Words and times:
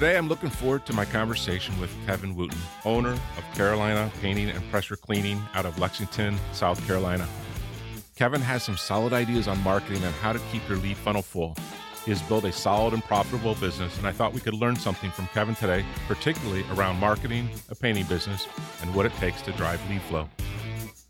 Today, 0.00 0.16
I'm 0.16 0.30
looking 0.30 0.48
forward 0.48 0.86
to 0.86 0.94
my 0.94 1.04
conversation 1.04 1.78
with 1.78 1.94
Kevin 2.06 2.34
Wooten, 2.34 2.56
owner 2.86 3.12
of 3.12 3.44
Carolina 3.52 4.10
Painting 4.22 4.48
and 4.48 4.70
Pressure 4.70 4.96
Cleaning 4.96 5.42
out 5.52 5.66
of 5.66 5.78
Lexington, 5.78 6.38
South 6.54 6.82
Carolina. 6.86 7.28
Kevin 8.16 8.40
has 8.40 8.62
some 8.62 8.78
solid 8.78 9.12
ideas 9.12 9.46
on 9.46 9.62
marketing 9.62 10.02
and 10.02 10.14
how 10.14 10.32
to 10.32 10.38
keep 10.50 10.66
your 10.70 10.78
lead 10.78 10.96
funnel 10.96 11.20
full. 11.20 11.54
He 12.06 12.12
has 12.12 12.22
built 12.22 12.44
a 12.44 12.50
solid 12.50 12.94
and 12.94 13.04
profitable 13.04 13.56
business, 13.56 13.98
and 13.98 14.06
I 14.06 14.12
thought 14.12 14.32
we 14.32 14.40
could 14.40 14.54
learn 14.54 14.74
something 14.74 15.10
from 15.10 15.26
Kevin 15.34 15.54
today, 15.54 15.84
particularly 16.08 16.64
around 16.72 16.98
marketing 16.98 17.50
a 17.68 17.74
painting 17.74 18.06
business 18.06 18.48
and 18.80 18.94
what 18.94 19.04
it 19.04 19.12
takes 19.16 19.42
to 19.42 19.52
drive 19.52 19.86
lead 19.90 20.00
flow. 20.00 20.30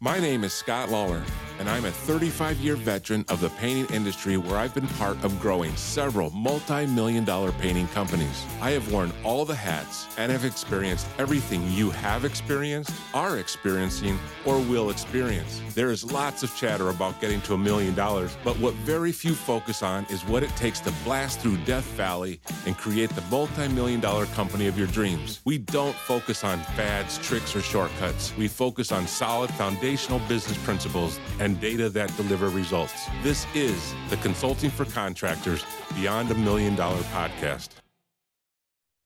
My 0.00 0.18
name 0.18 0.42
is 0.42 0.52
Scott 0.52 0.88
Lollar, 0.88 1.22
and 1.60 1.68
I'm 1.68 1.84
a 1.84 1.90
35 1.90 2.56
year 2.58 2.74
veteran 2.74 3.24
of 3.28 3.40
the 3.40 3.50
painting 3.50 3.94
industry 3.94 4.38
where 4.38 4.56
I've 4.56 4.74
been 4.74 4.88
part 4.88 5.22
of 5.22 5.38
growing 5.40 5.76
several 5.76 6.30
multi 6.30 6.86
million 6.86 7.24
dollar 7.24 7.52
painting 7.52 7.86
companies. 7.88 8.44
I 8.62 8.70
have 8.70 8.90
worn 8.90 9.12
all 9.22 9.44
the 9.44 9.54
hats 9.54 10.08
and 10.16 10.32
have 10.32 10.46
experienced 10.46 11.06
everything 11.18 11.70
you 11.70 11.90
have 11.90 12.24
experienced, 12.24 12.92
are 13.12 13.38
experiencing, 13.38 14.18
or 14.46 14.58
will 14.58 14.88
experience. 14.88 15.60
There 15.74 15.90
is 15.90 16.10
lots 16.10 16.42
of 16.42 16.56
chatter 16.56 16.88
about 16.88 17.20
getting 17.20 17.42
to 17.42 17.54
a 17.54 17.58
million 17.58 17.94
dollars, 17.94 18.36
but 18.42 18.58
what 18.58 18.74
very 18.74 19.12
few 19.12 19.34
focus 19.34 19.82
on 19.82 20.06
is 20.06 20.24
what 20.24 20.42
it 20.42 20.50
takes 20.56 20.80
to 20.80 20.92
blast 21.04 21.40
through 21.40 21.58
Death 21.58 21.84
Valley 21.92 22.40
and 22.66 22.76
create 22.76 23.10
the 23.10 23.22
multi 23.30 23.68
million 23.68 24.00
dollar 24.00 24.24
company 24.26 24.66
of 24.66 24.78
your 24.78 24.88
dreams. 24.88 25.40
We 25.44 25.58
don't 25.58 25.94
focus 25.94 26.42
on 26.42 26.58
fads, 26.74 27.18
tricks, 27.18 27.54
or 27.54 27.60
shortcuts. 27.60 28.34
We 28.38 28.48
focus 28.48 28.92
on 28.92 29.06
solid 29.06 29.50
foundational 29.54 30.20
business 30.20 30.56
principles 30.64 31.20
and 31.38 31.49
and 31.50 31.60
data 31.60 31.88
that 31.88 32.16
deliver 32.16 32.48
results. 32.48 33.08
This 33.24 33.44
is 33.56 33.92
the 34.08 34.16
Consulting 34.18 34.70
for 34.70 34.84
Contractors 34.84 35.64
Beyond 35.96 36.30
a 36.30 36.34
Million 36.36 36.76
Dollar 36.76 37.00
podcast. 37.12 37.70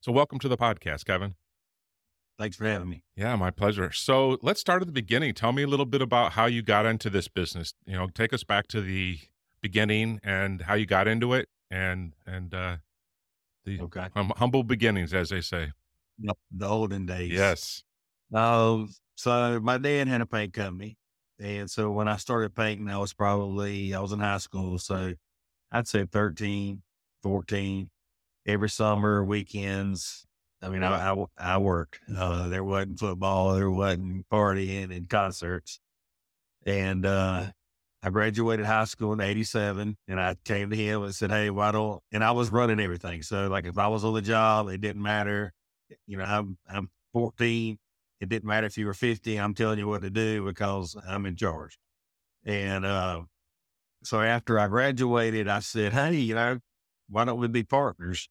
So, 0.02 0.12
welcome 0.12 0.38
to 0.40 0.48
the 0.48 0.58
podcast, 0.58 1.06
Kevin. 1.06 1.36
Thanks 2.38 2.56
for 2.56 2.66
having 2.66 2.90
me. 2.90 3.02
Yeah, 3.16 3.34
my 3.36 3.50
pleasure. 3.50 3.92
So, 3.92 4.36
let's 4.42 4.60
start 4.60 4.82
at 4.82 4.86
the 4.86 4.92
beginning. 4.92 5.32
Tell 5.32 5.52
me 5.52 5.62
a 5.62 5.66
little 5.66 5.86
bit 5.86 6.02
about 6.02 6.32
how 6.32 6.44
you 6.44 6.60
got 6.60 6.84
into 6.84 7.08
this 7.08 7.28
business. 7.28 7.72
You 7.86 7.96
know, 7.96 8.08
take 8.08 8.34
us 8.34 8.44
back 8.44 8.66
to 8.68 8.82
the 8.82 9.20
beginning 9.62 10.20
and 10.22 10.60
how 10.60 10.74
you 10.74 10.84
got 10.84 11.08
into 11.08 11.32
it 11.32 11.48
and 11.70 12.12
and 12.26 12.52
uh 12.52 12.76
the 13.64 13.80
okay. 13.80 14.08
hum- 14.14 14.34
humble 14.36 14.64
beginnings 14.64 15.14
as 15.14 15.30
they 15.30 15.40
say. 15.40 15.72
The 16.18 16.66
olden 16.66 17.06
days. 17.06 17.32
Yes. 17.32 17.82
Uh, 18.32 18.84
so 19.14 19.58
my 19.60 19.78
dad 19.78 20.08
had 20.08 20.20
a 20.20 20.26
paint 20.26 20.52
company 20.52 20.98
and 21.40 21.70
so 21.70 21.90
when 21.90 22.08
I 22.08 22.16
started 22.16 22.54
painting, 22.54 22.88
I 22.88 22.98
was 22.98 23.12
probably, 23.12 23.94
I 23.94 24.00
was 24.00 24.12
in 24.12 24.20
high 24.20 24.38
school. 24.38 24.78
So 24.78 25.14
I'd 25.72 25.88
say 25.88 26.06
13, 26.06 26.82
14, 27.22 27.90
every 28.46 28.70
summer, 28.70 29.24
weekends. 29.24 30.26
I 30.62 30.68
mean, 30.68 30.82
I, 30.82 31.12
I, 31.12 31.24
I 31.36 31.58
worked. 31.58 32.00
Uh, 32.16 32.48
there 32.48 32.64
wasn't 32.64 32.98
football, 32.98 33.54
there 33.54 33.70
wasn't 33.70 34.28
partying 34.28 34.96
and 34.96 35.08
concerts. 35.08 35.80
And 36.64 37.04
uh, 37.04 37.46
I 38.02 38.10
graduated 38.10 38.64
high 38.64 38.84
school 38.84 39.12
in 39.12 39.20
87 39.20 39.96
and 40.08 40.20
I 40.20 40.36
came 40.44 40.70
to 40.70 40.76
him 40.76 41.02
and 41.02 41.14
said, 41.14 41.30
Hey, 41.30 41.50
why 41.50 41.72
don't, 41.72 42.02
and 42.12 42.24
I 42.24 42.30
was 42.30 42.50
running 42.52 42.80
everything. 42.80 43.22
So 43.22 43.48
like 43.48 43.66
if 43.66 43.76
I 43.76 43.88
was 43.88 44.04
on 44.04 44.14
the 44.14 44.22
job, 44.22 44.68
it 44.68 44.80
didn't 44.80 45.02
matter. 45.02 45.52
You 46.06 46.18
know, 46.18 46.24
I'm, 46.24 46.56
I'm 46.68 46.88
14 47.12 47.78
it 48.20 48.28
didn't 48.28 48.48
matter 48.48 48.66
if 48.66 48.78
you 48.78 48.86
were 48.86 48.94
50, 48.94 49.36
I'm 49.36 49.54
telling 49.54 49.78
you 49.78 49.88
what 49.88 50.02
to 50.02 50.10
do 50.10 50.44
because 50.44 50.96
I'm 51.06 51.26
in 51.26 51.36
charge. 51.36 51.78
And 52.44 52.84
uh, 52.84 53.22
so 54.02 54.20
after 54.20 54.58
I 54.58 54.68
graduated, 54.68 55.48
I 55.48 55.60
said, 55.60 55.92
Hey, 55.92 56.16
you 56.16 56.34
know, 56.34 56.58
why 57.08 57.24
don't 57.24 57.40
we 57.40 57.48
be 57.48 57.64
partners? 57.64 58.28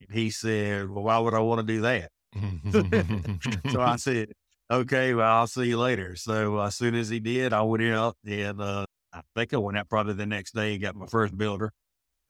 And 0.00 0.10
he 0.10 0.30
said, 0.30 0.90
Well, 0.90 1.04
why 1.04 1.18
would 1.18 1.34
I 1.34 1.40
want 1.40 1.66
to 1.66 1.66
do 1.66 1.80
that? 1.82 2.10
so 3.70 3.80
I 3.80 3.96
said, 3.96 4.32
Okay, 4.70 5.14
well, 5.14 5.30
I'll 5.30 5.46
see 5.46 5.64
you 5.64 5.78
later. 5.78 6.16
So 6.16 6.58
uh, 6.58 6.66
as 6.66 6.76
soon 6.76 6.94
as 6.94 7.08
he 7.08 7.20
did, 7.20 7.52
I 7.52 7.62
went 7.62 7.84
out 7.84 8.16
and 8.26 8.60
uh, 8.60 8.86
I 9.12 9.20
think 9.34 9.52
I 9.54 9.58
went 9.58 9.78
out 9.78 9.88
probably 9.88 10.14
the 10.14 10.26
next 10.26 10.54
day 10.54 10.74
and 10.74 10.82
got 10.82 10.96
my 10.96 11.06
first 11.06 11.36
builder, 11.36 11.72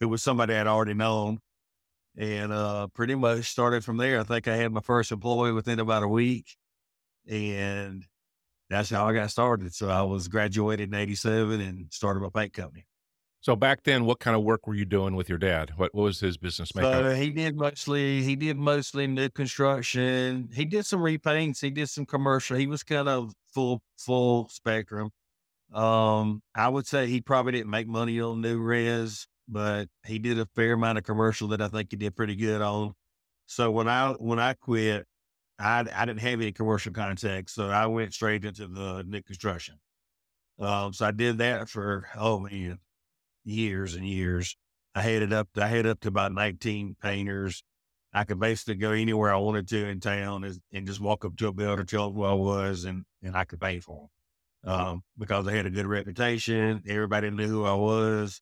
who 0.01 0.09
was 0.09 0.23
somebody 0.23 0.55
I'd 0.55 0.67
already 0.67 0.95
known. 0.95 1.39
And 2.17 2.53
uh, 2.53 2.87
pretty 2.95 3.17
much 3.17 3.47
started 3.47 3.85
from 3.85 3.97
there. 3.97 4.21
I 4.21 4.23
think 4.23 4.47
I 4.47 4.55
had 4.55 4.71
my 4.71 4.81
first 4.81 5.11
employee 5.11 5.51
within 5.51 5.81
about 5.81 6.05
a 6.05 6.09
week 6.09 6.47
and 7.29 8.05
that's 8.71 8.91
how 8.91 9.07
I 9.07 9.15
got 9.15 9.31
started. 9.31 9.75
So 9.75 9.89
I 9.89 10.03
was 10.03 10.29
graduated 10.29 10.89
in 10.89 10.95
'87 10.95 11.61
and 11.61 11.93
started 11.93 12.21
my 12.21 12.29
paint 12.35 12.53
company. 12.53 12.87
So 13.45 13.55
back 13.55 13.83
then, 13.85 14.07
what 14.07 14.21
kind 14.21 14.35
of 14.35 14.43
work 14.43 14.67
were 14.67 14.75
you 14.75 14.87
doing 14.87 15.15
with 15.15 15.29
your 15.29 15.37
dad? 15.37 15.73
What, 15.77 15.95
what 15.95 16.05
was 16.05 16.19
his 16.19 16.39
business 16.39 16.75
makeup? 16.75 16.95
So 16.95 17.15
he 17.15 17.29
did 17.29 17.57
mostly 17.57 18.23
he 18.23 18.37
did 18.37 18.57
mostly 18.57 19.07
new 19.07 19.29
construction. 19.29 20.49
He 20.55 20.65
did 20.65 20.87
some 20.87 21.01
repaints. 21.01 21.61
He 21.61 21.69
did 21.69 21.91
some 21.91 22.07
commercial. 22.07 22.57
He 22.57 22.67
was 22.67 22.83
kind 22.83 23.07
of 23.07 23.35
full 23.53 23.83
full 23.99 24.49
spectrum. 24.49 25.11
Um, 25.75 26.41
I 26.55 26.71
would 26.71 26.87
say 26.87 27.07
he 27.07 27.21
probably 27.21 27.53
didn't 27.53 27.69
make 27.69 27.87
money 27.87 28.19
on 28.19 28.41
new 28.41 28.59
res, 28.59 29.27
but 29.47 29.89
he 30.07 30.19
did 30.19 30.39
a 30.39 30.47
fair 30.57 30.73
amount 30.73 30.97
of 30.97 31.05
commercial 31.05 31.49
that 31.49 31.61
I 31.61 31.69
think 31.69 31.89
he 31.91 31.99
did 31.99 32.17
pretty 32.17 32.37
good 32.37 32.63
on. 32.63 32.95
So 33.45 33.71
when 33.71 33.89
I 33.89 34.13
when 34.13 34.39
I 34.39 34.55
quit, 34.55 35.07
I, 35.59 35.85
I 35.95 36.05
didn't 36.05 36.21
have 36.21 36.41
any 36.41 36.53
commercial 36.53 36.93
contacts, 36.93 37.53
so 37.53 37.69
I 37.69 37.87
went 37.87 38.13
straight 38.13 38.45
into 38.45 38.67
the 38.67 39.05
new 39.07 39.23
construction. 39.23 39.77
Um, 40.59 40.93
so 40.93 41.07
I 41.07 41.11
did 41.11 41.39
that 41.39 41.69
for 41.69 42.09
oh 42.17 42.41
man, 42.41 42.79
years 43.45 43.95
and 43.95 44.07
years. 44.07 44.57
I 44.95 45.03
headed 45.03 45.33
up. 45.33 45.49
I 45.57 45.67
headed 45.67 45.87
up 45.87 46.01
to 46.01 46.09
about 46.09 46.33
nineteen 46.33 46.97
painters. 47.03 47.63
I 48.13 48.25
could 48.25 48.39
basically 48.39 48.77
go 48.77 48.93
anywhere 48.93 49.35
I 49.35 49.39
wanted 49.39 49.67
to 49.69 49.89
in 49.89 49.99
town 49.99 50.45
and, 50.45 50.57
and 50.73 50.87
just 50.87 51.01
walk 51.01 51.25
up 51.25 51.37
to 51.39 51.49
a 51.49 51.53
builder, 51.53 51.85
tell 51.85 52.11
them 52.11 52.17
who 52.17 52.25
I 52.25 52.33
was, 52.33 52.85
and 52.85 53.05
and 53.23 53.37
I 53.37 53.45
could 53.45 53.61
paint 53.61 53.83
for 53.83 54.09
them 54.63 54.73
um, 54.73 55.03
because 55.19 55.47
I 55.47 55.53
had 55.53 55.67
a 55.67 55.71
good 55.71 55.87
reputation. 55.87 56.83
Everybody 56.87 57.31
knew 57.31 57.49
who 57.49 57.65
I 57.65 57.75
was, 57.75 58.41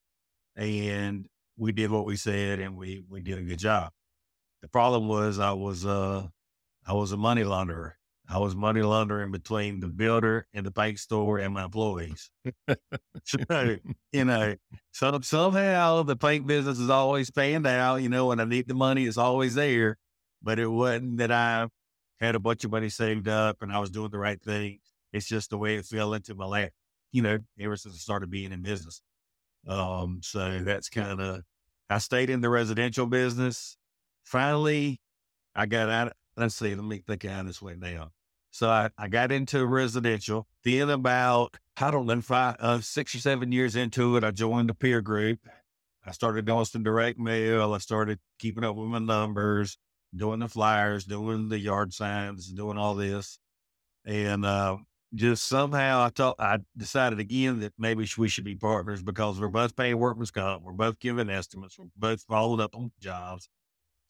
and 0.55 1.25
we 1.57 1.71
did 1.71 1.91
what 1.91 2.05
we 2.05 2.15
said, 2.15 2.59
and 2.59 2.75
we 2.75 3.03
we 3.09 3.21
did 3.21 3.37
a 3.39 3.43
good 3.43 3.59
job. 3.59 3.91
The 4.61 4.67
problem 4.69 5.07
was 5.07 5.39
I 5.39 5.51
was 5.53 5.85
uh, 5.85 6.27
I 6.85 6.93
was 6.93 7.11
a 7.11 7.17
money 7.17 7.43
launderer. 7.43 7.93
I 8.29 8.37
was 8.37 8.55
money 8.55 8.81
laundering 8.81 9.31
between 9.31 9.79
the 9.79 9.87
builder 9.87 10.47
and 10.53 10.65
the 10.65 10.71
paint 10.71 10.97
store 10.99 11.39
and 11.39 11.53
my 11.53 11.65
employees. 11.65 12.31
so, 13.25 13.77
you 14.11 14.25
know, 14.25 14.55
so 14.91 15.19
somehow 15.21 16.03
the 16.03 16.15
paint 16.15 16.47
business 16.47 16.79
is 16.79 16.89
always 16.89 17.29
paying 17.31 17.65
out, 17.67 17.97
you 17.97 18.09
know, 18.09 18.27
when 18.27 18.39
I 18.39 18.45
need 18.45 18.67
the 18.67 18.73
money, 18.75 19.05
it's 19.05 19.17
always 19.17 19.55
there. 19.55 19.97
But 20.41 20.57
it 20.59 20.67
wasn't 20.67 21.17
that 21.17 21.31
I 21.31 21.67
had 22.19 22.35
a 22.35 22.39
bunch 22.39 22.63
of 22.63 22.71
money 22.71 22.89
saved 22.89 23.27
up 23.27 23.57
and 23.61 23.71
I 23.71 23.79
was 23.79 23.91
doing 23.91 24.09
the 24.09 24.19
right 24.19 24.41
thing. 24.41 24.79
It's 25.11 25.27
just 25.27 25.49
the 25.49 25.57
way 25.57 25.75
it 25.75 25.85
fell 25.85 26.13
into 26.13 26.33
my 26.33 26.45
lap, 26.45 26.71
you 27.11 27.21
know, 27.21 27.39
ever 27.59 27.75
since 27.75 27.95
I 27.95 27.97
started 27.97 28.29
being 28.29 28.51
in 28.51 28.61
business. 28.61 29.01
Um, 29.67 30.21
so 30.23 30.59
that's 30.63 30.89
kind 30.89 31.21
of, 31.21 31.41
I 31.89 31.97
stayed 31.99 32.29
in 32.29 32.41
the 32.41 32.49
residential 32.49 33.05
business. 33.05 33.77
Finally, 34.23 34.99
I 35.55 35.65
got 35.65 35.89
out, 35.89 36.13
let's 36.37 36.55
see, 36.55 36.75
let 36.75 36.83
me 36.83 37.03
think 37.05 37.25
out 37.25 37.45
this 37.45 37.61
way 37.61 37.75
now. 37.77 38.11
So 38.51 38.69
I, 38.69 38.89
I 38.97 39.07
got 39.07 39.31
into 39.31 39.65
residential. 39.65 40.47
Then 40.63 40.89
about, 40.89 41.57
I 41.77 41.89
don't 41.89 42.05
know, 42.05 42.21
five, 42.21 42.55
uh, 42.59 42.81
six 42.81 43.15
or 43.15 43.19
seven 43.19 43.51
years 43.51 43.75
into 43.75 44.15
it, 44.15 44.23
I 44.23 44.31
joined 44.31 44.69
the 44.69 44.75
peer 44.75 45.01
group. 45.01 45.39
I 46.05 46.11
started 46.11 46.45
doing 46.45 46.65
some 46.65 46.83
direct 46.83 47.17
mail. 47.17 47.73
I 47.73 47.79
started 47.79 48.19
keeping 48.37 48.63
up 48.63 48.75
with 48.75 48.89
my 48.89 48.99
numbers, 48.99 49.77
doing 50.15 50.39
the 50.39 50.47
flyers, 50.47 51.05
doing 51.05 51.49
the 51.49 51.57
yard 51.57 51.93
signs, 51.93 52.47
doing 52.47 52.77
all 52.77 52.93
this. 52.93 53.39
And 54.05 54.45
uh, 54.45 54.77
just 55.15 55.47
somehow 55.47 56.01
I 56.01 56.09
thought 56.09 56.35
I 56.39 56.59
decided 56.75 57.19
again 57.19 57.59
that 57.61 57.73
maybe 57.77 58.07
we 58.17 58.27
should 58.27 58.43
be 58.43 58.55
partners 58.55 59.01
because 59.01 59.39
we're 59.39 59.47
both 59.47 59.75
paying 59.75 59.97
workman's 59.97 60.31
comp, 60.31 60.63
we're 60.63 60.73
both 60.73 60.99
giving 60.99 61.29
estimates, 61.29 61.79
we're 61.79 61.85
both 61.97 62.21
following 62.23 62.61
up 62.61 62.75
on 62.75 62.91
jobs. 62.99 63.49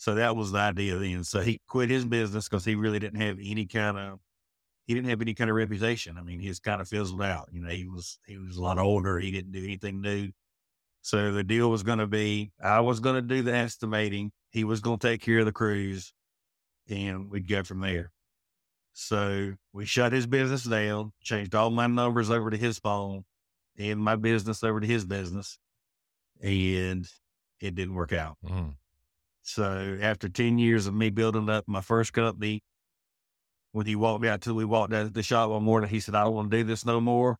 So 0.03 0.15
that 0.15 0.35
was 0.35 0.51
the 0.51 0.59
idea 0.59 0.97
then. 0.97 1.23
So 1.23 1.39
he 1.39 1.61
quit 1.65 1.89
his 1.89 2.03
business 2.03 2.50
because 2.50 2.65
he 2.65 2.75
really 2.75 3.00
didn't 3.00 3.21
have 3.21 3.38
any 3.41 3.65
kind 3.65 3.97
of 3.97 4.19
he 4.85 4.94
didn't 4.94 5.09
have 5.09 5.21
any 5.21 5.33
kind 5.33 5.50
of 5.50 5.55
reputation. 5.55 6.17
I 6.17 6.23
mean, 6.23 6.41
he's 6.41 6.59
kind 6.59 6.81
of 6.81 6.89
fizzled 6.89 7.21
out. 7.21 7.47
You 7.53 7.61
know, 7.61 7.69
he 7.69 7.88
was 7.88 8.19
he 8.27 8.38
was 8.38 8.57
a 8.57 8.61
lot 8.61 8.77
older. 8.77 9.17
He 9.17 9.31
didn't 9.31 9.53
do 9.53 9.63
anything 9.63 10.01
new. 10.01 10.31
So 11.03 11.31
the 11.31 11.41
deal 11.41 11.71
was 11.71 11.83
going 11.83 12.00
to 12.00 12.07
be 12.07 12.51
I 12.61 12.81
was 12.81 13.00
going 13.00 13.15
to 13.15 13.21
do 13.21 13.44
the 13.44 13.55
estimating. 13.55 14.33
He 14.50 14.65
was 14.65 14.81
going 14.81 15.00
to 15.00 15.07
take 15.07 15.21
care 15.21 15.39
of 15.39 15.45
the 15.45 15.53
crews, 15.53 16.11
and 16.89 17.29
we'd 17.31 17.47
go 17.47 17.63
from 17.63 17.79
there. 17.79 18.11
So 18.91 19.53
we 19.71 19.85
shut 19.85 20.11
his 20.11 20.27
business 20.27 20.65
down, 20.65 21.13
changed 21.21 21.55
all 21.55 21.69
my 21.69 21.88
numbers 21.88 22.29
over 22.29 22.50
to 22.50 22.57
his 22.57 22.77
phone 22.77 23.23
and 23.79 24.01
my 24.01 24.17
business 24.17 24.65
over 24.65 24.81
to 24.81 24.85
his 24.85 25.05
business. 25.05 25.57
And 26.41 27.07
it 27.61 27.73
didn't 27.73 27.95
work 27.95 28.11
out. 28.11 28.35
Mm. 28.45 28.73
So 29.44 29.98
after 30.01 30.30
10 30.30 30.57
years 30.57 30.88
of 30.88 30.94
me 30.94 31.10
building 31.10 31.50
up 31.50 31.66
my 31.68 31.81
first 31.81 32.13
company, 32.13 32.62
when 33.74 33.86
he 33.86 33.95
walked 33.95 34.22
me 34.22 34.30
out 34.30 34.42
till 34.42 34.54
we 34.54 34.66
walked 34.66 34.94
out 34.94 35.04
of 35.04 35.13
the 35.13 35.24
shop 35.24 35.50
one 35.50 35.63
morning, 35.63 35.90
he 35.90 36.00
said, 36.00 36.16
I 36.16 36.24
don't 36.24 36.34
want 36.34 36.51
to 36.51 36.57
do 36.57 36.63
this 36.63 36.86
no 36.86 37.01
more. 37.01 37.38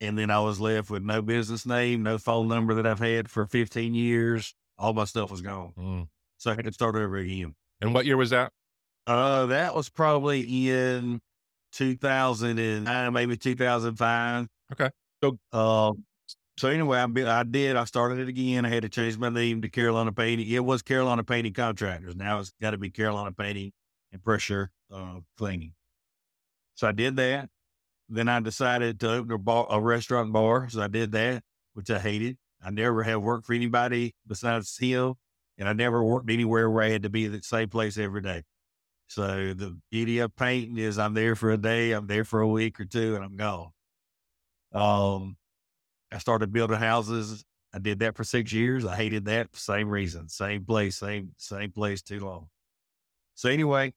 And 0.00 0.18
then 0.18 0.30
I 0.30 0.40
was 0.40 0.60
left 0.60 0.90
with 0.90 1.02
no 1.02 1.22
business 1.22 1.64
name, 1.64 2.02
no 2.02 2.18
phone 2.18 2.48
number 2.48 2.74
that 2.74 2.86
I've 2.86 2.98
had 2.98 3.30
for 3.30 3.46
15 3.46 3.94
years. 3.94 4.54
All 4.76 4.92
my 4.92 5.04
stuff 5.04 5.30
was 5.30 5.40
gone. 5.40 5.72
Mm. 5.78 6.08
So 6.36 6.50
I 6.50 6.54
had 6.54 6.64
to 6.64 6.72
start 6.72 6.96
over 6.96 7.16
again. 7.16 7.54
And 7.80 7.94
what 7.94 8.04
year 8.04 8.16
was 8.16 8.30
that? 8.30 8.52
Uh, 9.06 9.46
that 9.46 9.74
was 9.74 9.88
probably 9.88 10.68
in 10.68 11.20
2009, 11.72 13.12
maybe 13.12 13.36
2005. 13.36 14.46
Okay. 14.72 14.90
So, 15.22 15.38
um, 15.56 16.04
so 16.56 16.68
anyway, 16.68 16.98
I, 16.98 17.40
I 17.40 17.42
did. 17.42 17.76
I 17.76 17.84
started 17.84 18.18
it 18.18 18.28
again. 18.28 18.64
I 18.64 18.68
had 18.68 18.82
to 18.82 18.88
change 18.88 19.18
my 19.18 19.28
name 19.28 19.62
to 19.62 19.68
Carolina 19.68 20.12
Painting. 20.12 20.48
It 20.48 20.64
was 20.64 20.82
Carolina 20.82 21.22
Painting 21.24 21.52
Contractors. 21.52 22.16
Now 22.16 22.40
it's 22.40 22.52
got 22.60 22.70
to 22.70 22.78
be 22.78 22.90
Carolina 22.90 23.32
Painting 23.32 23.72
and 24.12 24.22
Pressure 24.22 24.70
uh, 24.92 25.20
Cleaning. 25.36 25.74
So 26.74 26.86
I 26.86 26.92
did 26.92 27.16
that. 27.16 27.48
Then 28.08 28.28
I 28.28 28.40
decided 28.40 29.00
to 29.00 29.10
open 29.10 29.32
a, 29.32 29.38
bar, 29.38 29.66
a 29.68 29.80
restaurant 29.80 30.32
bar. 30.32 30.68
So 30.68 30.80
I 30.80 30.88
did 30.88 31.12
that, 31.12 31.42
which 31.74 31.90
I 31.90 31.98
hated. 31.98 32.38
I 32.62 32.70
never 32.70 33.02
have 33.02 33.22
worked 33.22 33.46
for 33.46 33.52
anybody 33.52 34.14
besides 34.26 34.76
him, 34.78 35.14
and 35.58 35.68
I 35.68 35.72
never 35.72 36.02
worked 36.02 36.30
anywhere 36.30 36.70
where 36.70 36.84
I 36.84 36.88
had 36.90 37.02
to 37.02 37.10
be 37.10 37.26
at 37.26 37.32
the 37.32 37.42
same 37.42 37.68
place 37.68 37.98
every 37.98 38.22
day. 38.22 38.42
So 39.08 39.54
the 39.54 39.78
beauty 39.90 40.18
of 40.18 40.34
painting 40.36 40.78
is 40.78 40.98
I'm 40.98 41.14
there 41.14 41.36
for 41.36 41.50
a 41.50 41.56
day, 41.56 41.92
I'm 41.92 42.06
there 42.06 42.24
for 42.24 42.40
a 42.40 42.48
week 42.48 42.80
or 42.80 42.84
two, 42.84 43.14
and 43.14 43.24
I'm 43.24 43.36
gone. 43.36 43.70
Um, 44.72 45.36
I 46.12 46.18
started 46.18 46.52
building 46.52 46.78
houses. 46.78 47.44
I 47.74 47.78
did 47.78 47.98
that 48.00 48.16
for 48.16 48.24
six 48.24 48.52
years. 48.52 48.84
I 48.84 48.96
hated 48.96 49.26
that. 49.26 49.54
Same 49.54 49.88
reason, 49.88 50.28
same 50.28 50.64
place, 50.64 50.96
same 50.96 51.32
same 51.36 51.72
place 51.72 52.02
too 52.02 52.20
long. 52.20 52.48
So 53.34 53.50
anyway, 53.50 53.92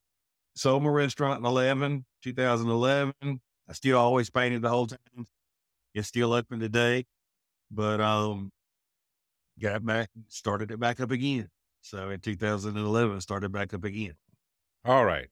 sold 0.55 0.83
my 0.83 0.89
restaurant 0.89 1.39
in 1.39 1.45
11, 1.45 2.05
2011. 2.23 3.13
I 3.21 3.73
still 3.73 3.97
always 3.97 4.29
painted 4.29 4.61
the 4.61 4.69
whole 4.69 4.87
time. 4.87 4.99
It's 5.93 6.07
still 6.07 6.33
open 6.33 6.59
today, 6.59 7.05
but 7.71 8.01
um, 8.01 8.51
got 9.59 9.85
back, 9.85 10.09
started 10.27 10.71
it 10.71 10.79
back 10.79 10.99
up 10.99 11.11
again. 11.11 11.49
So 11.81 12.09
in 12.09 12.19
2011, 12.19 13.21
started 13.21 13.51
back 13.51 13.73
up 13.73 13.83
again. 13.83 14.13
All 14.85 15.05
right. 15.05 15.27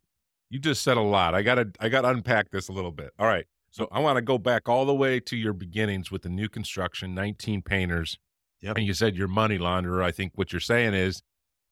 You 0.50 0.60
just 0.60 0.82
said 0.84 0.98
a 0.98 1.02
lot. 1.02 1.36
I 1.36 1.42
gotta 1.42 1.70
I 1.80 1.90
gotta 1.90 2.10
unpack 2.10 2.50
this 2.52 2.70
a 2.70 2.72
little 2.72 2.92
bit. 2.92 3.12
All 3.20 3.28
right. 3.28 3.46
So 3.78 3.88
I 3.92 4.00
want 4.00 4.16
to 4.18 4.24
go 4.24 4.40
back 4.40 4.68
all 4.68 4.86
the 4.86 4.94
way 4.96 5.20
to 5.20 5.38
your 5.38 5.54
beginnings 5.54 6.10
with 6.10 6.24
the 6.24 6.30
new 6.30 6.50
construction, 6.50 7.14
19 7.14 7.62
painters. 7.62 8.18
Yep. 8.62 8.76
And 8.78 8.88
you 8.88 8.94
said 8.96 9.16
your 9.16 9.28
money 9.28 9.60
launderer. 9.60 10.04
I 10.04 10.10
think 10.10 10.32
what 10.34 10.52
you're 10.52 10.60
saying 10.60 10.96
is 10.96 11.22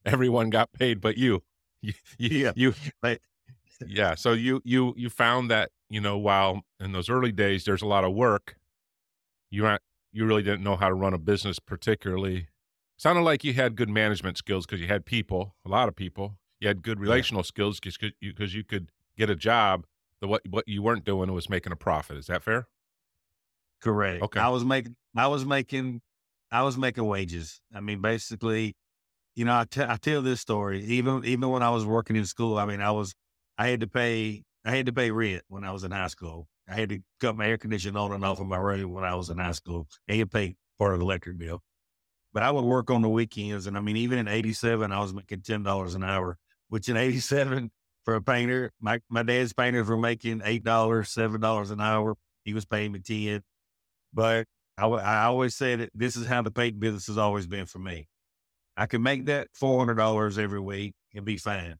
everyone 0.04 0.48
got 0.50 0.72
paid 0.72 1.00
but 1.00 1.18
you. 1.18 1.42
You, 1.82 1.94
you, 2.18 2.38
Yeah. 2.44 2.52
you 2.54 2.74
Right. 3.02 3.18
yeah. 3.88 4.14
So 4.14 4.34
you 4.34 4.62
you 4.64 4.94
you 4.96 5.10
found 5.10 5.50
that, 5.50 5.72
you 5.90 6.00
know, 6.00 6.16
while 6.16 6.62
in 6.78 6.92
those 6.92 7.10
early 7.10 7.32
days 7.32 7.64
there's 7.64 7.82
a 7.82 7.86
lot 7.88 8.04
of 8.04 8.14
work, 8.14 8.54
you 9.50 9.62
not 9.64 9.82
you 10.12 10.26
really 10.26 10.44
didn't 10.44 10.62
know 10.62 10.76
how 10.76 10.86
to 10.88 10.94
run 10.94 11.12
a 11.12 11.18
business 11.18 11.58
particularly. 11.58 12.46
Sounded 12.98 13.22
like 13.22 13.42
you 13.42 13.52
had 13.52 13.74
good 13.74 13.90
management 13.90 14.38
skills 14.38 14.64
because 14.64 14.80
you 14.80 14.86
had 14.86 15.04
people, 15.04 15.56
a 15.66 15.68
lot 15.68 15.88
of 15.88 15.96
people. 15.96 16.38
You 16.60 16.68
had 16.68 16.82
good 16.82 17.00
relational 17.00 17.42
skills 17.42 17.80
because 17.80 17.98
you, 18.20 18.32
'cause 18.32 18.54
you 18.54 18.62
could 18.62 18.92
get 19.18 19.28
a 19.28 19.34
job. 19.34 19.86
The 20.26 20.30
what 20.30 20.42
what 20.50 20.68
you 20.68 20.82
weren't 20.82 21.04
doing 21.04 21.32
was 21.32 21.48
making 21.48 21.72
a 21.72 21.76
profit. 21.76 22.16
Is 22.16 22.26
that 22.26 22.42
fair? 22.42 22.66
Correct. 23.82 24.22
Okay. 24.22 24.40
I 24.40 24.48
was 24.48 24.64
making, 24.64 24.96
I 25.16 25.26
was 25.28 25.44
making, 25.44 26.00
I 26.50 26.62
was 26.62 26.76
making 26.76 27.04
wages. 27.06 27.60
I 27.74 27.80
mean, 27.80 28.00
basically, 28.00 28.74
you 29.34 29.44
know, 29.44 29.58
I 29.60 29.64
te- 29.64 29.82
I 29.82 29.96
tell 29.96 30.22
this 30.22 30.40
story 30.40 30.82
even 30.84 31.24
even 31.24 31.48
when 31.50 31.62
I 31.62 31.70
was 31.70 31.84
working 31.84 32.16
in 32.16 32.26
school. 32.26 32.58
I 32.58 32.66
mean, 32.66 32.80
I 32.80 32.90
was, 32.90 33.14
I 33.58 33.68
had 33.68 33.80
to 33.80 33.86
pay, 33.86 34.42
I 34.64 34.74
had 34.74 34.86
to 34.86 34.92
pay 34.92 35.10
rent 35.10 35.42
when 35.48 35.64
I 35.64 35.72
was 35.72 35.84
in 35.84 35.92
high 35.92 36.08
school. 36.08 36.48
I 36.68 36.74
had 36.74 36.88
to 36.88 37.00
cut 37.20 37.36
my 37.36 37.46
air 37.46 37.58
conditioning 37.58 37.96
on 37.96 38.12
and 38.12 38.24
off 38.24 38.40
in 38.40 38.48
my 38.48 38.56
room 38.56 38.92
when 38.92 39.04
I 39.04 39.14
was 39.14 39.30
in 39.30 39.38
high 39.38 39.52
school. 39.52 39.86
and 40.08 40.30
pay 40.30 40.56
part 40.78 40.94
of 40.94 40.98
the 40.98 41.04
electric 41.04 41.38
bill. 41.38 41.62
But 42.32 42.42
I 42.42 42.50
would 42.50 42.64
work 42.64 42.90
on 42.90 43.02
the 43.02 43.08
weekends, 43.08 43.66
and 43.66 43.76
I 43.76 43.80
mean, 43.80 43.96
even 43.96 44.18
in 44.18 44.28
'87, 44.28 44.90
I 44.90 45.00
was 45.00 45.14
making 45.14 45.42
ten 45.42 45.62
dollars 45.62 45.94
an 45.94 46.02
hour, 46.02 46.38
which 46.68 46.88
in 46.88 46.96
'87 46.96 47.70
for 48.06 48.14
a 48.14 48.22
painter, 48.22 48.70
my 48.80 49.00
my 49.10 49.24
dad's 49.24 49.52
painters 49.52 49.88
were 49.88 49.96
making 49.96 50.40
eight 50.44 50.62
dollars, 50.62 51.10
seven 51.10 51.40
dollars 51.40 51.70
an 51.70 51.80
hour. 51.80 52.14
He 52.44 52.54
was 52.54 52.64
paying 52.64 52.92
me 52.92 53.00
ten. 53.00 53.42
But 54.14 54.46
I, 54.78 54.86
I 54.86 55.24
always 55.24 55.56
said 55.56 55.80
that 55.80 55.90
this 55.92 56.16
is 56.16 56.26
how 56.26 56.40
the 56.40 56.52
paint 56.52 56.78
business 56.78 57.08
has 57.08 57.18
always 57.18 57.48
been 57.48 57.66
for 57.66 57.80
me. 57.80 58.06
I 58.76 58.86
could 58.86 59.00
make 59.00 59.26
that 59.26 59.48
four 59.52 59.78
hundred 59.80 59.96
dollars 59.96 60.38
every 60.38 60.60
week 60.60 60.94
and 61.14 61.24
be 61.24 61.36
fine. 61.36 61.74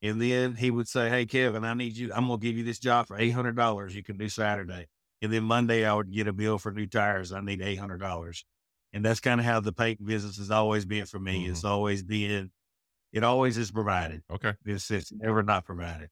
And 0.00 0.22
then 0.22 0.54
he 0.54 0.70
would 0.70 0.86
say, 0.86 1.08
"Hey, 1.08 1.26
Kevin, 1.26 1.64
I 1.64 1.74
need 1.74 1.96
you. 1.96 2.12
I'm 2.14 2.28
going 2.28 2.38
to 2.38 2.46
give 2.46 2.56
you 2.56 2.62
this 2.62 2.78
job 2.78 3.08
for 3.08 3.18
eight 3.18 3.30
hundred 3.30 3.56
dollars. 3.56 3.96
You 3.96 4.04
can 4.04 4.16
do 4.16 4.28
Saturday." 4.28 4.86
And 5.20 5.32
then 5.32 5.42
Monday, 5.42 5.84
I 5.84 5.92
would 5.92 6.12
get 6.12 6.28
a 6.28 6.32
bill 6.32 6.58
for 6.58 6.70
new 6.70 6.86
tires. 6.86 7.32
I 7.32 7.40
need 7.40 7.60
eight 7.60 7.80
hundred 7.80 7.98
dollars, 7.98 8.44
and 8.92 9.04
that's 9.04 9.18
kind 9.18 9.40
of 9.40 9.46
how 9.46 9.58
the 9.58 9.72
paint 9.72 10.06
business 10.06 10.38
has 10.38 10.52
always 10.52 10.84
been 10.84 11.06
for 11.06 11.18
me. 11.18 11.48
It's 11.48 11.60
mm-hmm. 11.60 11.68
always 11.68 12.04
been, 12.04 12.52
it 13.12 13.24
always 13.24 13.56
is 13.56 13.70
provided. 13.70 14.22
Okay. 14.30 14.54
It's, 14.64 14.90
it's 14.90 15.12
never 15.12 15.42
not 15.42 15.64
provided. 15.64 16.10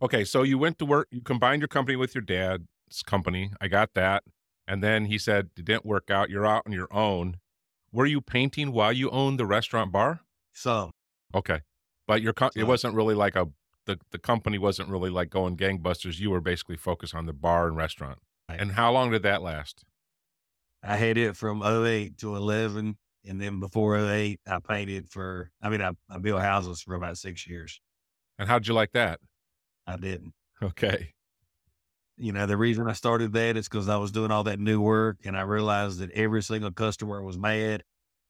Okay. 0.00 0.24
So 0.24 0.42
you 0.42 0.58
went 0.58 0.78
to 0.78 0.86
work. 0.86 1.08
You 1.10 1.20
combined 1.20 1.60
your 1.60 1.68
company 1.68 1.96
with 1.96 2.14
your 2.14 2.22
dad's 2.22 3.02
company. 3.04 3.52
I 3.60 3.68
got 3.68 3.94
that. 3.94 4.24
And 4.66 4.82
then 4.82 5.06
he 5.06 5.18
said 5.18 5.50
it 5.56 5.64
didn't 5.64 5.84
work 5.84 6.10
out. 6.10 6.30
You're 6.30 6.46
out 6.46 6.62
on 6.66 6.72
your 6.72 6.92
own. 6.92 7.36
Were 7.92 8.06
you 8.06 8.20
painting 8.20 8.72
while 8.72 8.92
you 8.92 9.10
owned 9.10 9.38
the 9.38 9.46
restaurant 9.46 9.92
bar? 9.92 10.20
So 10.52 10.92
Okay. 11.34 11.60
But 12.06 12.22
your 12.22 12.32
co- 12.32 12.50
it 12.54 12.64
wasn't 12.64 12.94
really 12.94 13.14
like 13.14 13.36
a 13.36 13.48
the 13.86 13.98
the 14.10 14.18
company 14.18 14.58
wasn't 14.58 14.88
really 14.88 15.10
like 15.10 15.30
going 15.30 15.56
gangbusters. 15.56 16.18
You 16.18 16.30
were 16.30 16.40
basically 16.40 16.76
focused 16.76 17.14
on 17.14 17.26
the 17.26 17.32
bar 17.32 17.66
and 17.66 17.76
restaurant. 17.76 18.18
Right. 18.48 18.60
And 18.60 18.72
how 18.72 18.92
long 18.92 19.10
did 19.10 19.22
that 19.22 19.42
last? 19.42 19.84
I 20.82 20.96
had 20.96 21.16
it 21.16 21.36
from 21.36 21.62
08 21.62 22.18
to 22.18 22.36
11. 22.36 22.98
And 23.26 23.40
then 23.40 23.58
before 23.60 23.96
08, 23.96 24.40
I 24.46 24.58
painted 24.58 25.08
for, 25.10 25.50
I 25.62 25.70
mean, 25.70 25.80
I, 25.80 25.92
I 26.10 26.18
built 26.18 26.42
houses 26.42 26.82
for 26.82 26.94
about 26.94 27.16
six 27.18 27.46
years. 27.46 27.80
And 28.38 28.48
how'd 28.48 28.66
you 28.66 28.74
like 28.74 28.92
that? 28.92 29.20
I 29.86 29.96
didn't. 29.96 30.34
Okay. 30.62 31.14
You 32.16 32.32
know, 32.32 32.46
the 32.46 32.56
reason 32.56 32.86
I 32.88 32.92
started 32.92 33.32
that 33.32 33.56
is 33.56 33.68
because 33.68 33.88
I 33.88 33.96
was 33.96 34.12
doing 34.12 34.30
all 34.30 34.44
that 34.44 34.60
new 34.60 34.80
work 34.80 35.18
and 35.24 35.36
I 35.36 35.42
realized 35.42 35.98
that 35.98 36.10
every 36.12 36.42
single 36.42 36.70
customer 36.70 37.22
was 37.22 37.38
mad. 37.38 37.82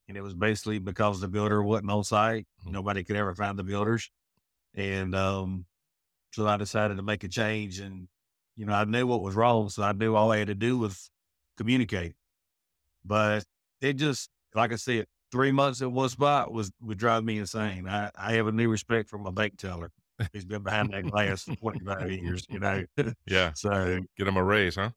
And 0.09 0.17
it 0.17 0.23
was 0.23 0.35
basically 0.35 0.79
because 0.79 1.21
the 1.21 1.29
builder 1.29 1.63
wasn't 1.63 1.91
on 1.91 2.05
site. 2.05 2.47
Mhm. 2.65 2.73
Nobody 2.73 3.05
could 3.05 3.17
ever 3.17 3.35
find 3.35 3.59
the 3.59 3.65
builders. 3.65 4.11
And 4.75 5.15
um, 5.15 5.67
so 6.33 6.47
I 6.47 6.57
decided 6.57 6.97
to 6.97 7.03
make 7.03 7.25
a 7.25 7.29
change. 7.29 7.81
And, 7.81 8.09
you 8.57 8.67
know, 8.67 8.75
I 8.75 8.85
knew 8.85 9.07
what 9.07 9.23
was 9.23 9.35
wrong. 9.35 9.69
So 9.71 9.83
I 9.83 9.93
knew 9.93 10.15
all 10.15 10.33
I 10.33 10.39
had 10.39 10.49
to 10.49 10.55
do 10.55 10.79
was 10.79 11.11
communicate. 11.57 12.15
But 13.05 13.45
it 13.81 13.95
just, 13.95 14.31
like 14.55 14.73
I 14.73 14.77
said, 14.77 15.07
three 15.33 15.53
months 15.53 15.83
at 15.83 15.91
one 15.91 16.09
spot 16.09 16.53
was 16.53 16.71
would 16.81 16.99
drive 16.99 17.25
me 17.25 17.39
insane. 17.39 17.89
I, 17.89 18.11
I 18.17 18.35
have 18.35 18.47
a 18.47 18.53
new 18.53 18.69
respect 18.69 19.09
for 19.09 19.19
my 19.19 19.31
bank 19.31 19.59
teller. 19.59 19.91
He's 20.33 20.45
been 20.45 20.63
behind 20.63 20.93
that 20.93 21.11
glass 21.11 21.43
for 21.43 21.57
25 21.57 22.11
years, 22.11 22.47
you 22.49 22.61
know. 22.61 22.85
Yeah. 23.27 23.53
so, 23.55 24.01
Get 24.17 24.29
him 24.29 24.37
a 24.37 24.45
raise, 24.45 24.77
huh? 24.77 24.91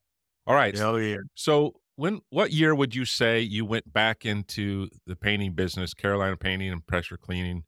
All 0.45 0.55
right. 0.55 0.77
hell 0.77 0.99
yeah. 0.99 1.17
So 1.35 1.73
when 1.95 2.21
what 2.29 2.51
year 2.51 2.75
would 2.75 2.93
you 2.93 3.03
say 3.03 3.41
you 3.41 3.65
went 3.65 3.91
back 3.91 4.25
into 4.25 4.89
the 5.07 5.15
painting 5.15 5.53
business, 5.53 5.93
Carolina 5.93 6.37
painting 6.37 6.71
and 6.71 6.85
pressure 6.85 7.17
cleaning, 7.17 7.63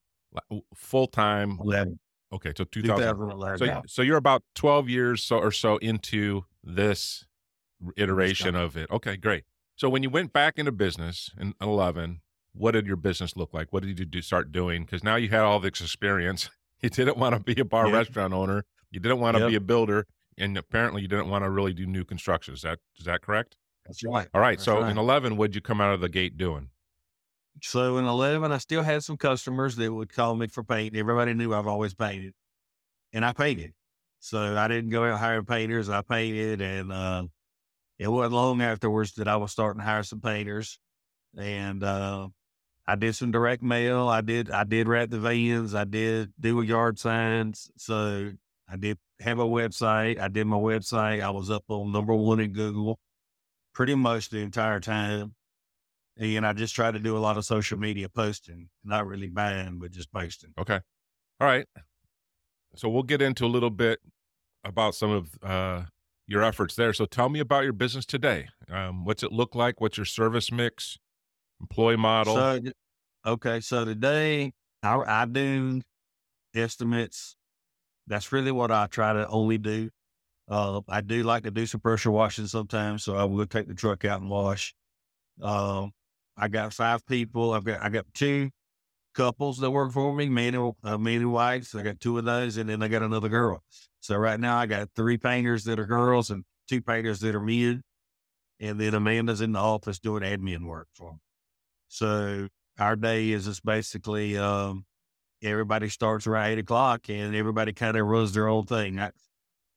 full 0.75 1.07
time? 1.07 1.57
11, 1.61 1.99
Okay, 2.31 2.53
so 2.55 2.63
2000. 2.63 2.97
2011. 2.97 3.57
So 3.57 3.81
so 3.87 4.01
you're 4.03 4.17
about 4.17 4.43
12 4.55 4.87
years 4.87 5.23
so 5.23 5.39
or 5.39 5.51
so 5.51 5.77
into 5.77 6.45
this 6.63 7.25
iteration 7.97 8.55
of 8.55 8.77
it. 8.77 8.89
Okay, 8.91 9.17
great. 9.17 9.45
So 9.79 9.87
when 9.87 10.03
you 10.03 10.09
went 10.09 10.33
back 10.33 10.59
into 10.59 10.73
business 10.73 11.29
in 11.39 11.53
11, 11.61 12.19
what 12.51 12.71
did 12.71 12.85
your 12.85 12.97
business 12.97 13.37
look 13.37 13.53
like? 13.53 13.71
What 13.71 13.81
did 13.83 13.97
you 13.97 14.03
do 14.03 14.21
start 14.21 14.51
doing? 14.51 14.83
Because 14.83 15.05
now 15.05 15.15
you 15.15 15.29
had 15.29 15.39
all 15.39 15.59
this 15.61 15.79
experience. 15.81 16.49
You 16.81 16.89
didn't 16.89 17.17
want 17.17 17.35
to 17.35 17.41
be 17.41 17.59
a 17.59 17.65
bar 17.65 17.87
Yep. 17.87 17.93
restaurant 17.93 18.33
owner. 18.33 18.63
You 18.89 19.01
didn't 19.01 19.19
want 19.19 19.35
to 19.35 19.41
Yep. 19.41 19.49
be 19.49 19.55
a 19.55 19.59
builder, 19.59 20.05
and 20.37 20.57
apparently 20.57 21.01
you 21.01 21.09
didn't 21.09 21.27
want 21.27 21.43
to 21.43 21.49
really 21.49 21.73
do 21.73 21.85
new 21.85 22.05
construction. 22.05 22.53
Is 22.53 22.61
that 22.61 22.79
is 22.97 23.03
that 23.03 23.21
correct? 23.21 23.57
That's 23.85 24.01
right. 24.05 24.29
All 24.33 24.39
right. 24.39 24.57
That's 24.57 24.63
so 24.63 24.79
right. 24.79 24.89
in 24.89 24.97
11, 24.97 25.35
what'd 25.35 25.55
you 25.55 25.59
come 25.61 25.81
out 25.81 25.93
of 25.93 25.99
the 25.99 26.07
gate 26.07 26.37
doing? 26.37 26.69
So 27.61 27.97
in 27.97 28.05
11, 28.05 28.49
I 28.53 28.57
still 28.59 28.81
had 28.81 29.03
some 29.03 29.17
customers 29.17 29.75
that 29.75 29.91
would 29.93 30.07
call 30.07 30.37
me 30.37 30.47
for 30.47 30.63
paint. 30.63 30.95
Everybody 30.95 31.33
knew 31.33 31.53
I've 31.53 31.67
always 31.67 31.93
painted 31.93 32.33
and 33.11 33.25
I 33.25 33.33
painted. 33.33 33.73
So 34.19 34.55
I 34.55 34.69
didn't 34.69 34.89
go 34.91 35.03
out 35.03 35.19
hiring 35.19 35.43
painters. 35.43 35.89
I 35.89 36.01
painted 36.01 36.61
and, 36.61 36.93
uh, 36.93 37.23
it 37.99 38.07
wasn't 38.07 38.33
long 38.33 38.61
afterwards 38.61 39.13
that 39.13 39.27
I 39.27 39.35
was 39.35 39.51
starting 39.51 39.81
to 39.81 39.85
hire 39.85 40.03
some 40.03 40.21
painters 40.21 40.79
and, 41.37 41.83
uh, 41.83 42.29
I 42.87 42.95
did 42.95 43.13
some 43.15 43.29
direct 43.29 43.61
mail. 43.61 44.07
I 44.07 44.21
did, 44.21 44.49
I 44.49 44.63
did 44.63 44.87
wrap 44.87 45.11
the 45.11 45.19
vans. 45.19 45.75
I 45.75 45.83
did 45.83 46.33
do 46.39 46.59
a 46.59 46.65
yard 46.65 46.97
signs. 46.97 47.69
So 47.77 48.31
I 48.67 48.77
did 48.77 48.97
have 49.19 49.37
a 49.37 49.45
website. 49.45 50.19
I 50.19 50.27
did 50.27 50.47
my 50.47 50.57
website. 50.57 51.21
I 51.21 51.29
was 51.29 51.51
up 51.51 51.65
on 51.67 51.91
number 51.91 52.15
one 52.15 52.39
in 52.39 52.51
Google 52.51 52.99
pretty 53.75 53.93
much 53.93 54.29
the 54.29 54.39
entire 54.39 54.79
time. 54.79 55.35
And 56.17 56.47
I 56.47 56.53
just 56.53 56.73
tried 56.73 56.95
to 56.95 56.99
do 56.99 57.15
a 57.15 57.19
lot 57.19 57.37
of 57.37 57.45
social 57.45 57.77
media 57.77 58.09
posting, 58.09 58.69
not 58.83 59.05
really 59.05 59.29
buying, 59.29 59.77
but 59.77 59.91
just 59.91 60.11
posting. 60.11 60.51
Okay. 60.57 60.79
All 61.39 61.47
right. 61.47 61.67
So 62.75 62.89
we'll 62.89 63.03
get 63.03 63.21
into 63.21 63.45
a 63.45 63.47
little 63.47 63.69
bit 63.69 63.99
about 64.63 64.95
some 64.95 65.11
of 65.11 65.29
uh, 65.43 65.83
your 66.29 66.43
efforts 66.43 66.75
there. 66.75 66.93
So 66.93 67.05
tell 67.05 67.27
me 67.27 67.39
about 67.39 67.63
your 67.63 67.73
business 67.73 68.05
today. 68.05 68.47
Um, 68.71 69.03
what's 69.03 69.23
it 69.23 69.31
look 69.31 69.55
like? 69.55 69.81
What's 69.81 69.97
your 69.97 70.05
service 70.05 70.51
mix, 70.51 70.99
employee 71.59 71.97
model? 71.97 72.35
So, 72.35 72.61
okay. 73.25 73.59
So 73.61 73.83
today 73.83 74.53
I, 74.83 74.99
I 74.99 75.25
do 75.25 75.81
estimates. 76.55 77.35
That's 78.05 78.31
really 78.31 78.51
what 78.51 78.71
I 78.71 78.85
try 78.85 79.11
to 79.11 79.27
only 79.27 79.57
do. 79.57 79.89
Uh, 80.47 80.81
I 80.87 81.01
do 81.01 81.23
like 81.23 81.43
to 81.43 81.51
do 81.51 81.65
some 81.65 81.81
pressure 81.81 82.11
washing 82.11 82.47
sometimes, 82.47 83.03
so 83.03 83.15
I 83.15 83.23
will 83.23 83.45
take 83.45 83.67
the 83.67 83.73
truck 83.73 84.05
out 84.05 84.21
and 84.21 84.29
wash. 84.29 84.73
Um, 85.41 85.91
I 86.37 86.47
got 86.47 86.73
five 86.73 87.05
people. 87.07 87.53
I've 87.53 87.63
got 87.63 87.81
I 87.81 87.89
got 87.89 88.05
two 88.13 88.51
couples 89.13 89.57
that 89.59 89.71
work 89.71 89.91
for 89.91 90.13
me, 90.13 90.29
man 90.29 90.55
and 90.55 90.73
uh, 90.83 90.97
and 90.97 91.31
wives. 91.31 91.75
I 91.75 91.83
got 91.83 91.99
two 91.99 92.17
of 92.17 92.25
those, 92.25 92.57
and 92.57 92.69
then 92.69 92.81
I 92.83 92.87
got 92.87 93.03
another 93.03 93.29
girl. 93.29 93.63
So 93.99 94.15
right 94.17 94.39
now 94.39 94.57
I 94.57 94.65
got 94.65 94.89
three 94.95 95.17
painters 95.17 95.63
that 95.65 95.79
are 95.79 95.85
girls 95.85 96.29
and 96.29 96.43
two 96.67 96.81
painters 96.81 97.19
that 97.21 97.35
are 97.35 97.41
men, 97.41 97.83
and 98.59 98.79
then 98.79 98.93
Amanda's 98.93 99.41
in 99.41 99.51
the 99.51 99.59
office 99.59 99.99
doing 99.99 100.23
admin 100.23 100.65
work 100.65 100.87
for 100.93 101.13
me. 101.13 101.19
So 101.87 102.47
our 102.79 102.95
day 102.95 103.31
is 103.31 103.45
just 103.45 103.65
basically 103.65 104.37
um, 104.37 104.85
everybody 105.43 105.89
starts 105.89 106.27
around 106.27 106.51
eight 106.51 106.59
o'clock, 106.59 107.09
and 107.09 107.35
everybody 107.35 107.73
kind 107.73 107.97
of 107.97 108.05
runs 108.05 108.33
their 108.33 108.47
own 108.47 108.65
thing. 108.65 108.99
I, 108.99 109.11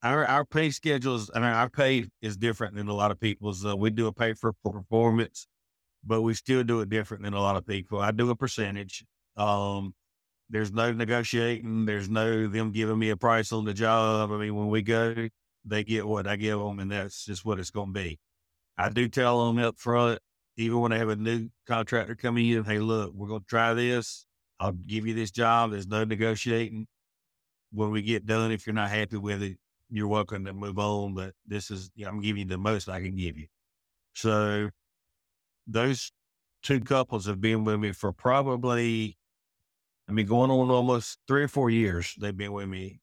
our 0.02 0.24
our 0.26 0.44
pay 0.44 0.70
schedules, 0.70 1.30
I 1.34 1.38
mean, 1.38 1.48
our 1.48 1.70
pay 1.70 2.06
is 2.20 2.36
different 2.36 2.74
than 2.74 2.88
a 2.88 2.94
lot 2.94 3.10
of 3.10 3.20
people's. 3.20 3.64
Uh, 3.64 3.76
we 3.76 3.90
do 3.90 4.06
a 4.06 4.12
pay 4.12 4.34
for 4.34 4.52
performance 4.52 5.46
but 6.04 6.22
we 6.22 6.34
still 6.34 6.64
do 6.64 6.80
it 6.80 6.88
different 6.88 7.22
than 7.22 7.34
a 7.34 7.40
lot 7.40 7.56
of 7.56 7.66
people. 7.66 8.00
I 8.00 8.10
do 8.10 8.30
a 8.30 8.36
percentage. 8.36 9.04
Um, 9.36 9.94
there's 10.50 10.72
no 10.72 10.92
negotiating. 10.92 11.86
There's 11.86 12.08
no 12.08 12.46
them 12.46 12.72
giving 12.72 12.98
me 12.98 13.10
a 13.10 13.16
price 13.16 13.52
on 13.52 13.64
the 13.64 13.74
job. 13.74 14.30
I 14.30 14.36
mean, 14.36 14.54
when 14.54 14.68
we 14.68 14.82
go, 14.82 15.28
they 15.64 15.84
get 15.84 16.06
what 16.06 16.26
I 16.26 16.36
give 16.36 16.58
them, 16.58 16.78
and 16.78 16.90
that's 16.90 17.24
just 17.24 17.44
what 17.44 17.58
it's 17.58 17.70
going 17.70 17.94
to 17.94 18.00
be. 18.00 18.18
I 18.76 18.88
do 18.90 19.08
tell 19.08 19.46
them 19.46 19.58
up 19.58 19.78
front, 19.78 20.18
even 20.56 20.80
when 20.80 20.92
I 20.92 20.98
have 20.98 21.08
a 21.08 21.16
new 21.16 21.48
contractor 21.66 22.14
coming 22.14 22.48
in, 22.48 22.64
hey, 22.64 22.78
look, 22.78 23.12
we're 23.14 23.28
going 23.28 23.40
to 23.40 23.46
try 23.46 23.74
this. 23.74 24.26
I'll 24.60 24.72
give 24.72 25.06
you 25.06 25.14
this 25.14 25.30
job. 25.30 25.70
There's 25.70 25.86
no 25.86 26.04
negotiating. 26.04 26.86
When 27.72 27.90
we 27.90 28.02
get 28.02 28.26
done, 28.26 28.52
if 28.52 28.66
you're 28.66 28.74
not 28.74 28.90
happy 28.90 29.16
with 29.16 29.42
it, 29.42 29.56
you're 29.88 30.08
welcome 30.08 30.44
to 30.44 30.52
move 30.52 30.78
on. 30.78 31.14
But 31.14 31.32
this 31.46 31.70
is, 31.70 31.90
you 31.94 32.04
know, 32.04 32.10
I'm 32.10 32.20
giving 32.20 32.42
you 32.42 32.48
the 32.48 32.58
most 32.58 32.88
I 32.88 33.00
can 33.00 33.16
give 33.16 33.38
you. 33.38 33.46
So 34.14 34.70
those 35.66 36.12
two 36.62 36.80
couples 36.80 37.26
have 37.26 37.40
been 37.40 37.64
with 37.64 37.80
me 37.80 37.92
for 37.92 38.12
probably, 38.12 39.16
I 40.12 40.14
mean, 40.14 40.26
going 40.26 40.50
on 40.50 40.68
almost 40.68 41.20
three 41.26 41.42
or 41.42 41.48
four 41.48 41.70
years. 41.70 42.14
They've 42.20 42.36
been 42.36 42.52
with 42.52 42.68
me 42.68 43.00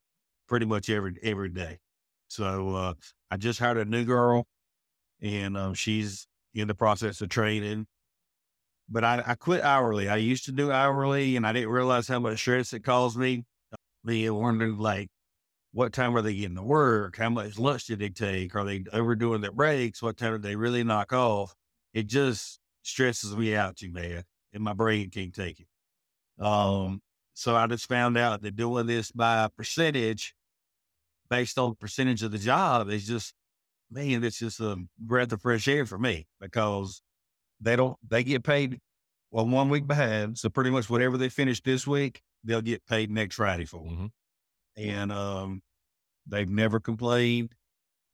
pretty 0.47 0.67
much 0.67 0.91
every 0.91 1.15
every 1.23 1.49
day. 1.49 1.79
So 2.27 2.75
uh, 2.75 2.93
I 3.31 3.37
just 3.37 3.57
hired 3.57 3.77
a 3.77 3.85
new 3.85 4.05
girl, 4.05 4.45
and 5.19 5.57
um, 5.57 5.73
she's 5.73 6.27
in 6.53 6.67
the 6.67 6.75
process 6.75 7.19
of 7.21 7.29
training. 7.29 7.87
But 8.87 9.03
I, 9.03 9.23
I 9.25 9.33
quit 9.33 9.63
hourly. 9.63 10.07
I 10.07 10.17
used 10.17 10.45
to 10.45 10.51
do 10.51 10.71
hourly, 10.71 11.35
and 11.35 11.47
I 11.47 11.51
didn't 11.51 11.69
realize 11.69 12.07
how 12.07 12.19
much 12.19 12.37
stress 12.37 12.73
it 12.73 12.83
caused 12.83 13.17
me. 13.17 13.43
Me 14.03 14.29
wondering 14.29 14.77
like, 14.77 15.09
what 15.71 15.93
time 15.93 16.15
are 16.15 16.21
they 16.21 16.35
getting 16.35 16.57
to 16.57 16.61
work? 16.61 17.17
How 17.17 17.31
much 17.31 17.57
lunch 17.57 17.85
did 17.87 17.97
they 17.97 18.09
take? 18.09 18.55
Are 18.55 18.63
they 18.63 18.83
overdoing 18.93 19.41
their 19.41 19.51
breaks? 19.51 20.03
What 20.03 20.17
time 20.17 20.33
did 20.33 20.43
they 20.43 20.55
really 20.55 20.83
knock 20.83 21.11
off? 21.11 21.55
it 21.91 22.05
just 22.05 22.59
stresses 22.83 23.35
me 23.35 23.55
out 23.55 23.77
too 23.77 23.91
bad 23.91 24.23
and 24.53 24.63
my 24.63 24.73
brain 24.73 25.09
can't 25.09 25.33
take 25.33 25.59
it. 25.59 25.67
Um, 26.39 27.01
so 27.33 27.55
I 27.55 27.67
just 27.67 27.87
found 27.87 28.17
out 28.17 28.41
that 28.41 28.55
doing 28.55 28.85
this 28.85 29.11
by 29.11 29.45
a 29.45 29.49
percentage 29.49 30.33
based 31.29 31.57
on 31.57 31.71
the 31.71 31.75
percentage 31.75 32.23
of 32.23 32.31
the 32.31 32.37
job 32.37 32.89
is 32.89 33.07
just, 33.07 33.33
man, 33.91 34.23
it's 34.23 34.39
just 34.39 34.59
a 34.59 34.77
breath 34.97 35.31
of 35.31 35.41
fresh 35.41 35.67
air 35.67 35.85
for 35.85 35.97
me 35.97 36.27
because 36.39 37.01
they 37.61 37.75
don't, 37.75 37.97
they 38.07 38.23
get 38.23 38.43
paid 38.43 38.79
well, 39.31 39.45
one 39.45 39.69
week 39.69 39.87
behind. 39.87 40.37
So 40.37 40.49
pretty 40.49 40.69
much 40.69 40.89
whatever 40.89 41.17
they 41.17 41.29
finish 41.29 41.61
this 41.61 41.85
week, 41.85 42.21
they'll 42.43 42.61
get 42.61 42.85
paid 42.87 43.11
next 43.11 43.35
Friday 43.35 43.65
for. 43.65 43.83
Mm-hmm. 43.83 44.07
And, 44.77 45.11
um, 45.11 45.61
they've 46.29 46.49
never 46.49 46.79
complained. 46.79 47.53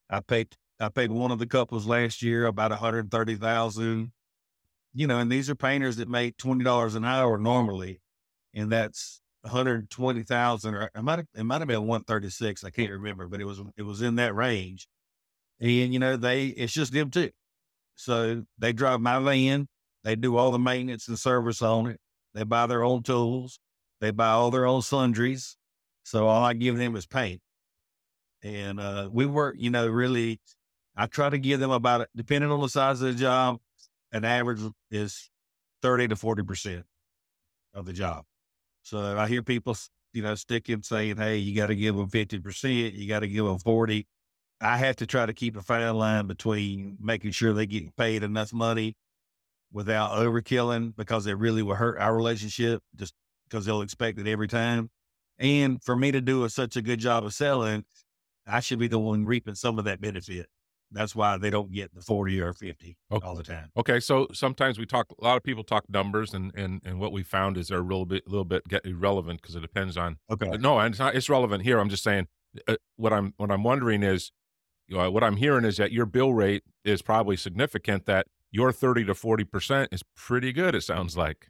I 0.10 0.20
paid 0.22 0.56
I 0.80 0.90
paid 0.90 1.12
one 1.12 1.32
of 1.32 1.40
the 1.40 1.46
couples 1.46 1.86
last 1.86 2.22
year 2.22 2.46
about 2.46 2.72
130,000. 2.72 4.12
You 4.94 5.08
know, 5.08 5.20
and 5.20 5.32
these 5.32 5.50
are 5.50 5.56
painters 5.56 5.98
that 5.98 6.10
make 6.10 6.38
$20 6.38 6.96
an 6.96 7.06
hour 7.06 7.38
normally. 7.38 8.02
And 8.56 8.72
that's 8.72 9.22
120,000 9.42 10.74
or 10.74 10.90
it 10.96 11.02
might 11.04 11.20
have, 11.20 11.28
it 11.36 11.44
might 11.44 11.62
have 11.62 11.68
been 11.68 11.86
136. 11.86 12.64
I 12.64 12.70
can't 12.70 12.92
remember, 12.92 13.28
but 13.28 13.42
it 13.42 13.46
was, 13.46 13.62
it 13.78 13.84
was 13.84 14.02
in 14.02 14.16
that 14.16 14.34
range. 14.34 14.88
And, 15.60 15.94
you 15.94 16.00
know, 16.00 16.18
they, 16.18 16.48
it's 16.48 16.74
just 16.74 16.94
them 16.94 17.12
too. 17.12 17.30
So 17.96 18.44
they 18.58 18.74
drive 18.74 19.02
my 19.02 19.20
van. 19.20 19.68
They 20.04 20.16
do 20.16 20.38
all 20.38 20.52
the 20.52 20.60
maintenance 20.60 21.08
and 21.08 21.20
service 21.20 21.62
on 21.62 21.88
it. 21.88 22.00
They 22.34 22.44
buy 22.44 22.68
their 22.68 22.84
own 22.84 23.04
tools. 23.04 23.60
They 24.02 24.12
buy 24.12 24.30
all 24.30 24.52
their 24.52 24.66
own 24.66 24.82
sundries. 24.82 25.58
So 26.04 26.28
all 26.28 26.44
I 26.44 26.54
give 26.54 26.78
them 26.78 26.96
is 26.96 27.06
paint. 27.06 27.42
And 28.44 28.80
uh, 28.80 29.10
we 29.12 29.26
work, 29.26 29.56
you 29.58 29.72
know, 29.72 29.88
really 29.88 30.40
I 30.96 31.08
try 31.08 31.30
to 31.30 31.38
give 31.38 31.60
them 31.60 31.72
about, 31.72 32.08
depending 32.16 32.52
on 32.52 32.62
the 32.62 32.70
size 32.70 33.02
of 33.02 33.14
the 33.14 33.20
job, 33.20 33.60
an 34.12 34.24
average 34.24 34.62
is 34.92 35.30
30 35.82 36.10
to 36.10 36.16
40% 36.16 36.84
of 37.74 37.86
the 37.86 37.94
job. 37.94 38.24
So 38.86 39.18
I 39.18 39.28
hear 39.28 39.42
people, 39.42 39.76
you 40.14 40.22
know, 40.22 40.36
sticking 40.36 40.84
saying, 40.84 41.18
hey, 41.18 41.38
you 41.38 41.56
got 41.56 41.68
to 41.68 41.76
give 41.76 41.96
them 41.96 42.08
50%, 42.08 42.94
you 42.94 43.08
got 43.08 43.22
to 43.22 43.28
give 43.28 43.44
them 43.44 43.58
40. 43.58 44.06
I 44.62 44.78
have 44.78 44.96
to 44.98 45.08
try 45.08 45.26
to 45.26 45.34
keep 45.34 45.58
a 45.58 45.62
fine 45.64 45.96
line 45.96 46.28
between 46.28 46.96
making 47.02 47.32
sure 47.32 47.52
they 47.52 47.66
get 47.66 47.96
paid 47.96 48.22
enough 48.22 48.54
money 48.54 48.96
without 49.74 50.12
overkilling 50.12 50.96
because 50.96 51.26
it 51.26 51.34
really 51.34 51.64
will 51.64 51.74
hurt 51.74 52.00
our 52.00 52.16
relationship 52.16 52.84
just 52.96 53.16
because 53.50 53.66
they'll 53.66 53.82
expect 53.82 54.20
it 54.20 54.28
every 54.28 54.48
time. 54.48 54.92
And 55.40 55.84
for 55.84 55.96
me 55.96 56.12
to 56.12 56.22
do 56.22 56.44
a, 56.44 56.50
such 56.50 56.76
a 56.76 56.82
good 56.84 57.00
job 57.00 57.26
of 57.26 57.34
selling, 57.34 57.86
I 58.46 58.60
should 58.60 58.78
be 58.78 58.88
the 58.88 59.00
one 59.00 59.26
reaping 59.26 59.56
some 59.56 59.80
of 59.80 59.86
that 59.86 60.00
benefit. 60.00 60.46
That's 60.96 61.16
why 61.16 61.38
they 61.38 61.50
don't 61.50 61.72
get 61.72 61.94
the 61.94 62.02
40 62.02 62.42
or 62.42 62.54
50 62.54 62.98
okay. 63.12 63.28
all 63.28 63.36
the 63.36 63.44
time. 63.44 63.70
Okay. 63.78 64.00
So 64.00 64.28
sometimes 64.34 64.80
we 64.80 64.86
talk, 64.86 65.08
a 65.20 65.24
lot 65.24 65.38
of 65.38 65.44
people 65.44 65.64
talk 65.64 65.84
numbers 65.90 66.34
and, 66.34 66.52
and, 66.56 66.82
and 66.86 67.00
what 67.00 67.12
we 67.12 67.22
found 67.22 67.58
is 67.58 67.68
they're 67.68 67.80
a 67.80 67.84
little 67.84 68.06
bit, 68.06 68.24
a 68.26 68.30
little 68.30 68.46
bit 68.46 68.68
get 68.68 68.86
irrelevant 68.86 69.42
because 69.42 69.56
it 69.56 69.62
depends 69.62 69.98
on, 69.98 70.18
okay. 70.32 70.50
No, 70.58 70.80
and 70.80 70.94
it's 70.94 71.00
not, 71.00 71.16
it's 71.16 71.30
relevant 71.30 71.64
here. 71.64 71.80
I'm 71.80 71.90
just 71.90 72.04
saying 72.04 72.28
uh, 72.68 72.78
what 72.96 73.12
I'm, 73.12 73.34
what 73.38 73.52
I'm 73.52 73.64
wondering 73.64 74.04
is, 74.04 74.32
you 74.88 74.98
know, 74.98 75.12
what 75.12 75.24
I'm 75.24 75.38
hearing 75.38 75.66
is 75.66 75.78
that 75.78 75.92
your 75.92 76.06
bill 76.06 76.34
rate 76.34 76.64
is 76.84 77.02
probably 77.02 77.36
significant 77.36 78.06
that 78.06 78.28
your 78.52 78.72
30 78.72 79.06
to 79.06 79.14
40% 79.14 79.88
is 79.92 80.04
pretty 80.16 80.54
good. 80.54 80.76
It 80.76 80.82
sounds 80.82 81.18
like. 81.18 81.50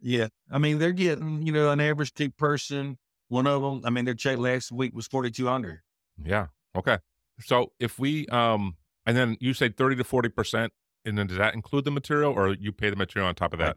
Yeah. 0.00 0.28
I 0.50 0.58
mean, 0.58 0.78
they're 0.78 0.92
getting, 0.92 1.42
you 1.42 1.52
know, 1.52 1.70
an 1.70 1.80
average 1.80 2.14
two 2.14 2.30
person, 2.30 2.98
one 3.28 3.46
of 3.46 3.62
them, 3.62 3.82
I 3.84 3.90
mean, 3.90 4.04
their 4.04 4.14
check 4.14 4.38
last 4.38 4.70
week 4.70 4.94
was 4.94 5.06
4,200. 5.06 5.80
Yeah. 6.22 6.46
Okay. 6.76 6.98
So 7.42 7.72
if 7.78 7.98
we 7.98 8.26
um 8.28 8.76
and 9.06 9.16
then 9.16 9.36
you 9.40 9.54
say 9.54 9.70
30 9.70 9.96
to 9.96 10.04
40%, 10.04 10.68
and 11.04 11.18
then 11.18 11.26
does 11.26 11.38
that 11.38 11.54
include 11.54 11.84
the 11.84 11.90
material 11.90 12.32
or 12.32 12.54
you 12.54 12.72
pay 12.72 12.90
the 12.90 12.96
material 12.96 13.28
on 13.28 13.34
top 13.34 13.52
of 13.52 13.58
that? 13.58 13.76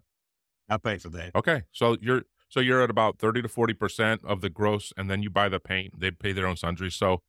I 0.70 0.78
pay 0.78 0.98
for 0.98 1.10
that. 1.10 1.36
Okay. 1.36 1.64
So 1.72 1.98
you're 2.02 2.24
so 2.50 2.60
you're 2.60 2.82
at 2.82 2.90
about 2.90 3.18
30 3.20 3.42
to 3.42 3.48
40% 3.48 4.20
of 4.24 4.42
the 4.42 4.50
gross 4.50 4.94
and 4.96 5.10
then 5.10 5.24
you 5.24 5.30
buy 5.30 5.50
the 5.50 5.60
paint, 5.60 6.00
they 6.00 6.12
pay 6.12 6.34
their 6.34 6.46
own 6.46 6.56
sundries. 6.56 6.96
So 6.96 7.22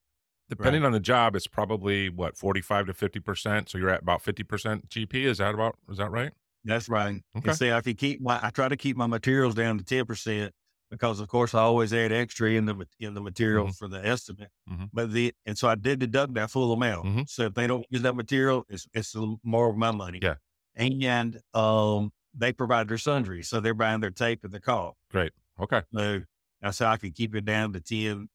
depending 0.50 0.83
right. 0.83 0.88
on 0.88 0.93
the 0.93 1.00
job, 1.00 1.35
it's 1.35 1.47
probably 1.47 2.11
what 2.11 2.37
45 2.37 2.87
to 2.87 2.93
50%. 2.93 3.69
So 3.69 3.79
you're 3.79 3.91
at 3.91 4.03
about 4.03 4.23
50% 4.23 4.88
GP. 4.88 5.14
Is 5.25 5.38
that 5.38 5.55
about 5.55 5.76
is 5.91 5.99
that 5.99 6.11
right? 6.11 6.33
That's 6.64 6.88
right. 6.88 7.23
Okay. 7.37 7.49
And 7.49 7.57
see, 7.57 7.71
I 7.71 7.81
can 7.81 7.95
keep 7.95 8.21
my 8.21 8.38
I 8.43 8.50
try 8.50 8.69
to 8.69 8.76
keep 8.76 8.97
my 8.97 9.07
materials 9.07 9.55
down 9.55 9.79
to 9.79 9.85
10% 9.85 10.50
because 10.94 11.20
of 11.20 11.28
course 11.28 11.54
I 11.54 11.60
always 11.60 11.92
add 11.92 12.12
extra 12.12 12.50
in 12.50 12.66
the 12.66 12.86
in 12.98 13.14
the 13.14 13.20
material 13.20 13.64
mm-hmm. 13.64 13.72
for 13.72 13.88
the 13.88 14.04
estimate. 14.06 14.50
Mm-hmm. 14.70 14.84
But 14.92 15.12
the 15.12 15.34
and 15.44 15.58
so 15.58 15.68
I 15.68 15.74
did 15.74 15.98
deduct 15.98 16.34
that 16.34 16.50
full 16.50 16.72
amount. 16.72 17.06
Mm-hmm. 17.06 17.22
So 17.26 17.44
if 17.44 17.54
they 17.54 17.66
don't 17.66 17.84
use 17.90 18.02
that 18.02 18.14
material, 18.14 18.64
it's 18.68 18.86
it's 18.94 19.14
more 19.42 19.68
of 19.68 19.76
my 19.76 19.90
money. 19.90 20.20
Yeah. 20.22 20.34
And 20.76 21.40
um 21.52 22.12
they 22.34 22.52
provide 22.52 22.88
their 22.88 22.98
sundry. 22.98 23.42
So 23.42 23.60
they're 23.60 23.74
buying 23.74 24.00
their 24.00 24.10
tape 24.10 24.44
and 24.44 24.52
the 24.52 24.60
caulk. 24.60 24.96
Great. 25.10 25.32
Okay. 25.60 25.82
So 25.94 26.22
that's 26.60 26.78
how 26.78 26.90
I 26.90 26.96
can 26.96 27.12
keep 27.12 27.34
it 27.34 27.44
down 27.44 27.72
to 27.74 27.80
10, 27.80 28.28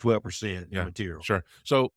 12% 0.00 0.66
yeah, 0.70 0.84
material. 0.84 1.22
Sure. 1.22 1.42
So 1.64 1.92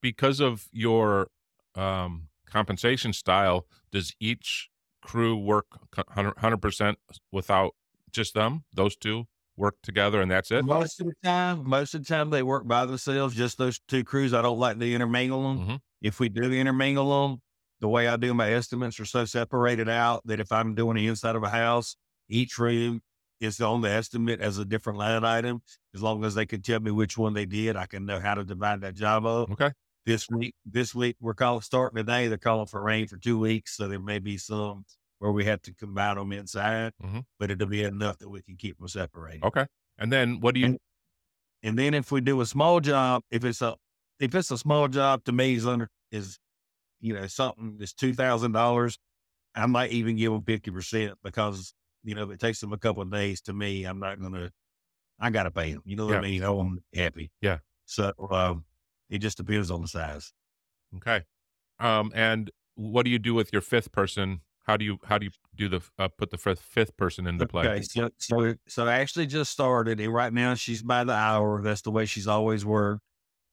because 0.00 0.40
of 0.40 0.68
your 0.72 1.28
um 1.74 2.28
compensation 2.50 3.12
style, 3.12 3.66
does 3.90 4.14
each 4.20 4.68
crew 5.02 5.36
work 5.36 5.66
100% 5.96 6.94
without 7.30 7.74
just 8.10 8.34
them, 8.34 8.64
those 8.74 8.96
two? 8.96 9.26
Work 9.56 9.76
together 9.82 10.20
and 10.20 10.30
that's 10.30 10.50
it? 10.50 10.64
Most 10.64 11.00
of 11.00 11.06
the 11.06 11.14
time, 11.22 11.68
most 11.68 11.94
of 11.94 12.02
the 12.02 12.06
time 12.08 12.30
they 12.30 12.42
work 12.42 12.66
by 12.66 12.86
themselves. 12.86 13.34
Just 13.34 13.58
those 13.58 13.80
two 13.88 14.04
crews. 14.04 14.34
I 14.34 14.42
don't 14.42 14.58
like 14.58 14.78
to 14.78 14.92
intermingle 14.92 15.42
them. 15.42 15.66
Mhm. 15.66 15.80
If 16.02 16.20
we 16.20 16.28
do 16.28 16.52
intermingle 16.52 17.28
them, 17.28 17.40
the 17.80 17.88
way 17.88 18.08
I 18.08 18.16
do 18.16 18.34
my 18.34 18.52
estimates 18.52 18.98
are 19.00 19.04
so 19.04 19.24
separated 19.24 19.88
out 19.88 20.22
that 20.26 20.40
if 20.40 20.50
I'm 20.52 20.74
doing 20.74 20.96
the 20.96 21.06
inside 21.06 21.36
of 21.36 21.42
a 21.42 21.50
house, 21.50 21.96
each 22.28 22.58
room 22.58 23.02
is 23.40 23.60
on 23.60 23.80
the 23.82 23.90
estimate 23.90 24.40
as 24.40 24.58
a 24.58 24.64
different 24.64 24.98
line 24.98 25.24
item. 25.24 25.60
As 25.94 26.02
long 26.02 26.24
as 26.24 26.34
they 26.34 26.46
can 26.46 26.62
tell 26.62 26.80
me 26.80 26.90
which 26.90 27.18
one 27.18 27.34
they 27.34 27.46
did, 27.46 27.76
I 27.76 27.86
can 27.86 28.06
know 28.06 28.20
how 28.20 28.34
to 28.34 28.44
divide 28.44 28.80
that 28.82 28.94
job 28.94 29.26
up. 29.26 29.50
Okay. 29.50 29.70
This 30.06 30.28
week, 30.30 30.54
this 30.64 30.94
week 30.94 31.16
we're 31.20 31.34
calling 31.34 31.62
starting 31.62 31.96
today. 31.96 32.28
They're 32.28 32.38
calling 32.38 32.66
for 32.66 32.82
rain 32.82 33.06
for 33.06 33.16
two 33.18 33.38
weeks, 33.38 33.76
so 33.76 33.88
there 33.88 34.00
may 34.00 34.18
be 34.18 34.38
some 34.38 34.84
where 35.18 35.32
we 35.32 35.44
have 35.44 35.62
to 35.62 35.72
combine 35.74 36.16
them 36.16 36.32
inside, 36.32 36.92
Mhm. 37.02 37.24
but 37.38 37.50
it'll 37.50 37.66
be 37.68 37.82
enough 37.82 38.18
that 38.18 38.28
we 38.28 38.42
can 38.42 38.56
keep 38.56 38.78
them 38.78 38.88
separated. 38.88 39.44
Okay. 39.44 39.66
And 39.98 40.12
then 40.12 40.40
what 40.40 40.54
do 40.54 40.60
you, 40.60 40.66
And- 40.66 40.78
And 41.62 41.78
then 41.78 41.94
if 41.94 42.12
we 42.12 42.20
do 42.20 42.40
a 42.42 42.46
small 42.46 42.80
job, 42.80 43.22
if 43.30 43.42
it's 43.44 43.62
a 43.62 43.76
if 44.20 44.34
it's 44.34 44.50
a 44.50 44.58
small 44.58 44.86
job 44.86 45.24
to 45.24 45.32
me 45.32 45.54
is 45.54 45.66
under 45.66 45.88
is 46.10 46.38
you 47.00 47.14
know 47.14 47.26
something 47.26 47.78
that's 47.78 47.94
two 47.94 48.12
thousand 48.12 48.52
dollars, 48.52 48.98
I 49.54 49.64
might 49.66 49.90
even 49.92 50.16
give 50.16 50.30
them 50.32 50.42
fifty 50.42 50.70
percent 50.70 51.18
because 51.22 51.74
you 52.02 52.14
know 52.14 52.24
if 52.24 52.30
it 52.32 52.40
takes 52.40 52.60
them 52.60 52.72
a 52.74 52.78
couple 52.78 53.02
of 53.02 53.10
days 53.10 53.40
to 53.42 53.54
me, 53.54 53.84
I'm 53.84 53.98
not 53.98 54.20
gonna 54.20 54.52
I 55.18 55.30
gotta 55.30 55.50
pay 55.50 55.72
them. 55.72 55.80
You 55.86 55.96
know 55.96 56.04
what 56.04 56.12
Yeah. 56.12 56.18
I 56.18 56.22
mean? 56.22 56.42
Oh, 56.42 56.60
I'm 56.60 56.84
happy. 56.92 57.30
Yeah. 57.40 57.60
So 57.86 58.12
um, 58.30 58.66
it 59.08 59.18
just 59.20 59.38
depends 59.38 59.70
on 59.70 59.80
the 59.80 59.88
size. 59.88 60.34
okay. 60.96 61.24
Um, 61.78 62.12
and 62.14 62.50
what 62.74 63.04
do 63.04 63.10
you 63.10 63.18
do 63.18 63.32
with 63.32 63.52
your 63.54 63.62
fifth 63.62 63.90
person? 63.90 64.42
How 64.64 64.78
do 64.78 64.84
you, 64.84 64.98
how 65.04 65.18
do 65.18 65.26
you 65.26 65.32
do 65.54 65.68
the, 65.68 65.82
uh, 65.98 66.08
put 66.08 66.30
the 66.30 66.38
fifth, 66.38 66.96
person 66.96 67.26
into 67.26 67.46
play? 67.46 67.66
Okay, 67.66 67.82
so 67.82 68.08
so 68.18 68.54
so 68.66 68.88
actually 68.88 69.26
just 69.26 69.52
started, 69.52 70.00
and 70.00 70.12
right 70.12 70.32
now 70.32 70.54
she's 70.54 70.82
by 70.82 71.04
the 71.04 71.12
hour. 71.12 71.62
That's 71.62 71.82
the 71.82 71.90
way 71.90 72.06
she's 72.06 72.26
always 72.26 72.64
worked. 72.64 73.02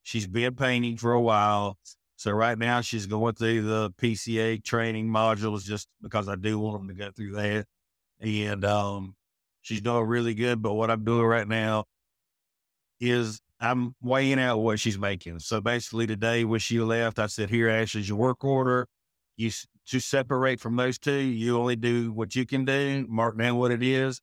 She's 0.04 0.26
been 0.26 0.56
painting 0.56 0.98
for 0.98 1.12
a 1.12 1.22
while, 1.22 1.78
so 2.16 2.32
right 2.32 2.58
now 2.58 2.80
she's 2.80 3.08
going 3.08 3.36
through 3.36 3.64
the 3.64 3.92
PCA 4.02 4.64
training 4.64 5.08
modules 5.10 5.66
just 5.66 5.90
because 6.02 6.30
I 6.30 6.36
do 6.36 6.58
want 6.58 6.80
them 6.80 6.88
to 6.88 6.94
go 6.94 7.12
through 7.12 7.34
that, 7.34 7.66
and 8.22 8.64
um, 8.64 9.16
she's 9.62 9.82
doing 9.82 10.06
really 10.06 10.34
good. 10.34 10.62
But 10.62 10.74
what 10.74 10.90
I'm 10.90 11.04
doing 11.04 11.26
right 11.26 11.48
now 11.48 11.86
is 13.02 13.42
I'm 13.60 13.96
weighing 14.02 14.40
out 14.40 14.60
what 14.60 14.80
she's 14.80 14.98
making. 14.98 15.40
So 15.40 15.60
basically, 15.60 16.08
today 16.08 16.46
when 16.46 16.62
she 16.62 16.80
left, 16.80 17.20
I 17.20 17.28
said, 17.28 17.50
"Here, 17.50 17.68
Ashley's 17.68 18.08
your 18.08 18.18
work 18.18 18.46
order. 18.46 18.88
You 19.36 19.52
to 19.92 20.00
separate 20.00 20.60
from 20.60 20.78
those 20.78 20.98
two. 20.98 21.20
You 21.20 21.60
only 21.60 21.76
do 21.76 22.14
what 22.14 22.34
you 22.36 22.46
can 22.46 22.64
do. 22.64 23.06
Mark 23.10 23.38
down 23.38 23.58
what 23.58 23.72
it 23.72 23.84
is, 23.84 24.22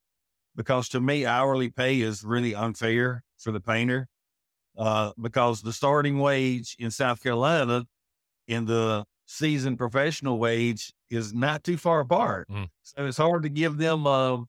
because 0.55 0.89
to 0.89 0.99
me, 0.99 1.25
hourly 1.25 1.69
pay 1.69 2.01
is 2.01 2.23
really 2.23 2.55
unfair 2.55 3.23
for 3.37 3.51
the 3.51 3.61
painter. 3.61 4.07
Uh, 4.77 5.11
because 5.19 5.61
the 5.61 5.73
starting 5.73 6.19
wage 6.19 6.75
in 6.79 6.89
South 6.89 7.21
Carolina 7.21 7.83
and 8.47 8.65
the 8.65 9.03
seasoned 9.25 9.77
professional 9.77 10.39
wage 10.39 10.93
is 11.09 11.33
not 11.33 11.63
too 11.63 11.77
far 11.77 11.99
apart. 11.99 12.47
Mm. 12.49 12.69
So 12.83 13.05
it's 13.05 13.17
hard 13.17 13.43
to 13.43 13.49
give 13.49 13.77
them 13.77 14.07
a, 14.07 14.45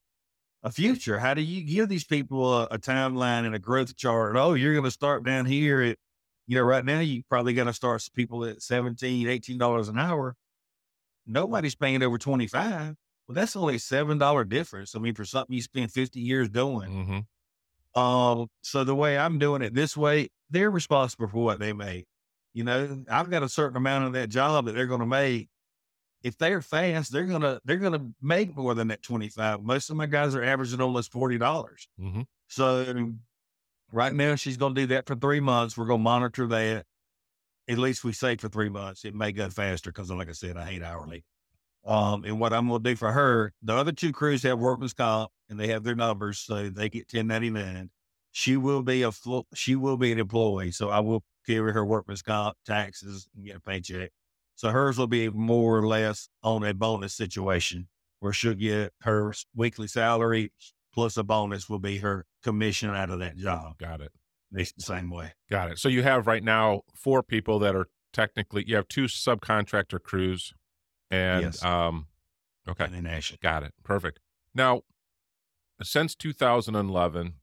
a 0.63 0.71
future. 0.71 1.19
How 1.19 1.35
do 1.35 1.43
you 1.43 1.65
give 1.65 1.89
these 1.89 2.05
people 2.05 2.61
a, 2.61 2.65
a 2.67 2.79
timeline 2.79 3.45
and 3.45 3.55
a 3.55 3.59
growth 3.59 3.97
chart? 3.97 4.37
Oh, 4.37 4.55
you're 4.55 4.73
going 4.73 4.85
to 4.85 4.91
start 4.91 5.25
down 5.25 5.47
here 5.47 5.83
at, 5.83 5.99
you 6.47 6.57
know, 6.57 6.63
right 6.63 6.85
now 6.85 7.01
you're 7.01 7.25
probably 7.29 7.53
going 7.53 7.67
to 7.67 7.73
start 7.73 8.07
people 8.15 8.45
at 8.45 8.63
17 8.63 9.27
$18 9.27 9.89
an 9.89 9.99
hour. 9.99 10.37
Nobody's 11.31 11.75
paying 11.77 12.03
over 12.03 12.19
25. 12.19 12.97
Well, 13.29 13.35
that's 13.35 13.55
only 13.55 13.77
a 13.77 13.79
$7 13.79 14.45
difference. 14.45 14.95
I 14.95 14.99
mean, 14.99 15.15
for 15.15 15.25
something 15.25 15.55
you 15.55 15.63
spend 15.63 15.93
50 15.93 16.21
years 16.21 16.49
doing. 16.49 17.25
hmm 17.95 18.01
Um, 18.01 18.49
so 18.63 18.85
the 18.85 18.95
way 18.95 19.17
I'm 19.17 19.39
doing 19.39 19.63
it 19.63 19.75
this 19.75 19.97
way, 19.97 20.29
they're 20.51 20.71
responsible 20.71 21.29
for 21.29 21.45
what 21.45 21.61
they 21.61 21.73
make. 21.73 22.07
You 22.53 22.65
know, 22.65 23.05
I've 23.09 23.31
got 23.31 23.45
a 23.45 23.49
certain 23.49 23.77
amount 23.77 24.07
of 24.07 24.13
that 24.15 24.29
job 24.29 24.67
that 24.67 24.73
they're 24.75 24.87
going 24.89 25.01
to 25.01 25.07
make. 25.07 25.49
If 26.23 26.37
they're 26.37 26.61
fast, 26.61 27.13
they're 27.13 27.25
gonna 27.25 27.61
they're 27.65 27.79
gonna 27.79 28.11
make 28.21 28.55
more 28.55 28.75
than 28.75 28.89
that 28.89 29.01
twenty 29.03 29.31
five. 29.31 29.63
Most 29.63 29.89
of 29.89 29.97
my 29.97 30.05
guys 30.05 30.35
are 30.35 30.43
averaging 30.43 30.81
almost 30.83 31.13
forty 31.13 31.39
dollars. 31.39 31.89
hmm 31.99 32.23
So 32.49 33.15
right 33.93 34.13
now 34.15 34.35
she's 34.35 34.57
going 34.59 34.75
to 34.75 34.81
do 34.83 34.87
that 34.89 35.07
for 35.07 35.15
three 35.15 35.41
months. 35.41 35.79
We're 35.79 35.87
going 35.87 36.01
to 36.01 36.05
monitor 36.05 36.47
that. 36.49 36.85
At 37.71 37.79
least 37.79 38.05
we 38.05 38.13
say 38.13 38.37
for 38.37 38.49
three 38.49 38.69
months. 38.69 39.05
It 39.05 39.15
may 39.15 39.33
go 39.33 39.49
faster 39.49 39.91
because, 39.91 40.11
like 40.11 40.29
I 40.29 40.33
said, 40.33 40.57
I 40.57 40.65
hate 40.65 40.83
hourly. 40.83 41.25
Um, 41.85 42.25
and 42.25 42.39
what 42.41 42.53
I'm 42.53 42.69
going 42.69 42.83
to 42.83 42.91
do 42.91 42.97
for 42.97 43.13
her, 43.13 43.53
the 43.63 43.75
other 43.75 43.93
two 43.93 44.13
crews 44.13 44.43
have 44.43 44.59
workman's 44.59 44.93
comp 44.93 45.31
and 45.49 45.59
they 45.59 45.69
have 45.69 45.83
their 45.83 45.95
numbers, 45.95 46.39
so 46.39 46.69
they 46.69 46.89
get 46.89 47.13
1099. 47.13 47.91
She 48.33 48.57
will 48.57 48.83
be 48.83 49.03
a 49.03 49.11
she 49.55 49.77
will 49.77 49.97
be 49.97 50.13
an 50.13 50.19
employee, 50.19 50.73
so 50.73 50.91
I 50.91 51.01
will 51.01 51.25
carry 51.47 51.73
her 51.73 51.85
workman's 51.85 52.23
comp, 52.23 52.57
taxes, 52.67 53.29
and 53.35 53.45
get 53.45 53.57
a 53.57 53.61
paycheck. 53.61 54.11
So 54.55 54.69
hers 54.71 54.99
will 54.99 55.07
be 55.07 55.31
more 55.31 55.79
or 55.79 55.87
less 55.87 56.29
on 56.43 56.65
a 56.65 56.75
bonus 56.75 57.15
situation 57.15 57.89
where 58.21 58.33
she'll 58.33 58.55
get 58.55 58.93
her 59.01 59.33
weekly 59.55 59.89
salary 59.89 60.53
plus 60.93 61.17
a 61.17 61.23
bonus 61.23 61.69
will 61.69 61.79
be 61.79 61.99
her 61.99 62.27
commission 62.43 62.91
out 62.91 63.11
of 63.11 63.21
that 63.21 63.37
job. 63.37 63.79
Got 63.79 64.01
it. 64.01 64.13
The 64.53 64.65
same 64.79 65.11
way. 65.11 65.35
Got 65.49 65.71
it. 65.71 65.79
So 65.79 65.89
you 65.89 66.03
have 66.03 66.27
right 66.27 66.43
now 66.43 66.83
four 66.95 67.23
people 67.23 67.59
that 67.61 67.75
are 67.77 67.87
technically, 68.13 68.65
you 68.67 68.77
have 68.77 68.89
two 68.89 69.05
subcontractor 69.05 70.03
crews 70.03 70.53
and, 71.11 71.43
Yes. 71.43 71.65
um, 71.65 72.07
okay. 72.69 72.85
And. 72.85 73.39
Got 73.41 73.63
it. 73.63 73.75
Perfect. 73.85 74.19
Now, 74.55 74.83
since 75.83 76.15
2011, 76.17 77.35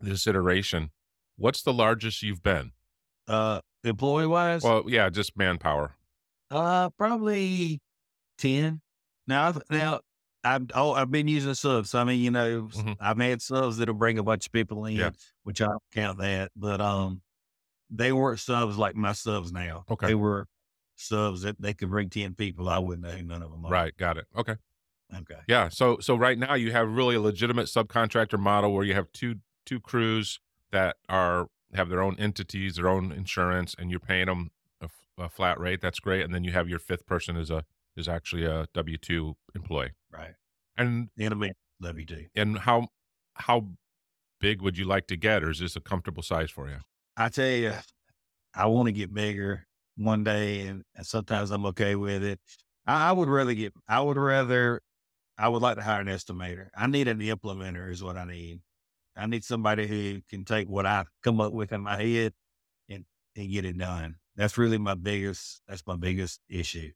this 0.00 0.26
iteration, 0.26 0.90
what's 1.36 1.62
the 1.62 1.72
largest 1.72 2.22
you've 2.22 2.42
been? 2.42 2.72
Uh, 3.28 3.60
employee 3.84 4.26
wise, 4.26 4.62
Well, 4.64 4.84
yeah, 4.86 5.08
just 5.10 5.36
manpower. 5.36 5.94
uh, 6.50 6.90
probably 6.90 7.80
10. 8.38 8.80
Now, 9.26 9.54
now 9.70 10.00
I've, 10.44 10.66
oh, 10.74 10.92
I've 10.92 11.10
been 11.10 11.28
using 11.28 11.54
subs. 11.54 11.94
I 11.94 12.04
mean, 12.04 12.20
you 12.20 12.30
know, 12.30 12.62
Mhm. 12.72 12.96
I've 13.00 13.18
had 13.18 13.42
subs 13.42 13.76
that'll 13.78 13.94
bring 13.94 14.18
a 14.18 14.22
bunch 14.22 14.46
of 14.46 14.52
people 14.52 14.84
in, 14.86 14.96
Yeah. 14.96 15.10
which 15.42 15.60
I 15.60 15.66
don't 15.66 15.82
count 15.92 16.18
that, 16.18 16.52
but, 16.56 16.80
um, 16.80 17.22
they 17.90 18.12
weren't 18.12 18.38
subs 18.38 18.76
like 18.78 18.94
my 18.94 19.12
subs 19.12 19.50
now. 19.52 19.84
Okay. 19.90 20.08
They 20.08 20.14
were 20.14 20.46
subs 20.94 21.42
that 21.42 21.60
they 21.60 21.74
could 21.74 21.88
bring 21.90 22.10
10 22.10 22.34
people. 22.34 22.68
I 22.68 22.78
wouldn't 22.78 23.06
know 23.06 23.10
who 23.16 23.22
none 23.22 23.42
of 23.42 23.50
them 23.50 23.64
are. 23.64 23.70
Right. 23.70 23.96
Got 23.96 24.18
it. 24.18 24.26
Okay. 24.36 24.56
Okay. 25.16 25.40
Yeah. 25.48 25.68
So, 25.70 25.98
so 26.00 26.14
right 26.14 26.38
now 26.38 26.54
you 26.54 26.70
have 26.72 26.88
really 26.90 27.14
a 27.16 27.20
legitimate 27.20 27.66
subcontractor 27.66 28.38
model 28.38 28.72
where 28.74 28.84
you 28.84 28.94
have 28.94 29.10
two, 29.12 29.36
two 29.64 29.80
crews 29.80 30.38
that 30.70 30.96
are, 31.08 31.48
have 31.74 31.88
their 31.88 32.02
own 32.02 32.16
entities, 32.18 32.76
their 32.76 32.88
own 32.88 33.10
insurance, 33.12 33.74
and 33.78 33.90
you're 33.90 34.00
paying 34.00 34.26
them 34.26 34.50
a, 34.80 34.84
f- 34.84 35.08
a 35.16 35.28
flat 35.28 35.58
rate. 35.58 35.80
That's 35.80 35.98
great. 36.00 36.22
And 36.24 36.34
then 36.34 36.44
you 36.44 36.52
have 36.52 36.68
your 36.68 36.78
fifth 36.78 37.06
person 37.06 37.36
is 37.36 37.50
a, 37.50 37.64
is 37.96 38.06
actually 38.08 38.44
a 38.44 38.68
W 38.74 38.96
two 38.98 39.36
employee. 39.54 39.92
Right. 40.12 40.34
And, 40.76 41.08
love 41.80 41.98
you 41.98 42.06
too. 42.06 42.26
and 42.34 42.58
how, 42.58 42.88
how 43.34 43.68
big 44.40 44.62
would 44.62 44.78
you 44.78 44.84
like 44.84 45.06
to 45.08 45.16
get, 45.16 45.42
or 45.42 45.50
is 45.50 45.58
this 45.58 45.76
a 45.76 45.80
comfortable 45.80 46.22
size 46.22 46.50
for 46.50 46.68
you? 46.68 46.78
I 47.16 47.28
tell 47.28 47.48
you, 47.48 47.72
I 48.54 48.66
want 48.66 48.86
to 48.86 48.92
get 48.92 49.12
bigger 49.12 49.66
one 49.96 50.24
day, 50.24 50.66
and, 50.66 50.84
and 50.94 51.06
sometimes 51.06 51.50
I'm 51.50 51.66
okay 51.66 51.94
with 51.96 52.22
it. 52.22 52.40
I, 52.86 53.10
I 53.10 53.12
would 53.12 53.28
rather 53.28 53.54
get. 53.54 53.72
I 53.88 54.00
would 54.00 54.16
rather. 54.16 54.80
I 55.36 55.48
would 55.48 55.62
like 55.62 55.76
to 55.76 55.82
hire 55.82 56.00
an 56.00 56.08
estimator. 56.08 56.68
I 56.76 56.88
need 56.88 57.06
an 57.06 57.20
implementer, 57.20 57.90
is 57.92 58.02
what 58.02 58.16
I 58.16 58.24
need. 58.24 58.60
I 59.16 59.26
need 59.26 59.44
somebody 59.44 59.86
who 59.86 60.20
can 60.28 60.44
take 60.44 60.68
what 60.68 60.86
I 60.86 61.04
come 61.22 61.40
up 61.40 61.52
with 61.52 61.72
in 61.72 61.82
my 61.82 62.00
head 62.02 62.32
and 62.88 63.04
and 63.36 63.50
get 63.50 63.64
it 63.64 63.78
done. 63.78 64.16
That's 64.36 64.58
really 64.58 64.78
my 64.78 64.94
biggest. 64.94 65.60
That's 65.68 65.86
my 65.86 65.96
biggest 65.96 66.40
issue. 66.48 66.92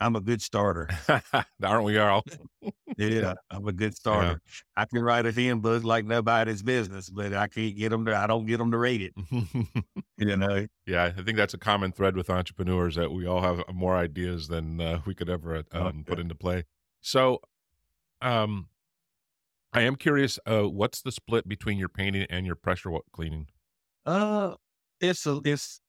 I'm 0.00 0.16
a 0.16 0.20
good 0.20 0.40
starter. 0.40 0.88
Aren't 1.62 1.84
we 1.84 1.98
all? 1.98 2.22
Yeah, 2.96 3.34
I'm 3.50 3.66
a 3.68 3.72
good 3.72 3.94
starter. 3.94 4.40
I 4.76 4.84
can 4.86 5.02
write 5.02 5.26
a 5.26 5.32
handbook 5.32 5.84
like 5.84 6.04
nobody's 6.06 6.62
business, 6.62 7.10
but 7.10 7.34
I 7.34 7.48
can't 7.48 7.76
get 7.76 7.90
them 7.90 8.06
to. 8.06 8.16
I 8.16 8.26
don't 8.26 8.46
get 8.46 8.58
them 8.58 8.70
to 8.72 8.78
read 8.78 9.02
it. 9.02 9.14
You 10.16 10.36
know. 10.36 10.66
yeah, 10.86 11.04
I 11.16 11.22
think 11.22 11.38
that's 11.38 11.54
a 11.54 11.58
common 11.58 11.92
thread 11.92 12.14
with 12.14 12.28
entrepreneurs 12.28 12.96
that 12.96 13.10
we 13.10 13.26
all 13.26 13.40
have 13.40 13.62
more 13.72 13.96
ideas 13.96 14.48
than 14.48 14.78
uh, 14.78 15.00
we 15.06 15.14
could 15.14 15.30
ever 15.30 15.56
uh, 15.56 15.62
Oh, 15.72 15.86
um, 15.86 16.04
put 16.04 16.18
into 16.18 16.34
play. 16.34 16.64
So, 17.00 17.40
um, 18.20 18.68
I 19.72 19.82
am 19.82 19.96
curious. 19.96 20.38
Uh, 20.44 20.64
what's 20.64 21.00
the 21.00 21.12
split 21.12 21.48
between 21.48 21.78
your 21.78 21.88
painting 21.88 22.26
and 22.28 22.44
your 22.44 22.56
pressure 22.56 22.90
cleaning? 23.12 23.46
Uh, 24.04 24.56
it's 25.00 25.26
a, 25.26 25.40
it's 25.44 25.80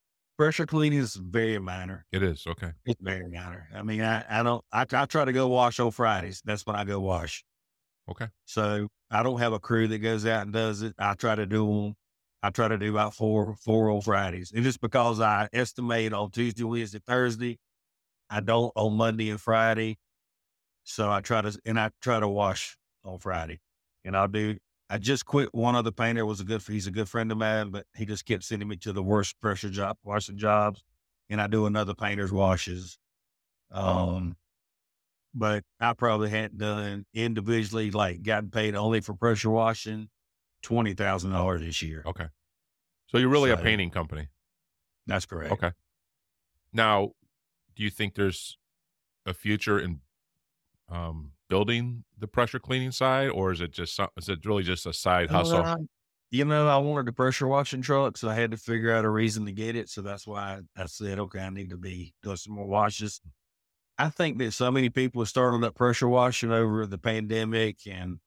pressure 0.41 0.65
cleaning 0.65 0.97
is 0.97 1.13
very 1.13 1.59
minor. 1.59 2.03
It 2.11 2.23
is 2.23 2.47
okay. 2.47 2.71
It's 2.87 2.99
very 2.99 3.29
minor. 3.29 3.67
I 3.75 3.83
mean, 3.83 4.01
I, 4.01 4.25
I 4.27 4.41
don't, 4.41 4.65
I, 4.73 4.87
I 4.91 5.05
try 5.05 5.23
to 5.23 5.31
go 5.31 5.47
wash 5.47 5.79
on 5.79 5.91
Fridays. 5.91 6.41
That's 6.43 6.65
when 6.65 6.75
I 6.75 6.83
go 6.83 6.99
wash. 6.99 7.43
Okay. 8.09 8.25
So 8.45 8.87
I 9.11 9.21
don't 9.21 9.37
have 9.37 9.53
a 9.53 9.59
crew 9.59 9.87
that 9.87 9.99
goes 9.99 10.25
out 10.25 10.41
and 10.41 10.51
does 10.51 10.81
it. 10.81 10.95
I 10.97 11.13
try 11.13 11.35
to 11.35 11.45
do 11.45 11.67
them. 11.67 11.93
I 12.41 12.49
try 12.49 12.67
to 12.69 12.79
do 12.79 12.89
about 12.89 13.13
four, 13.13 13.55
four 13.63 13.91
on 13.91 14.01
Fridays. 14.01 14.51
And 14.51 14.63
just 14.63 14.81
because 14.81 15.21
I 15.21 15.47
estimate 15.53 16.11
on 16.11 16.31
Tuesday, 16.31 16.63
Wednesday, 16.63 17.01
Thursday, 17.05 17.59
I 18.27 18.39
don't 18.39 18.71
on 18.75 18.93
Monday 18.97 19.29
and 19.29 19.39
Friday. 19.39 19.99
So 20.85 21.11
I 21.11 21.21
try 21.21 21.43
to, 21.43 21.55
and 21.67 21.79
I 21.79 21.91
try 22.01 22.19
to 22.19 22.27
wash 22.27 22.77
on 23.05 23.19
Friday 23.19 23.59
and 24.03 24.17
I'll 24.17 24.27
do, 24.27 24.57
I 24.91 24.97
just 24.97 25.25
quit 25.25 25.53
one 25.53 25.73
other 25.73 25.91
painter. 25.91 26.25
Was 26.25 26.41
a 26.41 26.43
good. 26.43 26.61
He's 26.67 26.85
a 26.85 26.91
good 26.91 27.07
friend 27.07 27.31
of 27.31 27.37
mine, 27.37 27.69
but 27.69 27.85
he 27.95 28.05
just 28.05 28.25
kept 28.25 28.43
sending 28.43 28.67
me 28.67 28.75
to 28.77 28.91
the 28.91 29.01
worst 29.01 29.39
pressure 29.39 29.69
job 29.69 29.97
washing 30.03 30.37
jobs, 30.37 30.83
and 31.29 31.39
I 31.39 31.47
do 31.47 31.65
another 31.65 31.93
painter's 31.93 32.31
washes. 32.31 32.99
Um, 33.71 34.35
but 35.33 35.63
I 35.79 35.93
probably 35.93 36.29
hadn't 36.29 36.57
done 36.57 37.05
individually 37.13 37.89
like 37.91 38.21
gotten 38.21 38.49
paid 38.49 38.75
only 38.75 38.99
for 38.99 39.13
pressure 39.13 39.49
washing 39.49 40.09
twenty 40.61 40.93
thousand 40.93 41.31
dollars 41.31 41.61
this 41.61 41.81
year. 41.81 42.03
Okay. 42.05 42.27
So 43.07 43.17
you're 43.17 43.29
really 43.29 43.51
a 43.51 43.57
painting 43.57 43.91
company. 43.91 44.27
That's 45.07 45.25
correct. 45.25 45.53
Okay. 45.53 45.71
Now, 46.73 47.11
do 47.77 47.83
you 47.83 47.89
think 47.89 48.15
there's 48.15 48.57
a 49.25 49.33
future 49.33 49.79
in 49.79 50.01
um, 50.89 51.31
building 51.51 52.05
the 52.17 52.27
pressure 52.27 52.59
cleaning 52.59 52.93
side, 52.93 53.29
or 53.29 53.51
is 53.51 53.61
it 53.61 53.73
just 53.73 53.95
some- 53.95 54.09
is 54.17 54.29
it 54.29 54.45
really 54.47 54.63
just 54.63 54.87
a 54.87 54.93
side 54.93 55.29
hustle? 55.31 55.69
You 56.31 56.45
know, 56.45 56.67
I 56.69 56.77
wanted 56.77 57.07
the 57.07 57.13
pressure 57.13 57.47
washing 57.47 57.81
truck, 57.83 58.17
so 58.17 58.29
I 58.29 58.35
had 58.35 58.51
to 58.51 58.57
figure 58.57 58.93
out 58.93 59.05
a 59.05 59.09
reason 59.09 59.45
to 59.47 59.53
get 59.53 59.75
it. 59.75 59.89
So 59.89 60.01
that's 60.01 60.25
why 60.27 60.61
I 60.77 60.85
said, 60.87 61.19
okay, 61.19 61.41
I 61.41 61.49
need 61.51 61.71
to 61.71 61.77
be 61.77 62.15
doing 62.23 62.37
some 62.37 62.55
more 62.55 62.67
washes. 62.67 63.21
I 63.99 64.09
think 64.09 64.39
that 64.39 64.53
so 64.53 64.71
many 64.71 64.89
people 64.89 65.25
started 65.25 65.65
up 65.65 65.75
pressure 65.75 66.09
washing 66.09 66.51
over 66.51 66.87
the 66.87 66.97
pandemic, 66.97 67.85
and 67.87 68.19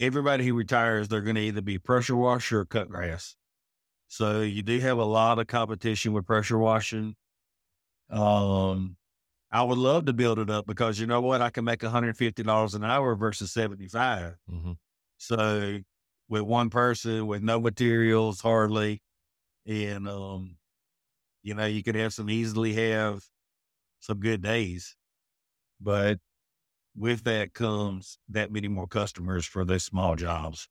everybody 0.00 0.46
who 0.46 0.54
retires, 0.54 1.08
they're 1.08 1.22
going 1.22 1.36
to 1.36 1.42
either 1.42 1.62
be 1.62 1.78
pressure 1.78 2.16
washer 2.16 2.60
or 2.60 2.66
cut 2.66 2.90
grass. 2.90 3.36
So 4.08 4.42
you 4.42 4.62
do 4.62 4.78
have 4.80 4.98
a 4.98 5.04
lot 5.04 5.38
of 5.38 5.46
competition 5.48 6.12
with 6.12 6.26
pressure 6.26 6.58
washing. 6.58 7.16
Um, 8.10 8.98
I 9.56 9.62
would 9.62 9.78
love 9.78 10.06
to 10.06 10.12
build 10.12 10.38
it 10.38 10.50
up 10.50 10.66
because 10.66 11.00
you 11.00 11.06
know 11.06 11.20
what? 11.20 11.40
I 11.40 11.50
can 11.50 11.64
make 11.64 11.82
$150 11.82 12.74
an 12.74 12.84
hour 12.84 13.14
versus 13.16 13.52
75. 13.52 14.36
hmm 14.48 14.72
So 15.18 15.80
with 16.28 16.42
one 16.42 16.70
person 16.70 17.26
with 17.26 17.42
no 17.42 17.60
materials 17.60 18.40
hardly, 18.40 19.02
and 19.66 20.08
um, 20.08 20.58
you 21.42 21.54
know, 21.54 21.66
you 21.66 21.82
could 21.82 21.96
have 21.96 22.14
some 22.14 22.30
easily 22.30 22.74
have 22.74 23.24
some 24.00 24.20
good 24.20 24.42
days. 24.42 24.96
But 25.80 26.20
with 26.96 27.24
that 27.24 27.54
comes 27.54 28.18
that 28.28 28.52
many 28.52 28.68
more 28.68 28.88
customers 28.88 29.46
for 29.46 29.64
those 29.64 29.84
small 29.84 30.16
jobs. 30.16 30.68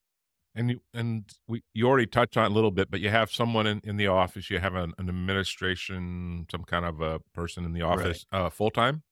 And 0.58 0.70
you 0.72 0.80
and 0.94 1.26
we 1.48 1.64
you 1.74 1.86
already 1.86 2.08
touched 2.08 2.38
on 2.38 2.46
it 2.46 2.52
a 2.52 2.54
little 2.54 2.72
bit, 2.72 2.90
but 2.90 3.02
you 3.02 3.10
have 3.10 3.30
someone 3.30 3.68
in, 3.68 3.82
in 3.84 3.98
the 3.98 4.08
office. 4.08 4.50
You 4.50 4.60
have 4.60 4.76
an, 4.76 4.94
an 4.98 5.10
administration, 5.10 6.46
some 6.50 6.64
kind 6.64 6.86
of 6.86 7.02
a 7.02 7.20
person 7.34 7.66
in 7.66 7.74
the 7.74 7.82
office, 7.82 8.26
uh, 8.32 8.50
full 8.50 8.72
time. 8.72 9.04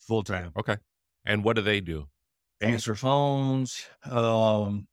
Full 0.00 0.22
time. 0.22 0.52
Okay. 0.56 0.76
And 1.26 1.44
what 1.44 1.56
do 1.56 1.62
they 1.62 1.80
do? 1.80 2.06
Answer 2.60 2.94
phones. 2.94 3.86
Um, 4.10 4.86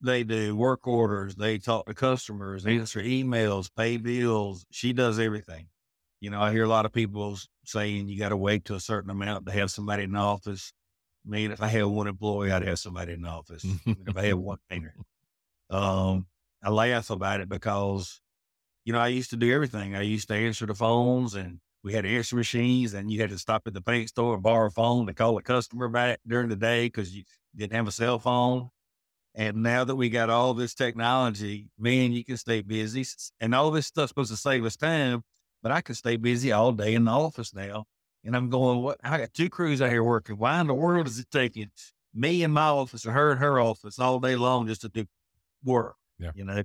they 0.00 0.24
do 0.24 0.56
work 0.56 0.86
orders. 0.86 1.36
They 1.36 1.58
talk 1.58 1.86
to 1.86 1.94
customers, 1.94 2.66
answer 2.66 3.00
emails, 3.00 3.70
pay 3.76 3.96
bills. 3.96 4.64
She 4.70 4.92
does 4.92 5.18
everything. 5.18 5.68
You 6.20 6.30
know, 6.30 6.40
I 6.40 6.50
hear 6.52 6.64
a 6.64 6.68
lot 6.68 6.86
of 6.86 6.92
people 6.92 7.38
saying 7.64 8.08
you 8.08 8.18
got 8.18 8.30
to 8.30 8.36
wait 8.36 8.64
to 8.66 8.74
a 8.74 8.80
certain 8.80 9.10
amount 9.10 9.46
to 9.46 9.52
have 9.52 9.70
somebody 9.70 10.04
in 10.04 10.12
the 10.12 10.18
office. 10.18 10.72
I 11.26 11.30
mean, 11.30 11.50
if 11.50 11.60
I 11.60 11.68
had 11.68 11.84
one 11.84 12.06
employee, 12.06 12.52
I'd 12.52 12.66
have 12.66 12.78
somebody 12.78 13.12
in 13.12 13.22
the 13.22 13.28
office. 13.28 13.64
if 13.84 14.16
I 14.16 14.26
had 14.26 14.34
one 14.36 14.58
painter, 14.70 14.94
um, 15.70 16.26
I 16.62 16.70
laugh 16.70 17.10
about 17.10 17.40
it 17.40 17.48
because, 17.48 18.20
you 18.84 18.92
know, 18.92 19.00
I 19.00 19.08
used 19.08 19.30
to 19.30 19.36
do 19.36 19.52
everything. 19.52 19.96
I 19.96 20.02
used 20.02 20.28
to 20.28 20.34
answer 20.34 20.66
the 20.66 20.74
phones 20.74 21.34
and 21.34 21.58
we 21.82 21.92
had 21.92 22.06
answer 22.06 22.36
machines 22.36 22.94
and 22.94 23.10
you 23.10 23.20
had 23.20 23.30
to 23.30 23.38
stop 23.38 23.62
at 23.66 23.74
the 23.74 23.80
paint 23.80 24.08
store 24.08 24.34
and 24.34 24.42
borrow 24.42 24.68
a 24.68 24.70
phone 24.70 25.06
to 25.06 25.14
call 25.14 25.36
a 25.38 25.42
customer 25.42 25.88
back 25.88 26.20
during 26.26 26.48
the 26.48 26.56
day 26.56 26.86
because 26.86 27.14
you 27.14 27.24
didn't 27.56 27.74
have 27.74 27.88
a 27.88 27.92
cell 27.92 28.18
phone. 28.18 28.70
And 29.34 29.62
now 29.62 29.84
that 29.84 29.96
we 29.96 30.08
got 30.08 30.30
all 30.30 30.54
this 30.54 30.74
technology, 30.74 31.68
man, 31.78 32.12
you 32.12 32.24
can 32.24 32.36
stay 32.36 32.62
busy. 32.62 33.04
And 33.40 33.54
all 33.54 33.70
this 33.70 33.86
stuff's 33.86 34.08
supposed 34.08 34.30
to 34.30 34.36
save 34.36 34.64
us 34.64 34.76
time, 34.76 35.22
but 35.62 35.72
I 35.72 35.80
can 35.80 35.94
stay 35.94 36.16
busy 36.16 36.52
all 36.52 36.72
day 36.72 36.94
in 36.94 37.04
the 37.04 37.10
office 37.10 37.52
now. 37.52 37.84
And 38.26 38.36
I'm 38.36 38.50
going, 38.50 38.82
what? 38.82 38.98
I 39.02 39.18
got 39.18 39.32
two 39.32 39.48
crews 39.48 39.80
out 39.80 39.90
here 39.90 40.02
working. 40.04 40.36
Why 40.36 40.60
in 40.60 40.66
the 40.66 40.74
world 40.74 41.06
is 41.06 41.18
it 41.18 41.30
taking 41.30 41.70
me 42.12 42.42
in 42.42 42.50
my 42.50 42.66
office 42.66 43.04
and 43.04 43.14
her 43.14 43.32
in 43.32 43.38
her 43.38 43.60
office 43.60 43.98
all 43.98 44.18
day 44.20 44.36
long 44.36 44.66
just 44.66 44.82
to 44.82 44.88
do 44.88 45.06
work? 45.64 45.96
Yeah. 46.18 46.32
You 46.34 46.44
know? 46.44 46.64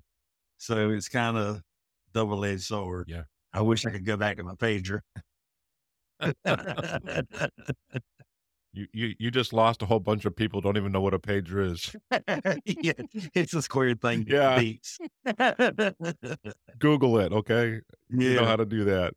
So 0.57 0.89
it's 0.89 1.07
kind 1.07 1.37
of 1.37 1.61
double 2.13 2.43
edged 2.43 2.63
sword. 2.63 3.07
Yeah. 3.07 3.23
I 3.53 3.61
wish 3.61 3.85
I 3.85 3.91
could 3.91 4.05
go 4.05 4.17
back 4.17 4.37
to 4.37 4.43
my 4.43 4.55
pager. 4.55 5.01
You, 8.73 8.87
you 8.93 9.15
you 9.19 9.31
just 9.31 9.51
lost 9.51 9.81
a 9.81 9.85
whole 9.85 9.99
bunch 9.99 10.23
of 10.23 10.33
people. 10.33 10.61
Don't 10.61 10.77
even 10.77 10.93
know 10.93 11.01
what 11.01 11.13
a 11.13 11.19
pager 11.19 11.69
is. 11.71 11.93
yeah, 12.65 12.93
it's 13.33 13.53
a 13.53 13.61
square 13.61 13.95
thing. 13.95 14.25
Yeah. 14.25 14.61
Google 16.79 17.19
it, 17.19 17.33
okay? 17.33 17.81
You 18.09 18.35
know 18.35 18.45
how 18.45 18.55
to 18.55 18.65
do 18.65 18.85
that. 18.85 19.13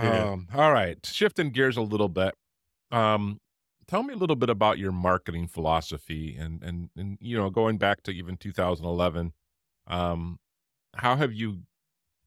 Yeah. 0.00 0.28
Um, 0.30 0.48
all 0.52 0.72
right, 0.72 1.04
shifting 1.06 1.50
gears 1.50 1.76
a 1.76 1.82
little 1.82 2.08
bit. 2.08 2.34
Um, 2.90 3.40
tell 3.88 4.02
me 4.02 4.14
a 4.14 4.16
little 4.16 4.36
bit 4.36 4.50
about 4.50 4.78
your 4.78 4.92
marketing 4.92 5.48
philosophy, 5.48 6.36
and 6.36 6.62
and 6.62 6.90
and 6.96 7.18
you 7.20 7.36
know, 7.36 7.50
going 7.50 7.78
back 7.78 8.02
to 8.04 8.12
even 8.12 8.36
2011. 8.36 9.34
Um, 9.86 10.40
how 10.96 11.16
have 11.16 11.32
you, 11.34 11.62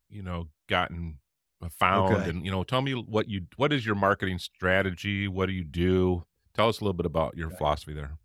you 0.10 0.24
know, 0.24 0.50
gotten 0.70 1.20
uh, 1.62 1.70
found, 1.70 2.26
Okay. 2.26 2.30
and 2.30 2.46
you 2.46 2.52
know, 2.52 2.64
tell 2.64 2.82
me 2.84 2.94
what 2.94 3.30
you 3.30 3.48
what 3.58 3.74
is 3.74 3.86
your 3.86 3.96
marketing 3.96 4.40
strategy? 4.40 5.28
What 5.28 5.48
do 5.48 5.54
you 5.54 5.66
do? 5.66 6.26
Tell 6.56 6.70
us 6.70 6.82
a 6.82 6.86
little 6.86 6.94
bit 6.96 7.06
about 7.08 7.38
your 7.38 7.52
Okay. 7.52 7.60
philosophy 7.60 7.94
there. 7.94 8.20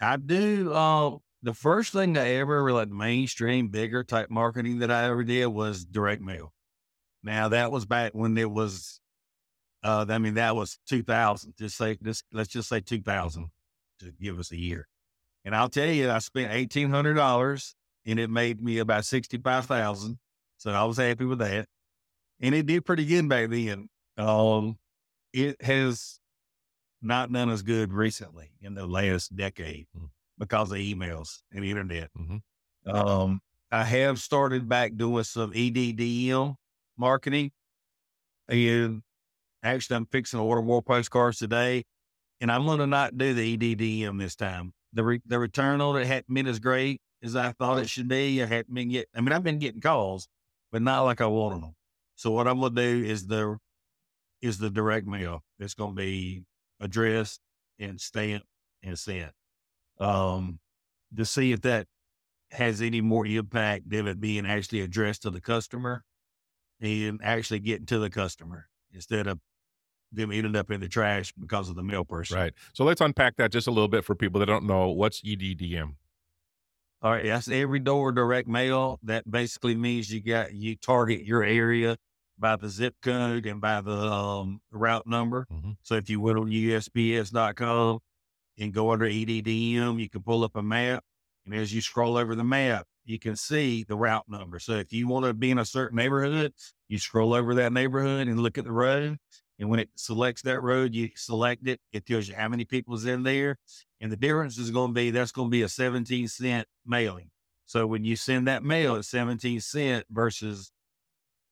I 0.00 0.16
do. 0.16 0.74
Um, 0.74 1.20
the 1.42 1.54
first 1.54 1.92
thing 1.92 2.12
that 2.14 2.26
ever 2.26 2.72
like 2.72 2.88
mainstream, 2.88 3.68
bigger 3.68 4.04
type 4.04 4.30
marketing 4.30 4.78
that 4.80 4.90
I 4.90 5.04
ever 5.04 5.24
did 5.24 5.46
was 5.46 5.84
direct 5.84 6.22
mail. 6.22 6.52
Now 7.22 7.48
that 7.48 7.70
was 7.72 7.84
back 7.86 8.12
when 8.14 8.36
it 8.38 8.50
was. 8.50 9.00
Uh, 9.82 10.06
I 10.08 10.18
mean 10.18 10.34
that 10.34 10.56
was 10.56 10.78
2000. 10.88 11.54
Just 11.58 11.76
say 11.76 11.96
this. 12.00 12.22
Let's 12.32 12.48
just 12.48 12.68
say 12.68 12.80
2000 12.80 13.48
to 14.00 14.12
give 14.20 14.38
us 14.38 14.50
a 14.52 14.56
year. 14.56 14.88
And 15.44 15.54
I'll 15.54 15.68
tell 15.68 15.88
you, 15.88 16.10
I 16.10 16.18
spent 16.18 16.52
eighteen 16.52 16.90
hundred 16.90 17.14
dollars, 17.14 17.74
and 18.04 18.18
it 18.18 18.28
made 18.28 18.60
me 18.60 18.78
about 18.78 19.04
sixty 19.04 19.38
five 19.38 19.66
thousand. 19.66 20.18
So 20.58 20.72
I 20.72 20.84
was 20.84 20.96
happy 20.98 21.24
with 21.24 21.38
that, 21.38 21.68
and 22.40 22.54
it 22.54 22.66
did 22.66 22.84
pretty 22.84 23.06
good 23.06 23.28
back 23.28 23.48
then. 23.50 23.88
Um, 24.16 24.78
it 25.32 25.62
has 25.62 26.18
not 27.00 27.32
done 27.32 27.48
as 27.50 27.62
good 27.62 27.92
recently 27.92 28.50
in 28.60 28.74
the 28.74 28.84
last 28.86 29.34
decade 29.36 29.86
Mm. 29.96 30.10
because 30.36 30.72
of 30.72 30.78
emails 30.78 31.42
and 31.52 31.64
internet. 31.64 32.10
Mhm. 32.18 32.42
Um, 32.86 33.40
I 33.70 33.84
have 33.84 34.18
started 34.18 34.68
back 34.68 34.96
doing 34.96 35.22
some 35.24 35.52
EDDM 35.54 36.56
marketing, 36.98 37.50
and 38.48 39.02
actually, 39.62 39.96
I'm 39.96 40.06
fixing 40.06 40.38
to 40.38 40.44
order 40.44 40.62
more 40.62 40.82
postcards 40.82 41.38
today, 41.38 41.84
and 42.40 42.50
I'm 42.50 42.66
going 42.66 42.78
to 42.78 42.86
not 42.86 43.16
do 43.16 43.34
the 43.34 43.56
EDDM 43.56 44.18
this 44.18 44.36
time. 44.36 44.72
The 44.92 45.04
re- 45.04 45.22
the 45.26 45.38
return 45.38 45.80
on 45.80 46.00
it 46.00 46.06
hadn't 46.06 46.32
been 46.32 46.46
as 46.46 46.58
great 46.58 47.00
as 47.22 47.36
I 47.36 47.52
thought 47.52 47.78
it 47.78 47.88
should 47.88 48.08
be. 48.08 48.42
I 48.42 48.46
hadn't 48.46 48.74
been 48.74 48.88
get. 48.88 49.08
I 49.14 49.20
mean, 49.20 49.32
I've 49.32 49.44
been 49.44 49.58
getting 49.58 49.80
calls, 49.80 50.28
but 50.72 50.82
not 50.82 51.02
like 51.02 51.20
I 51.20 51.26
wanted 51.26 51.62
them. 51.62 51.74
So 52.16 52.30
what 52.30 52.48
I'm 52.48 52.60
going 52.60 52.74
to 52.74 52.82
do 52.82 53.04
is 53.04 53.26
the 53.26 53.58
is 54.40 54.58
the 54.58 54.70
direct 54.70 55.06
mail. 55.06 55.42
It's 55.58 55.74
going 55.74 55.90
to 55.90 55.96
be 55.96 56.44
addressed 56.80 57.40
and 57.78 58.00
stamped 58.00 58.46
and 58.82 58.98
sent. 58.98 59.32
Um, 59.98 60.60
to 61.16 61.24
see 61.24 61.52
if 61.52 61.62
that 61.62 61.86
has 62.50 62.80
any 62.80 63.00
more 63.00 63.26
impact 63.26 63.90
than 63.90 64.06
it 64.06 64.20
being 64.20 64.46
actually 64.46 64.80
addressed 64.80 65.22
to 65.22 65.30
the 65.30 65.40
customer 65.40 66.04
and 66.80 67.20
actually 67.22 67.58
getting 67.60 67.86
to 67.86 67.98
the 67.98 68.10
customer 68.10 68.68
instead 68.92 69.26
of 69.26 69.38
them 70.12 70.32
ending 70.32 70.56
up 70.56 70.70
in 70.70 70.80
the 70.80 70.88
trash 70.88 71.32
because 71.38 71.68
of 71.68 71.76
the 71.76 71.82
mail 71.82 72.04
person. 72.04 72.38
Right. 72.38 72.54
So 72.72 72.84
let's 72.84 73.00
unpack 73.00 73.36
that 73.36 73.52
just 73.52 73.66
a 73.66 73.70
little 73.70 73.88
bit 73.88 74.04
for 74.04 74.14
people 74.14 74.40
that 74.40 74.46
don't 74.46 74.64
know 74.64 74.88
what's 74.88 75.20
EDDM. 75.20 75.94
All 77.02 77.12
right. 77.12 77.24
That's 77.24 77.48
every 77.48 77.78
door 77.78 78.10
direct 78.12 78.48
mail. 78.48 78.98
That 79.02 79.30
basically 79.30 79.74
means 79.74 80.12
you 80.12 80.20
got, 80.22 80.54
you 80.54 80.76
target 80.76 81.24
your 81.24 81.42
area 81.44 81.96
by 82.38 82.56
the 82.56 82.68
zip 82.68 82.94
code 83.02 83.46
and 83.46 83.60
by 83.60 83.80
the 83.80 83.92
um, 83.92 84.60
route 84.70 85.06
number. 85.06 85.46
Mhm. 85.52 85.76
So 85.82 85.96
if 85.96 86.08
you 86.08 86.20
went 86.20 86.38
on 86.38 86.50
USPS.com 86.50 87.98
and 88.58 88.72
go 88.72 88.90
under 88.90 89.06
EDDM, 89.06 90.00
you 90.00 90.08
can 90.08 90.22
pull 90.22 90.44
up 90.44 90.56
a 90.56 90.62
map. 90.62 91.04
And 91.44 91.54
as 91.54 91.72
you 91.72 91.80
scroll 91.80 92.16
over 92.16 92.34
the 92.34 92.44
map, 92.44 92.86
you 93.08 93.18
can 93.18 93.36
see 93.36 93.84
the 93.84 93.96
route 93.96 94.26
number. 94.28 94.58
So 94.58 94.74
if 94.74 94.92
you 94.92 95.08
want 95.08 95.24
to 95.24 95.32
be 95.32 95.50
in 95.50 95.58
a 95.58 95.64
certain 95.64 95.96
neighborhood, 95.96 96.52
you 96.88 96.98
scroll 96.98 97.32
over 97.32 97.54
that 97.54 97.72
neighborhood 97.72 98.28
and 98.28 98.38
look 98.38 98.58
at 98.58 98.64
the 98.64 98.72
road. 98.72 99.16
And 99.58 99.70
when 99.70 99.80
it 99.80 99.88
selects 99.96 100.42
that 100.42 100.62
road, 100.62 100.94
you 100.94 101.08
select 101.16 101.66
it. 101.66 101.80
It 101.90 102.04
tells 102.04 102.28
you 102.28 102.34
how 102.36 102.48
many 102.48 102.66
people's 102.66 103.06
in 103.06 103.22
there. 103.22 103.56
And 104.00 104.12
the 104.12 104.16
difference 104.16 104.58
is 104.58 104.70
going 104.70 104.90
to 104.90 104.94
be 104.94 105.10
that's 105.10 105.32
going 105.32 105.48
to 105.48 105.50
be 105.50 105.62
a 105.62 105.68
17 105.70 106.28
cent 106.28 106.68
mailing. 106.84 107.30
So 107.64 107.86
when 107.86 108.04
you 108.04 108.14
send 108.14 108.46
that 108.46 108.62
mail, 108.62 108.96
it's 108.96 109.08
17 109.08 109.60
cent 109.60 110.04
versus 110.10 110.70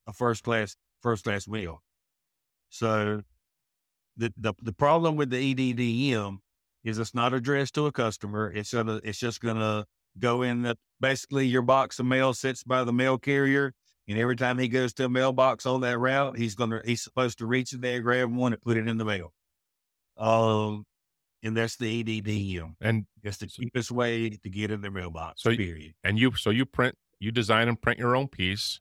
a 0.05 0.13
first 0.13 0.43
class 0.43 0.75
first 1.01 1.23
class 1.23 1.47
mail. 1.47 1.81
So 2.69 3.23
the 4.15 4.31
the 4.37 4.53
the 4.61 4.73
problem 4.73 5.15
with 5.15 5.31
the 5.31 5.55
EDDM 5.55 6.37
is 6.83 6.99
it's 6.99 7.15
not 7.15 7.33
addressed 7.33 7.73
to 7.75 7.87
a 7.87 7.91
customer. 7.91 8.51
It's 8.51 8.73
gonna 8.73 9.01
it's 9.03 9.19
just 9.19 9.41
gonna 9.41 9.85
go 10.19 10.41
in 10.41 10.63
the 10.63 10.77
basically 10.99 11.47
your 11.47 11.61
box 11.61 11.99
of 11.99 12.05
mail 12.05 12.33
sits 12.33 12.63
by 12.63 12.83
the 12.83 12.93
mail 12.93 13.17
carrier. 13.17 13.73
And 14.09 14.17
every 14.17 14.37
time 14.37 14.57
he 14.57 14.69
goes 14.69 14.93
to 14.93 15.05
a 15.05 15.09
mailbox 15.09 15.65
on 15.65 15.81
that 15.81 15.97
route, 15.97 16.37
he's 16.37 16.55
gonna 16.55 16.81
he's 16.85 17.01
supposed 17.01 17.39
to 17.39 17.45
reach 17.45 17.73
in 17.73 17.81
there, 17.81 17.99
grab 18.01 18.33
one, 18.33 18.53
and 18.53 18.61
put 18.61 18.77
it 18.77 18.87
in 18.87 18.97
the 18.97 19.03
mail. 19.05 19.33
Um, 20.17 20.85
and 21.43 21.55
that's 21.55 21.75
the 21.75 22.03
EDDM. 22.03 22.75
And 22.81 23.05
That's 23.23 23.37
the 23.37 23.47
cheapest 23.47 23.91
way 23.91 24.29
to 24.29 24.49
get 24.49 24.71
in 24.71 24.81
the 24.81 24.89
mailbox. 24.89 25.43
So 25.43 25.55
period. 25.55 25.93
and 26.03 26.17
you 26.17 26.33
so 26.35 26.49
you 26.49 26.65
print 26.65 26.95
you 27.19 27.31
design 27.31 27.67
and 27.67 27.79
print 27.79 27.99
your 27.99 28.15
own 28.15 28.27
piece, 28.27 28.79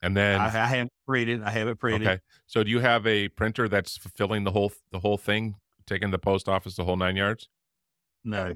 and 0.00 0.16
then 0.16 0.40
I, 0.40 0.46
I 0.46 0.48
have 0.48 0.86
it 0.86 0.92
printed. 1.06 1.42
I 1.42 1.50
have 1.50 1.68
it 1.68 1.78
printed. 1.78 2.08
okay. 2.08 2.20
So 2.46 2.62
do 2.62 2.70
you 2.70 2.80
have 2.80 3.06
a 3.06 3.28
printer 3.28 3.68
that's 3.68 3.96
fulfilling 3.96 4.44
the 4.44 4.52
whole 4.52 4.72
the 4.92 5.00
whole 5.00 5.18
thing, 5.18 5.56
taking 5.86 6.10
the 6.10 6.18
post 6.18 6.48
office 6.48 6.76
the 6.76 6.84
whole 6.84 6.96
nine 6.96 7.16
yards? 7.16 7.48
No, 8.24 8.54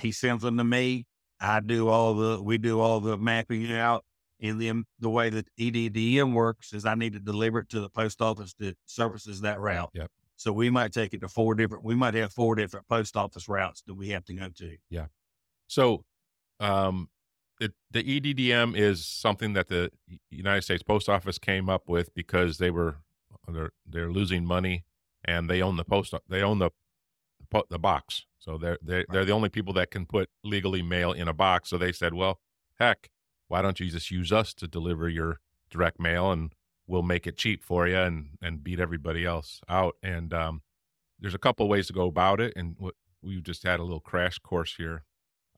he 0.00 0.12
sends 0.12 0.42
them 0.42 0.56
to 0.58 0.64
me. 0.64 1.06
I 1.40 1.60
do 1.60 1.88
all 1.88 2.14
the 2.14 2.42
we 2.42 2.58
do 2.58 2.80
all 2.80 3.00
the 3.00 3.16
mapping 3.16 3.72
out. 3.72 4.04
And 4.40 4.60
then 4.60 4.84
the 5.00 5.10
way 5.10 5.30
that 5.30 5.48
EDDM 5.58 6.32
works 6.32 6.72
is 6.72 6.86
I 6.86 6.94
need 6.94 7.12
to 7.14 7.18
deliver 7.18 7.60
it 7.60 7.68
to 7.70 7.80
the 7.80 7.88
post 7.88 8.22
office 8.22 8.54
that 8.60 8.76
services 8.86 9.40
that 9.40 9.58
route. 9.58 9.90
Yep. 9.94 10.10
So 10.36 10.52
we 10.52 10.70
might 10.70 10.92
take 10.92 11.12
it 11.12 11.20
to 11.22 11.28
four 11.28 11.56
different. 11.56 11.84
We 11.84 11.96
might 11.96 12.14
have 12.14 12.32
four 12.32 12.54
different 12.54 12.86
post 12.86 13.16
office 13.16 13.48
routes 13.48 13.82
that 13.86 13.94
we 13.94 14.10
have 14.10 14.24
to 14.26 14.34
go 14.34 14.48
to. 14.48 14.76
Yeah. 14.88 15.06
So, 15.66 16.04
um, 16.60 17.08
it, 17.60 17.72
the 17.90 18.04
EDDM 18.04 18.76
is 18.76 19.04
something 19.04 19.54
that 19.54 19.66
the 19.66 19.90
United 20.30 20.62
States 20.62 20.84
Post 20.84 21.08
Office 21.08 21.38
came 21.38 21.68
up 21.68 21.88
with 21.88 22.14
because 22.14 22.58
they 22.58 22.70
were 22.70 22.98
they're 23.48 23.72
they're 23.84 24.10
losing 24.10 24.44
money 24.44 24.84
and 25.24 25.50
they 25.50 25.60
own 25.60 25.76
the 25.76 25.84
post 25.84 26.14
they 26.28 26.42
own 26.42 26.60
the 26.60 26.70
the 27.68 27.78
box. 27.78 28.26
So 28.38 28.58
they're 28.58 28.78
they're 28.82 29.04
they're 29.10 29.24
the 29.24 29.32
only 29.32 29.48
people 29.48 29.72
that 29.74 29.90
can 29.90 30.06
put 30.06 30.28
legally 30.44 30.82
mail 30.82 31.12
in 31.12 31.28
a 31.28 31.32
box. 31.34 31.70
So 31.70 31.78
they 31.78 31.92
said, 31.92 32.14
well, 32.14 32.40
heck, 32.78 33.10
why 33.48 33.62
don't 33.62 33.80
you 33.80 33.88
just 33.88 34.10
use 34.10 34.32
us 34.32 34.54
to 34.54 34.68
deliver 34.68 35.08
your 35.08 35.40
direct 35.70 36.00
mail 36.00 36.32
and 36.32 36.52
we'll 36.86 37.02
make 37.02 37.26
it 37.26 37.36
cheap 37.36 37.62
for 37.62 37.86
you 37.86 37.96
and 37.96 38.30
and 38.42 38.64
beat 38.64 38.80
everybody 38.80 39.24
else 39.24 39.60
out. 39.68 39.96
And 40.02 40.32
um, 40.32 40.62
there's 41.20 41.34
a 41.34 41.38
couple 41.38 41.68
ways 41.68 41.86
to 41.88 41.92
go 41.92 42.06
about 42.06 42.40
it, 42.40 42.52
and 42.56 42.76
we've 43.22 43.42
just 43.42 43.62
had 43.62 43.80
a 43.80 43.84
little 43.84 44.00
crash 44.00 44.38
course 44.38 44.74
here 44.76 45.04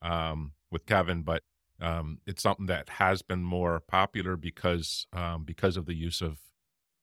um, 0.01 0.53
with 0.71 0.85
Kevin, 0.85 1.23
but 1.23 1.43
um, 1.79 2.19
it's 2.27 2.43
something 2.43 2.67
that 2.67 2.89
has 2.89 3.21
been 3.21 3.43
more 3.43 3.81
popular 3.87 4.35
because 4.35 5.07
um, 5.13 5.43
because 5.43 5.77
of 5.77 5.85
the 5.85 5.95
use 5.95 6.21
of 6.21 6.37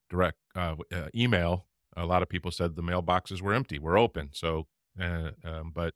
direct 0.09 0.39
uh, 0.55 0.77
uh, 0.93 1.09
email. 1.15 1.67
A 1.97 2.07
lot 2.07 2.23
of 2.23 2.29
people 2.29 2.51
said 2.51 2.77
the 2.77 2.83
mailboxes 2.83 3.41
were 3.43 3.53
empty, 3.53 3.79
were 3.79 3.99
open. 3.99 4.31
So, 4.33 4.67
uh, 5.01 5.31
um, 5.45 5.73
but 5.75 5.95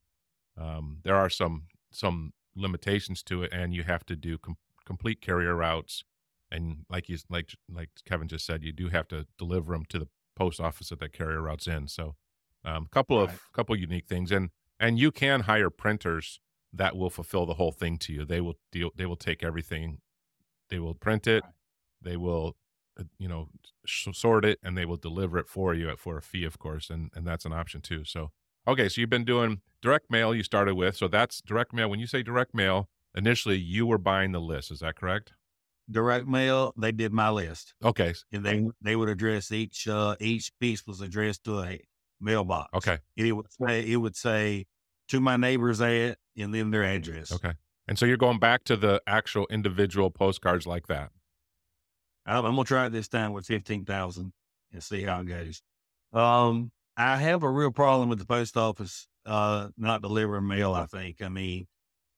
um, 0.57 0.99
there 1.05 1.17
are 1.17 1.31
some 1.31 1.65
some 1.91 2.33
limitations 2.55 3.23
to 3.25 3.43
it, 3.43 3.53
and 3.53 3.75
you 3.75 3.83
have 3.85 4.05
to 4.07 4.17
do 4.17 4.38
com- 4.38 4.57
complete 4.85 5.21
carrier 5.21 5.55
routes. 5.57 6.05
And 6.51 6.85
like 6.91 7.09
you 7.09 7.19
like 7.31 7.51
like 7.71 7.91
Kevin 8.05 8.29
just 8.29 8.45
said, 8.47 8.62
you 8.62 8.73
do 8.73 8.88
have 8.88 9.09
to 9.09 9.27
deliver 9.38 9.73
them 9.73 9.85
to 9.91 9.99
the 9.99 10.09
post 10.37 10.61
office 10.61 10.91
that 10.91 11.01
that 11.01 11.12
carrier 11.12 11.43
routes 11.43 11.67
in. 11.67 11.88
So, 11.88 12.17
a 12.65 12.71
um, 12.73 12.88
couple 12.91 13.19
Right. 13.19 13.35
of 13.35 13.41
couple 13.53 13.77
unique 13.77 14.07
things, 14.07 14.31
and 14.31 14.51
and 14.79 14.99
you 14.99 15.11
can 15.11 15.41
hire 15.43 15.71
printers 15.71 16.41
that 16.73 16.97
will 16.97 17.11
fulfill 17.11 17.47
the 17.47 17.55
whole 17.55 17.73
thing 17.73 17.99
to 17.99 18.12
you. 18.12 18.25
They 18.25 18.41
will 18.41 18.57
deal. 18.71 18.91
They 18.97 19.07
will 19.07 19.17
take 19.17 19.43
everything. 19.43 20.01
They 20.69 20.79
will 20.79 20.95
print 20.95 21.27
it. 21.27 21.45
They 22.01 22.17
will, 22.17 22.57
uh, 22.99 23.05
you 23.19 23.29
know, 23.29 23.49
sort 23.87 24.45
it, 24.45 24.59
and 24.62 24.77
they 24.77 24.85
will 24.87 24.97
deliver 24.97 25.38
it 25.38 25.49
for 25.49 25.75
you 25.75 25.88
at 25.91 25.99
for 26.01 26.17
a 26.19 26.23
fee, 26.23 26.45
of 26.45 26.59
course, 26.59 26.91
and 26.91 27.11
and 27.15 27.27
that's 27.27 27.45
an 27.45 27.53
option 27.53 27.81
too. 27.81 28.05
So 28.05 28.33
okay, 28.66 28.88
so 28.88 29.01
you've 29.01 29.11
been 29.11 29.25
doing 29.25 29.61
direct 29.81 30.11
mail. 30.11 30.35
You 30.35 30.42
started 30.42 30.75
with 30.75 30.96
so 30.96 31.09
that's 31.09 31.40
direct 31.42 31.72
mail. 31.72 31.88
When 31.90 32.01
you 32.01 32.07
say 32.07 32.22
direct 32.22 32.55
mail, 32.55 32.88
initially 33.14 33.59
you 33.59 33.87
were 33.87 33.98
buying 33.98 34.33
the 34.33 34.40
list. 34.40 34.70
Is 34.70 34.81
that 34.81 34.96
correct? 34.96 35.33
Direct 35.90 36.27
mail. 36.27 36.72
They 36.79 36.92
did 36.92 37.12
my 37.12 37.29
list, 37.31 37.75
Okay. 37.85 38.14
and 38.33 38.44
they 38.44 38.64
they 38.81 38.96
would 38.96 39.09
address 39.09 39.51
each 39.53 39.88
uh, 39.88 40.14
each 40.20 40.53
piece 40.61 40.87
was 40.87 41.01
addressed 41.01 41.44
to 41.44 41.61
a 41.61 41.81
mailbox. 42.20 42.70
Okay. 42.75 42.98
And 43.16 43.27
it 43.27 43.33
would 43.33 43.51
say 43.51 43.81
it 43.90 43.96
would 43.96 44.16
say 44.16 44.66
to 45.09 45.20
my 45.20 45.37
neighbor's 45.37 45.83
ad 45.83 46.16
and 46.37 46.55
then 46.55 46.70
their 46.70 46.85
address. 46.85 47.33
Okay. 47.33 47.53
And 47.88 47.98
so 47.98 48.07
you're 48.07 48.16
going 48.16 48.38
back 48.38 48.62
to 48.64 48.77
the 48.77 49.03
actual 49.09 49.46
individual 49.51 50.11
postcards 50.11 50.66
like 50.66 50.87
that. 50.87 51.11
I'm, 52.25 52.44
I'm 52.44 52.53
gonna 52.55 52.64
try 52.64 52.87
it 52.87 52.90
this 52.92 53.09
time 53.09 53.33
with 53.33 53.44
fifteen 53.46 53.85
thousand 53.85 54.33
and 54.72 54.83
see 54.83 55.03
how 55.03 55.20
it 55.20 55.27
goes. 55.27 55.62
Um, 56.12 56.70
I 56.96 57.16
have 57.16 57.42
a 57.42 57.50
real 57.50 57.70
problem 57.72 58.09
with 58.09 58.18
the 58.18 58.26
post 58.26 58.57
office 58.57 59.09
uh 59.24 59.68
not 59.76 60.02
delivering 60.02 60.46
mail. 60.46 60.74
I 60.74 60.87
think. 60.87 61.22
I 61.22 61.28
mean, 61.28 61.66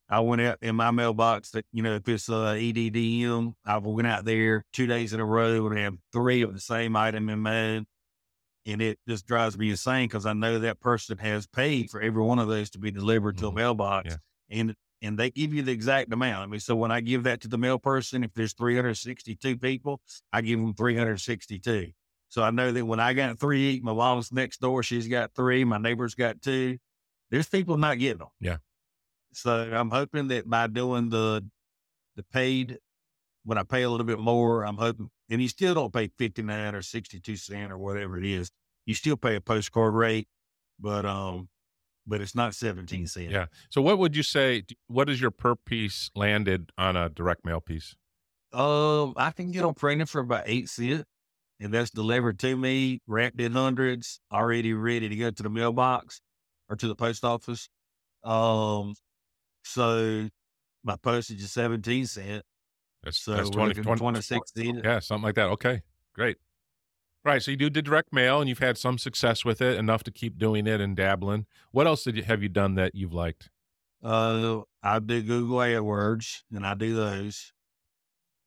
I 0.09 0.21
went 0.21 0.43
out 0.43 0.59
in 0.63 0.77
my 0.77 0.91
mailbox 0.91 1.51
that 1.53 1.67
you 1.73 1.83
know 1.83 1.97
if 1.97 2.09
it's 2.09 2.29
uh, 2.29 2.55
EDDM, 2.55 3.55
I've 3.65 3.85
went 3.85 4.09
out 4.09 4.25
there 4.25 4.65
two 4.73 4.87
days 4.87 5.13
in 5.13 5.21
a 5.21 5.25
row 5.25 5.67
and 5.69 5.79
have 5.79 5.97
three 6.13 6.43
of 6.43 6.55
the 6.55 6.61
same 6.61 6.97
item 6.97 7.29
in 7.29 7.41
mine, 7.41 7.87
and 8.67 8.83
it 8.83 8.99
just 9.09 9.27
drives 9.27 9.59
me 9.59 9.71
insane 9.71 10.09
because 10.09 10.27
I 10.27 10.33
know 10.35 10.59
that 10.61 10.81
person 10.81 11.19
has 11.19 11.47
paid 11.47 11.91
for 11.91 12.01
every 12.01 12.23
one 12.23 12.39
of 12.39 12.49
those 12.49 12.71
to 12.71 12.79
be 12.79 12.91
delivered 12.91 13.39
to 13.39 13.49
a 13.49 13.53
Mhm. 13.53 13.57
mailbox, 13.57 14.09
Yeah. 14.11 14.17
and 14.51 14.75
and 15.03 15.19
they 15.19 15.31
give 15.31 15.53
you 15.55 15.63
the 15.63 15.73
exact 15.73 16.13
amount. 16.13 16.43
I 16.45 16.47
mean, 16.47 16.61
so 16.61 16.75
when 16.77 16.91
I 16.91 17.01
give 17.03 17.25
that 17.25 17.41
to 17.43 17.49
the 17.49 17.59
mail 17.59 17.79
person, 17.79 18.25
if 18.25 18.33
there's 18.35 18.55
362 18.55 19.59
people, 19.59 20.01
I 20.33 20.41
give 20.43 20.59
them 20.61 20.75
362. 20.75 21.93
So 22.35 22.43
I 22.43 22.51
know 22.51 22.73
that 22.73 22.85
when 22.85 22.99
I 22.99 23.13
got 23.13 23.39
three, 23.39 23.79
my 23.81 23.93
mom's 23.93 24.33
next 24.33 24.61
door, 24.61 24.83
she's 24.83 25.07
got 25.07 25.37
three, 25.37 25.63
my 25.63 25.79
neighbor's 25.79 26.17
got 26.17 26.43
two. 26.43 26.79
There's 27.31 27.49
people 27.49 27.77
not 27.77 28.01
getting 28.01 28.19
them. 28.19 28.29
Yeah. 28.41 28.57
So 29.35 29.71
I'm 29.73 29.89
hoping 29.89 30.27
that 30.29 30.51
by 30.51 30.67
doing 30.67 31.11
the 31.11 31.49
the 32.17 32.25
paid, 32.25 32.79
when 33.45 33.57
I 33.57 33.63
pay 33.63 33.83
a 33.83 33.89
little 33.89 34.05
bit 34.05 34.19
more, 34.19 34.67
I'm 34.67 34.79
hoping, 34.79 35.11
and 35.31 35.41
you 35.41 35.47
still 35.47 35.75
don't 35.75 35.93
pay 35.93 36.11
59 36.19 36.75
or 36.75 36.83
62 36.83 37.37
cent 37.37 37.71
or 37.71 37.79
whatever 37.79 38.19
it 38.19 38.25
is. 38.25 38.51
You 38.85 38.95
still 38.95 39.17
pay 39.17 39.37
a 39.37 39.41
postcard 39.41 39.95
rate, 39.95 40.27
but 40.81 41.07
um, 41.07 41.49
but 42.05 42.21
it's 42.21 42.35
not 42.35 42.57
17 42.57 43.07
cent. 43.07 43.31
Yeah. 43.31 43.47
So 43.71 43.81
what 43.81 43.99
would 43.99 44.17
you 44.17 44.25
say? 44.25 44.65
What 44.89 45.09
is 45.09 45.21
your 45.21 45.31
per 45.31 45.55
piece 45.55 46.11
landed 46.17 46.73
on 46.77 46.97
a 46.97 47.09
direct 47.11 47.45
mail 47.45 47.61
piece? 47.61 47.95
Um, 48.53 49.15
I 49.17 49.31
can 49.31 49.53
get 49.53 49.63
them 49.63 49.75
printed 49.75 50.09
for 50.09 50.21
about 50.21 50.43
eight 50.47 50.69
cent, 50.69 51.07
and 51.61 51.73
that's 51.73 51.91
delivered 51.91 52.39
to 52.41 52.57
me, 52.57 53.01
wrapped 53.07 53.41
in 53.41 53.53
hundreds, 53.53 54.21
already 54.33 54.73
ready 54.73 55.09
to 55.09 55.17
go 55.17 55.31
to 55.31 55.43
the 55.43 55.51
mailbox 55.51 56.21
or 56.69 56.77
to 56.77 56.89
the 56.89 56.95
post 56.95 57.25
office. 57.25 57.69
Um, 58.23 58.95
so 59.63 60.29
my 60.83 60.97
postage 60.97 61.43
is 61.43 61.53
seventeen 61.53 62.07
cent, 62.07 62.43
That's, 63.03 63.19
so 63.19 63.33
that's 63.33 63.49
we're 63.51 63.55
20, 63.55 63.69
looking 63.69 63.83
20 63.85 63.99
twenty 63.99 64.21
six 64.21 64.53
cent. 64.57 64.81
Yeah, 64.85 64.99
something 64.99 65.25
like 65.25 65.37
that. 65.37 65.49
Okay, 65.51 65.83
great. 66.15 66.37
Right. 67.25 67.43
So 67.43 67.53
you 67.53 67.57
do 67.57 67.71
the 67.71 67.81
direct 67.81 68.13
mail, 68.13 68.41
and 68.41 68.49
you've 68.51 68.59
had 68.59 68.77
some 68.77 68.99
success 68.99 69.47
with 69.47 69.63
it, 69.63 69.79
enough 69.79 70.05
to 70.05 70.11
keep 70.11 70.39
doing 70.39 70.67
it 70.67 70.81
and 70.81 70.95
dabbling. 70.95 71.47
What 71.71 71.87
else 71.87 72.05
did 72.05 72.17
you 72.17 72.23
have 72.25 72.43
you 72.43 72.51
done 72.51 72.75
that 72.75 72.95
you've 72.95 73.15
liked? 73.15 73.49
Uh, 74.03 74.61
I 74.83 74.99
do 74.99 75.23
Google 75.23 75.57
AdWords, 75.59 76.43
and 76.53 76.67
I 76.67 76.75
do 76.75 76.95
those. 76.95 77.53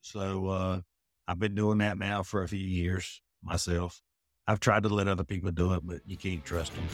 So 0.01 0.47
uh, 0.47 0.81
I've 1.27 1.39
been 1.39 1.55
doing 1.55 1.79
that 1.79 1.97
now 1.97 2.23
for 2.23 2.43
a 2.43 2.47
few 2.47 2.59
years 2.59 3.21
myself. 3.43 4.01
I've 4.47 4.61
tried 4.61 4.83
to 4.83 4.89
let 4.89 5.09
other 5.09 5.25
people 5.25 5.51
do 5.51 5.73
it, 5.73 5.81
but 5.83 5.99
you 6.05 6.15
can't 6.15 6.43
trust 6.45 6.73
them. 6.73 6.87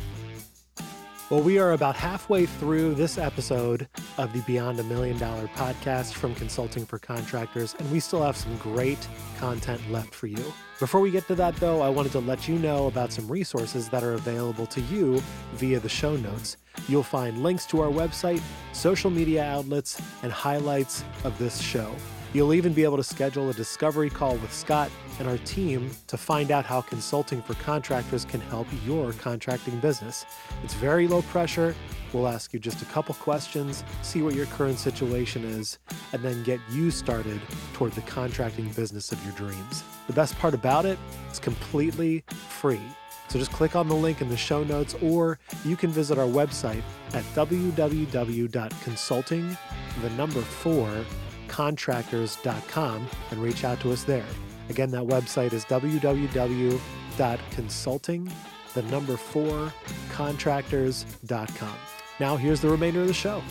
Well, 1.30 1.42
we 1.42 1.58
are 1.58 1.72
about 1.72 1.96
halfway 1.96 2.46
through 2.46 2.96
this 2.96 3.18
episode 3.18 3.88
of 4.18 4.34
the 4.34 4.42
Beyond 4.42 4.80
a 4.80 4.84
Million 4.84 5.18
Dollar 5.18 5.48
podcast 5.56 6.14
from 6.14 6.36
Consulting 6.36 6.86
for 6.86 7.00
Contractors, 7.00 7.76
and 7.80 7.90
we 7.92 8.00
still 8.00 8.22
have 8.24 8.36
some 8.36 8.56
great 8.58 9.08
content 9.38 9.82
left 9.90 10.14
for 10.14 10.28
you. 10.28 10.44
Before 10.80 11.00
we 11.00 11.12
get 11.12 11.28
to 11.28 11.36
that, 11.36 11.56
though, 11.58 11.82
I 11.82 11.90
wanted 11.90 12.12
to 12.14 12.20
let 12.20 12.48
you 12.48 12.60
know 12.60 12.88
about 12.88 13.12
some 13.12 13.28
resources 13.28 13.88
that 13.90 14.04
are 14.04 14.14
available 14.14 14.66
to 14.68 14.82
you 14.82 15.22
via 15.54 15.80
the 15.80 15.90
show 15.90 16.18
notes. 16.18 16.58
You'll 16.88 17.04
find 17.04 17.42
links 17.42 17.66
to 17.68 17.82
our 17.82 17.92
website, 17.92 18.42
social 18.74 19.10
media 19.10 19.44
outlets, 19.46 20.02
and 20.24 20.32
highlights 20.32 21.04
of 21.24 21.38
this 21.38 21.62
show. 21.62 21.96
You'll 22.34 22.54
even 22.56 22.74
be 22.74 22.84
able 22.84 22.98
to 22.98 23.04
schedule 23.04 23.52
a 23.52 23.54
discovery 23.54 24.10
call 24.10 24.36
with 24.38 24.52
Scott 24.52 24.90
and 25.20 25.28
our 25.28 25.38
team 25.40 25.92
to 26.08 26.18
find 26.18 26.50
out 26.50 26.66
how 26.66 26.82
consulting 26.82 27.44
for 27.44 27.54
contractors 27.56 28.24
can 28.26 28.40
help 28.42 28.68
your 28.88 29.14
contracting 29.14 29.80
business. 29.80 30.26
It's 30.64 30.74
very 30.74 31.08
low 31.08 31.22
pressure. 31.22 31.76
We'll 32.12 32.28
ask 32.28 32.52
you 32.52 32.60
just 32.60 32.82
a 32.82 32.86
couple 32.86 33.14
questions, 33.16 33.84
see 34.02 34.24
what 34.24 34.34
your 34.34 34.48
current 34.48 34.80
situation 34.80 35.46
is, 35.46 35.78
and 36.12 36.24
then 36.24 36.42
get 36.42 36.60
you 36.72 36.90
started 36.90 37.40
toward 37.74 37.92
the 37.92 38.02
contracting 38.02 38.70
business 38.70 39.12
of 39.12 39.24
your 39.24 39.36
dreams. 39.36 39.84
The 40.08 40.14
best 40.14 40.36
part 40.40 40.56
about 40.56 40.88
it, 40.88 40.98
it's 41.30 41.38
completely 41.38 42.24
free. 42.30 42.82
So 43.28 43.38
just 43.38 43.52
click 43.52 43.76
on 43.76 43.88
the 43.88 43.96
link 43.96 44.22
in 44.22 44.30
the 44.30 44.38
show 44.38 44.64
notes, 44.64 44.96
or 45.04 45.38
you 45.66 45.76
can 45.76 45.92
visit 45.92 46.18
our 46.18 46.28
website 46.28 46.82
at 47.14 47.24
www.consulting, 47.36 49.58
the 50.02 50.10
number 50.12 50.42
four, 50.42 51.06
consultingcontractors.com 51.54 53.08
and 53.32 53.42
reach 53.42 53.64
out 53.64 53.80
to 53.82 53.92
us 53.92 54.04
there. 54.04 54.26
Again, 54.70 54.92
that 54.92 55.04
website 55.04 55.52
is 55.54 55.66
www.consulting, 55.66 58.32
the 58.74 58.82
number 58.84 59.18
four, 59.18 59.74
contractors.com. 60.12 61.76
Now, 62.20 62.38
here's 62.38 62.62
the 62.62 62.70
remainder 62.70 63.02
of 63.02 63.08
the 63.08 63.14
show. 63.14 63.42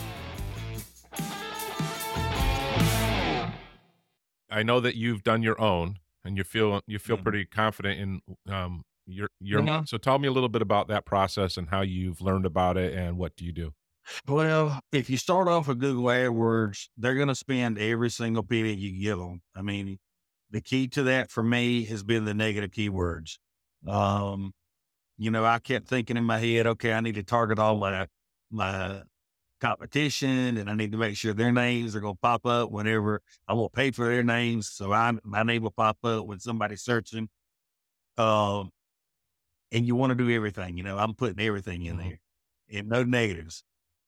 I 4.51 4.63
know 4.63 4.81
that 4.81 4.95
you've 4.97 5.23
done 5.23 5.43
your 5.43 5.61
own, 5.61 5.99
and 6.25 6.37
you 6.37 6.45
feel 6.45 6.83
you 6.87 6.99
feel 6.99 7.17
mm-hmm. 7.17 7.23
pretty 7.23 7.47
confident 7.47 7.99
in 7.99 8.21
um, 8.53 8.85
your 9.07 9.31
your. 9.41 9.63
Mm-hmm. 9.63 9.87
So, 9.87 9.97
tell 9.97 10.19
me 10.19 10.29
a 10.29 10.31
little 10.31 10.51
bit 10.51 10.61
about 10.61 10.89
that 10.89 11.07
process 11.07 11.57
and 11.57 11.71
how 11.71 11.81
you've 11.81 12.21
learned 12.21 12.45
about 12.45 12.77
it, 12.77 12.93
and 12.93 13.17
what 13.17 13.35
do 13.35 13.47
you 13.47 13.53
do? 13.53 13.73
Well, 14.27 14.81
if 14.93 15.09
you 15.11 15.17
start 15.17 15.49
off 15.49 15.69
with 15.69 15.81
Google 15.81 16.05
AdWords, 16.05 16.89
they're 16.97 17.15
going 17.15 17.29
to 17.29 17.35
spend 17.35 17.79
every 17.79 18.11
single 18.11 18.43
penny 18.43 18.75
you 18.75 19.01
give 19.01 19.19
them. 19.19 19.43
I 19.55 19.63
mean, 19.63 19.99
the 20.51 20.61
key 20.61 20.89
to 20.89 21.03
that 21.05 21.31
for 21.31 21.43
me 21.43 21.85
has 21.87 22.03
been 22.03 22.25
the 22.25 22.35
negative 22.35 22.71
keywords. 22.71 23.39
Um, 23.87 24.53
you 25.19 25.31
know, 25.31 25.45
I 25.45 25.61
kept 25.61 25.89
thinking 25.89 26.17
in 26.19 26.25
my 26.25 26.39
head, 26.39 26.67
okay, 26.67 26.93
I 26.95 27.01
need 27.01 27.17
to 27.17 27.25
target 27.25 27.59
all 27.59 27.77
my 27.79 28.09
my 28.51 29.03
competition, 29.61 30.59
and 30.59 30.71
I 30.71 30.75
need 30.75 30.93
to 30.93 30.99
make 30.99 31.17
sure 31.17 31.35
their 31.35 31.53
names 31.53 31.97
are 31.97 32.01
going 32.01 32.15
to 32.17 32.21
pop 32.21 32.47
up 32.47 32.71
whenever 32.71 33.23
I 33.49 33.55
won't 33.55 33.73
pay 33.75 33.91
for 33.93 34.07
their 34.07 34.25
names, 34.25 34.71
so 34.71 34.93
I 34.93 35.13
my 35.25 35.43
name 35.45 35.63
will 35.65 35.73
pop 35.73 35.99
up 36.05 36.27
when 36.27 36.41
somebody's 36.41 36.83
searching. 36.83 37.29
Um, 38.19 38.71
and 39.71 39.87
you 39.87 39.95
want 39.97 40.11
to 40.11 40.15
do 40.15 40.31
everything. 40.31 40.77
You 40.77 40.83
know, 40.85 40.99
I'm 40.99 41.15
putting 41.15 41.41
everything 41.45 41.85
in 41.85 41.97
Mhm. 41.97 41.99
there, 41.99 42.21
and 42.71 42.89
no 42.89 43.05
negatives. 43.05 43.65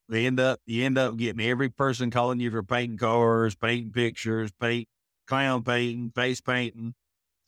They 0.08 0.26
end 0.26 0.38
up 0.40 0.60
you 0.66 0.84
end 0.84 0.98
up 0.98 1.16
getting 1.16 1.44
every 1.44 1.70
person 1.70 2.10
calling 2.10 2.40
you 2.40 2.50
for 2.50 2.62
painting 2.62 2.98
cars, 2.98 3.54
painting 3.54 3.92
pictures, 3.92 4.52
paint 4.52 4.88
clown 5.26 5.62
painting, 5.64 6.10
face 6.10 6.40
painting. 6.40 6.94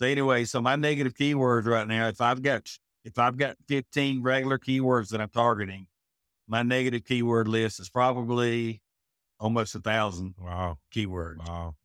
So 0.01 0.07
anyway, 0.07 0.45
so 0.45 0.61
my 0.61 0.77
negative 0.77 1.15
keywords 1.15 1.67
right 1.67 1.87
now, 1.87 2.09
if 2.09 2.21
I've 2.21 2.43
got 2.43 2.69
if 3.05 3.19
I've 3.19 3.37
got 3.37 3.57
15 3.69 4.23
regular 4.23 4.59
keywords 4.59 5.11
that 5.11 5.21
I'm 5.21 5.31
targeting, 5.31 5.89
my 6.49 6.63
negative 6.63 7.05
keyword 7.05 7.49
list 7.49 7.81
is 7.81 7.91
probably 7.91 8.83
almost 9.41 9.75
a 9.75 9.81
thousand 9.81 10.37
Wow, 10.39 10.79
keywords. 10.95 11.39
wow, 11.39 11.77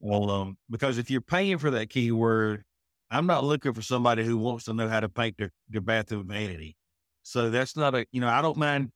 Well, 0.00 0.30
um, 0.30 0.58
because 0.70 0.98
if 0.98 1.10
you're 1.10 1.20
paying 1.20 1.58
for 1.58 1.70
that 1.70 1.90
keyword, 1.90 2.64
I'm 3.10 3.26
not 3.26 3.44
looking 3.44 3.72
for 3.72 3.82
somebody 3.82 4.24
who 4.24 4.36
wants 4.38 4.64
to 4.66 4.74
know 4.74 4.88
how 4.88 5.00
to 5.00 5.08
paint 5.08 5.38
their, 5.38 5.50
their 5.68 5.80
bathroom 5.80 6.28
vanity. 6.28 6.76
So 7.22 7.50
that's 7.50 7.76
not 7.76 7.94
a, 7.94 8.06
you 8.12 8.20
know, 8.20 8.28
I 8.28 8.42
don't 8.42 8.56
mind 8.56 8.92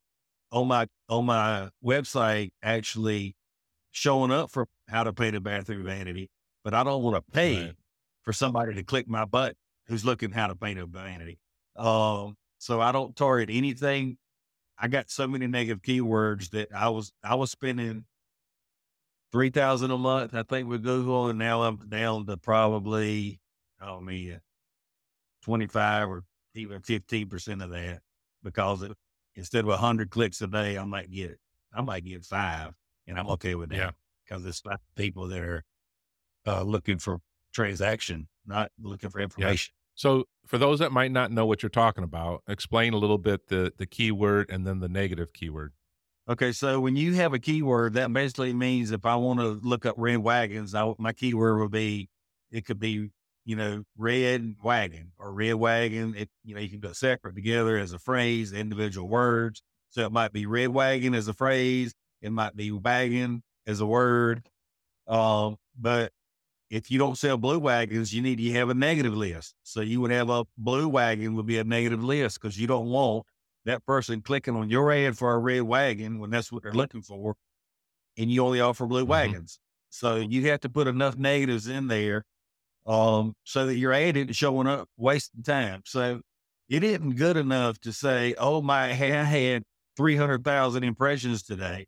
on 0.52 0.68
my 0.68 0.86
on 1.08 1.26
my 1.26 1.70
website 1.84 2.52
actually 2.62 3.34
showing 3.90 4.30
up 4.30 4.50
for 4.50 4.68
how 4.88 5.02
to 5.04 5.12
paint 5.12 5.36
a 5.36 5.40
bathroom 5.40 5.84
vanity, 5.84 6.30
but 6.64 6.74
I 6.74 6.84
don't 6.84 7.02
want 7.02 7.16
to 7.16 7.32
pay 7.32 7.66
Right. 7.66 7.76
for 8.22 8.32
somebody 8.32 8.74
to 8.74 8.84
click 8.84 9.08
my 9.08 9.24
butt 9.24 9.56
who's 9.88 10.04
looking 10.04 10.30
how 10.30 10.46
to 10.46 10.54
paint 10.56 10.78
a 10.78 10.86
vanity. 10.86 11.38
Um, 11.76 12.36
so 12.58 12.80
I 12.80 12.92
don't 12.92 13.16
target 13.16 13.50
anything. 13.50 14.18
I 14.78 14.88
got 14.88 15.10
so 15.10 15.26
many 15.26 15.46
negative 15.46 15.82
keywords 15.82 16.50
that 16.50 16.68
I 16.74 16.88
was 16.90 17.12
I 17.24 17.34
was 17.34 17.50
spending 17.50 18.04
three 19.32 19.50
thousand 19.50 19.90
a 19.90 19.98
month, 19.98 20.34
I 20.34 20.42
think, 20.42 20.68
with 20.68 20.82
Google, 20.82 21.28
and 21.28 21.38
now 21.38 21.62
I'm 21.62 21.76
down 21.88 22.26
to 22.26 22.36
probably 22.36 23.40
oh 23.80 24.00
me 24.00 24.36
twenty 25.42 25.66
five 25.66 26.08
or 26.08 26.24
even 26.54 26.80
fifteen 26.82 27.28
percent 27.28 27.62
of 27.62 27.70
that 27.70 28.00
because 28.42 28.82
it, 28.82 28.92
instead 29.34 29.66
of 29.66 29.78
hundred 29.78 30.10
clicks 30.10 30.40
a 30.42 30.46
day, 30.46 30.78
I 30.78 30.84
might 30.84 31.10
get 31.10 31.38
I 31.74 31.80
might 31.82 32.04
get 32.04 32.24
five, 32.24 32.74
and 33.06 33.18
I'm 33.18 33.28
okay 33.30 33.54
with 33.54 33.70
that 33.70 33.76
Yeah. 33.76 33.90
because 34.24 34.44
it's 34.44 34.64
not 34.64 34.80
people 34.96 35.28
that 35.28 35.40
are 35.40 35.64
uh, 36.46 36.62
looking 36.62 36.98
for 36.98 37.20
transaction, 37.52 38.28
not 38.46 38.70
looking 38.80 39.10
for 39.10 39.20
information. 39.20 39.72
So 39.94 40.24
for 40.46 40.58
those 40.58 40.78
that 40.78 40.90
might 40.90 41.12
not 41.12 41.30
know 41.30 41.44
what 41.46 41.62
you're 41.62 41.70
talking 41.70 42.02
about, 42.04 42.42
explain 42.48 42.94
a 42.94 42.96
little 42.98 43.18
bit 43.18 43.48
the 43.48 43.72
the 43.76 43.86
keyword 43.86 44.50
and 44.50 44.66
then 44.66 44.80
the 44.80 44.88
negative 44.88 45.32
keyword. 45.32 45.72
Okay, 46.28 46.52
so 46.52 46.80
when 46.80 46.94
you 46.96 47.14
have 47.14 47.34
a 47.34 47.38
keyword, 47.38 47.94
that 47.94 48.12
basically 48.12 48.52
means 48.52 48.90
if 48.92 49.04
I 49.04 49.16
want 49.16 49.40
to 49.40 49.58
look 49.66 49.84
up 49.84 49.96
red 49.98 50.18
wagons, 50.18 50.74
I, 50.74 50.92
my 50.98 51.12
keyword 51.12 51.58
would 51.58 51.70
be 51.72 52.08
it 52.50 52.64
could 52.64 52.78
be 52.78 53.10
you 53.44 53.56
know 53.56 53.84
red 53.96 54.56
wagon 54.62 55.12
or 55.18 55.32
red 55.32 55.54
wagon. 55.54 56.14
It 56.16 56.30
you 56.44 56.54
know 56.54 56.60
you 56.60 56.68
can 56.70 56.80
go 56.80 56.92
separate 56.92 57.34
together 57.34 57.76
as 57.78 57.92
a 57.92 57.98
phrase, 57.98 58.52
individual 58.52 59.08
words. 59.08 59.62
So 59.90 60.06
it 60.06 60.12
might 60.12 60.32
be 60.32 60.46
red 60.46 60.68
wagon 60.68 61.14
as 61.14 61.28
a 61.28 61.34
phrase. 61.34 61.94
It 62.22 62.32
might 62.32 62.56
be 62.56 62.70
wagon 62.72 63.42
as 63.66 63.80
a 63.80 63.86
word. 63.86 64.48
Um, 65.06 65.56
but 65.78 66.12
if 66.70 66.90
you 66.90 66.98
don't 66.98 67.18
sell 67.18 67.36
blue 67.38 67.58
wagons, 67.58 68.14
you 68.14 68.22
need 68.22 68.38
to 68.38 68.52
have 68.52 68.70
a 68.70 68.74
negative 68.74 69.14
list. 69.14 69.54
So 69.62 69.80
you 69.82 70.00
would 70.00 70.10
have 70.10 70.30
a 70.30 70.44
blue 70.56 70.88
wagon 70.88 71.34
would 71.36 71.46
be 71.46 71.58
a 71.58 71.64
negative 71.64 72.02
list 72.02 72.40
because 72.40 72.58
you 72.58 72.66
don't 72.66 72.86
want 72.88 73.26
that 73.64 73.84
person 73.86 74.22
clicking 74.22 74.56
on 74.56 74.70
your 74.70 74.92
ad 74.92 75.18
for 75.18 75.32
a 75.34 75.38
red 75.38 75.62
wagon 75.62 76.18
when 76.18 76.30
that's 76.30 76.50
what 76.52 76.62
they're 76.62 76.72
looking 76.72 77.02
for, 77.02 77.36
and 78.16 78.30
you 78.30 78.44
only 78.44 78.60
offer 78.60 78.86
blue 78.86 79.04
Mhm. 79.04 79.06
wagons. 79.06 79.58
So 79.90 80.16
you 80.16 80.46
have 80.48 80.60
to 80.60 80.68
put 80.70 80.86
enough 80.88 81.16
negatives 81.16 81.66
in 81.68 81.88
there, 81.88 82.24
um, 82.86 83.34
so 83.44 83.66
that 83.66 83.76
your 83.76 83.92
ad 83.92 84.16
isn't 84.16 84.34
showing 84.34 84.66
up 84.66 84.88
wasting 84.96 85.42
time. 85.42 85.82
So 85.84 86.20
it 86.68 86.82
isn't 86.82 87.16
good 87.16 87.36
enough 87.36 87.78
to 87.80 87.92
say, 87.92 88.34
"Oh 88.38 88.62
my, 88.62 88.84
I 88.84 88.92
had 88.92 89.62
three 89.96 90.16
hundred 90.16 90.44
thousand 90.44 90.84
impressions 90.84 91.42
today," 91.42 91.86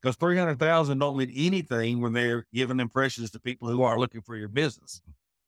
because 0.00 0.16
three 0.16 0.36
hundred 0.36 0.58
thousand 0.58 0.98
don't 0.98 1.16
mean 1.16 1.32
anything 1.34 2.00
when 2.00 2.12
they're 2.12 2.46
giving 2.52 2.80
impressions 2.80 3.30
to 3.32 3.40
people 3.40 3.68
who 3.68 3.82
are 3.82 3.98
looking 3.98 4.22
for 4.22 4.36
your 4.36 4.48
business. 4.48 5.00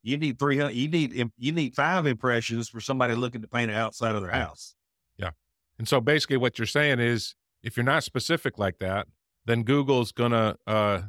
You 0.02 0.16
need 0.18 0.38
three 0.38 0.58
hundred. 0.58 0.74
You 0.74 0.88
need 0.88 1.30
you 1.36 1.52
need 1.52 1.74
five 1.74 2.06
impressions 2.06 2.68
for 2.68 2.80
somebody 2.80 3.14
looking 3.14 3.42
to 3.42 3.48
paint 3.48 3.70
it 3.70 3.74
outside 3.74 4.14
of 4.14 4.22
their 4.22 4.30
house. 4.30 4.74
Yeah. 5.16 5.30
And 5.78 5.88
so 5.88 6.00
basically 6.00 6.36
what 6.36 6.58
you're 6.58 6.66
saying 6.66 7.00
is 7.00 7.34
if 7.62 7.76
you're 7.76 7.84
not 7.84 8.04
specific 8.04 8.58
like 8.58 8.78
that, 8.78 9.08
then 9.46 9.62
Google's 9.62 10.12
gonna 10.12 10.56
uh, 10.66 11.02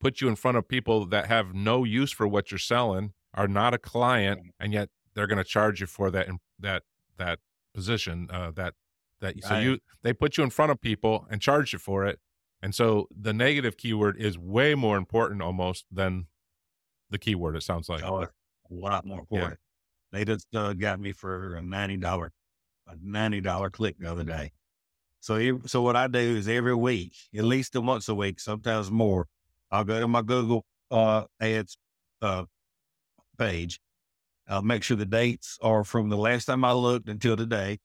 put 0.00 0.20
you 0.20 0.28
in 0.28 0.36
front 0.36 0.56
of 0.56 0.66
people 0.66 1.06
that 1.06 1.26
have 1.26 1.54
no 1.54 1.84
use 1.84 2.10
for 2.10 2.26
what 2.26 2.50
you're 2.50 2.58
selling, 2.58 3.12
are 3.34 3.48
not 3.48 3.74
a 3.74 3.78
client, 3.78 4.40
and 4.58 4.72
yet 4.72 4.88
they're 5.14 5.26
gonna 5.26 5.44
charge 5.44 5.80
you 5.80 5.86
for 5.86 6.10
that 6.10 6.28
that 6.58 6.82
that 7.16 7.38
position. 7.74 8.28
Uh, 8.30 8.50
that 8.52 8.74
that 9.20 9.34
so 9.44 9.58
you 9.58 9.78
they 10.02 10.12
put 10.12 10.36
you 10.36 10.44
in 10.44 10.50
front 10.50 10.72
of 10.72 10.80
people 10.80 11.26
and 11.30 11.40
charge 11.40 11.72
you 11.72 11.78
for 11.78 12.06
it. 12.06 12.18
And 12.62 12.74
so 12.74 13.08
the 13.18 13.32
negative 13.32 13.76
keyword 13.76 14.18
is 14.18 14.36
way 14.36 14.74
more 14.74 14.98
important 14.98 15.40
almost 15.40 15.86
than 15.90 16.26
the 17.08 17.18
keyword. 17.18 17.56
It 17.56 17.62
sounds 17.62 17.88
like. 17.88 18.02
Oh, 18.02 18.22
a 18.22 18.28
lot 18.70 19.04
more 19.04 19.24
for 19.28 19.38
Yeah. 19.38 19.54
They 20.12 20.24
just 20.24 20.54
uh, 20.54 20.72
got 20.72 21.00
me 21.00 21.12
for 21.12 21.54
a 21.54 21.62
ninety 21.62 21.96
dollar, 21.96 22.32
a 22.86 22.94
ninety 23.02 23.40
dollar 23.40 23.70
click 23.70 23.96
the 23.98 24.10
other 24.10 24.24
day. 24.24 24.52
So, 25.20 25.60
so 25.66 25.82
what 25.82 25.96
I 25.96 26.08
do 26.08 26.18
is 26.18 26.48
every 26.48 26.74
week, 26.74 27.12
at 27.36 27.44
least 27.44 27.76
a 27.76 27.80
once 27.80 28.08
a 28.08 28.14
week, 28.14 28.40
sometimes 28.40 28.90
more, 28.90 29.28
I'll 29.70 29.84
go 29.84 30.00
to 30.00 30.08
my 30.08 30.22
Google 30.22 30.64
uh, 30.90 31.24
ads 31.40 31.78
uh, 32.22 32.44
page. 33.38 33.80
I'll 34.48 34.62
make 34.62 34.82
sure 34.82 34.96
the 34.96 35.06
dates 35.06 35.58
are 35.62 35.84
from 35.84 36.08
the 36.08 36.16
last 36.16 36.46
time 36.46 36.64
I 36.64 36.72
looked 36.72 37.08
until 37.08 37.36
today, 37.36 37.78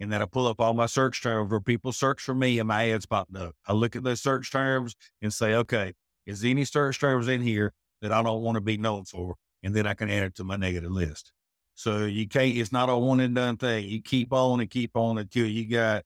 and 0.00 0.10
then 0.10 0.22
I 0.22 0.24
pull 0.24 0.46
up 0.46 0.60
all 0.60 0.72
my 0.72 0.86
search 0.86 1.22
terms 1.22 1.50
where 1.50 1.60
people 1.60 1.92
search 1.92 2.22
for 2.22 2.34
me 2.34 2.58
and 2.58 2.68
my 2.68 2.90
ads 2.90 3.04
popped 3.04 3.36
up. 3.36 3.54
I 3.66 3.74
look 3.74 3.94
at 3.94 4.04
those 4.04 4.22
search 4.22 4.50
terms 4.50 4.94
and 5.20 5.32
say, 5.32 5.54
okay, 5.54 5.92
is 6.24 6.40
there 6.40 6.50
any 6.50 6.64
search 6.64 6.98
terms 6.98 7.28
in 7.28 7.42
here 7.42 7.72
that 8.00 8.12
I 8.12 8.22
don't 8.22 8.42
want 8.42 8.56
to 8.56 8.60
be 8.60 8.78
known 8.78 9.04
for? 9.04 9.34
And 9.62 9.74
then 9.74 9.86
I 9.86 9.94
can 9.94 10.08
add 10.08 10.22
it 10.22 10.34
to 10.36 10.44
my 10.44 10.56
negative 10.56 10.90
list. 10.90 11.32
So 11.74 12.06
you 12.06 12.26
can't, 12.26 12.56
it's 12.56 12.72
not 12.72 12.88
a 12.88 12.96
one 12.96 13.20
and 13.20 13.34
done 13.34 13.56
thing. 13.56 13.86
You 13.86 14.02
keep 14.02 14.32
on 14.32 14.60
and 14.60 14.70
keep 14.70 14.96
on 14.96 15.18
until 15.18 15.46
you 15.46 15.68
got 15.68 16.04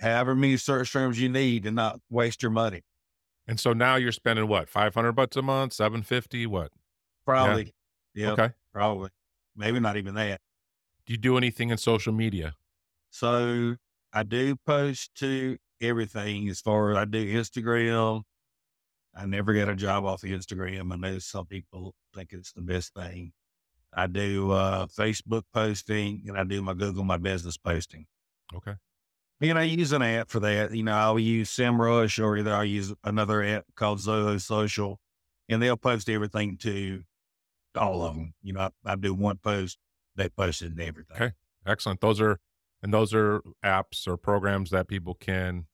however 0.00 0.34
many 0.34 0.56
search 0.56 0.92
terms 0.92 1.20
you 1.20 1.28
need 1.28 1.62
to 1.62 1.70
not 1.70 2.00
waste 2.10 2.42
your 2.42 2.50
money. 2.50 2.82
And 3.46 3.58
so 3.58 3.72
now 3.72 3.96
you're 3.96 4.12
spending 4.12 4.46
what, 4.48 4.68
500 4.68 5.12
bucks 5.12 5.36
a 5.36 5.42
month, 5.42 5.72
750, 5.72 6.46
what? 6.46 6.70
Probably. 7.24 7.72
Yeah. 8.14 8.32
Okay. 8.32 8.50
Probably. 8.72 9.10
Maybe 9.56 9.80
not 9.80 9.96
even 9.96 10.14
that. 10.14 10.40
Do 11.06 11.12
you 11.12 11.18
do 11.18 11.36
anything 11.36 11.70
in 11.70 11.78
social 11.78 12.12
media? 12.12 12.54
So 13.10 13.76
I 14.12 14.22
do 14.22 14.56
post 14.56 15.14
to 15.16 15.58
everything 15.80 16.48
as 16.48 16.60
far 16.60 16.92
as 16.92 16.96
I 16.96 17.04
do 17.04 17.34
Instagram. 17.34 18.22
I 19.14 19.26
never 19.26 19.52
get 19.52 19.68
a 19.68 19.76
job 19.76 20.04
off 20.04 20.22
of 20.22 20.30
Instagram. 20.30 20.92
I 20.92 20.96
know 20.96 21.18
some 21.18 21.46
people 21.46 21.94
think 22.14 22.32
it's 22.32 22.52
the 22.52 22.62
best 22.62 22.94
thing. 22.94 23.32
I 23.92 24.06
do 24.06 24.52
uh, 24.52 24.86
Facebook 24.86 25.42
posting 25.52 26.22
and 26.28 26.38
I 26.38 26.44
do 26.44 26.62
my 26.62 26.72
Google 26.72 27.04
My 27.04 27.18
Business 27.18 27.58
posting. 27.58 28.06
Okay. 28.54 28.74
And 29.42 29.58
I 29.58 29.64
use 29.64 29.92
an 29.92 30.02
app 30.02 30.30
for 30.30 30.40
that. 30.40 30.74
You 30.74 30.84
know, 30.84 30.92
I'll 30.94 31.18
use 31.18 31.50
SEMrush 31.50 32.22
or 32.22 32.36
either 32.36 32.54
I'll 32.54 32.64
use 32.64 32.94
another 33.04 33.42
app 33.42 33.64
called 33.74 33.98
Zoho 33.98 34.40
Social 34.40 35.00
and 35.48 35.60
they'll 35.60 35.76
post 35.76 36.08
everything 36.08 36.56
to 36.58 37.02
all 37.76 38.04
of 38.04 38.14
them. 38.14 38.34
You 38.42 38.52
know, 38.52 38.60
I, 38.86 38.92
I 38.92 38.96
do 38.96 39.12
one 39.12 39.38
post, 39.38 39.78
they 40.16 40.28
post 40.28 40.62
it 40.62 40.72
and 40.72 40.80
everything. 40.80 41.16
Okay. 41.16 41.32
Excellent. 41.66 42.00
Those 42.00 42.20
are 42.20 42.38
and 42.82 42.94
those 42.94 43.12
are 43.14 43.42
apps 43.64 44.06
or 44.06 44.16
programs 44.16 44.70
that 44.70 44.88
people 44.88 45.14
can 45.14 45.66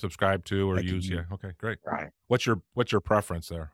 subscribe 0.00 0.44
to 0.46 0.70
or 0.70 0.76
They 0.76 0.82
use. 0.82 1.08
use. 1.08 1.10
Yeah. 1.10 1.34
Okay. 1.34 1.52
Great. 1.58 1.78
Right. 1.84 2.10
What's 2.28 2.46
your 2.46 2.62
what's 2.74 2.92
your 2.92 3.00
preference 3.00 3.48
there? 3.48 3.72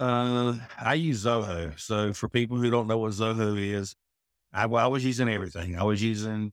Uh, 0.00 0.56
I 0.80 0.94
use 0.94 1.24
Zoho. 1.24 1.78
So 1.78 2.12
for 2.12 2.28
people 2.28 2.56
who 2.56 2.70
don't 2.70 2.86
know 2.86 2.98
what 2.98 3.12
Zoho 3.12 3.56
is, 3.58 3.94
I, 4.52 4.66
well, 4.66 4.84
I 4.84 4.88
was 4.88 5.04
using 5.04 5.28
everything. 5.28 5.78
I 5.78 5.82
was 5.84 6.02
using, 6.02 6.52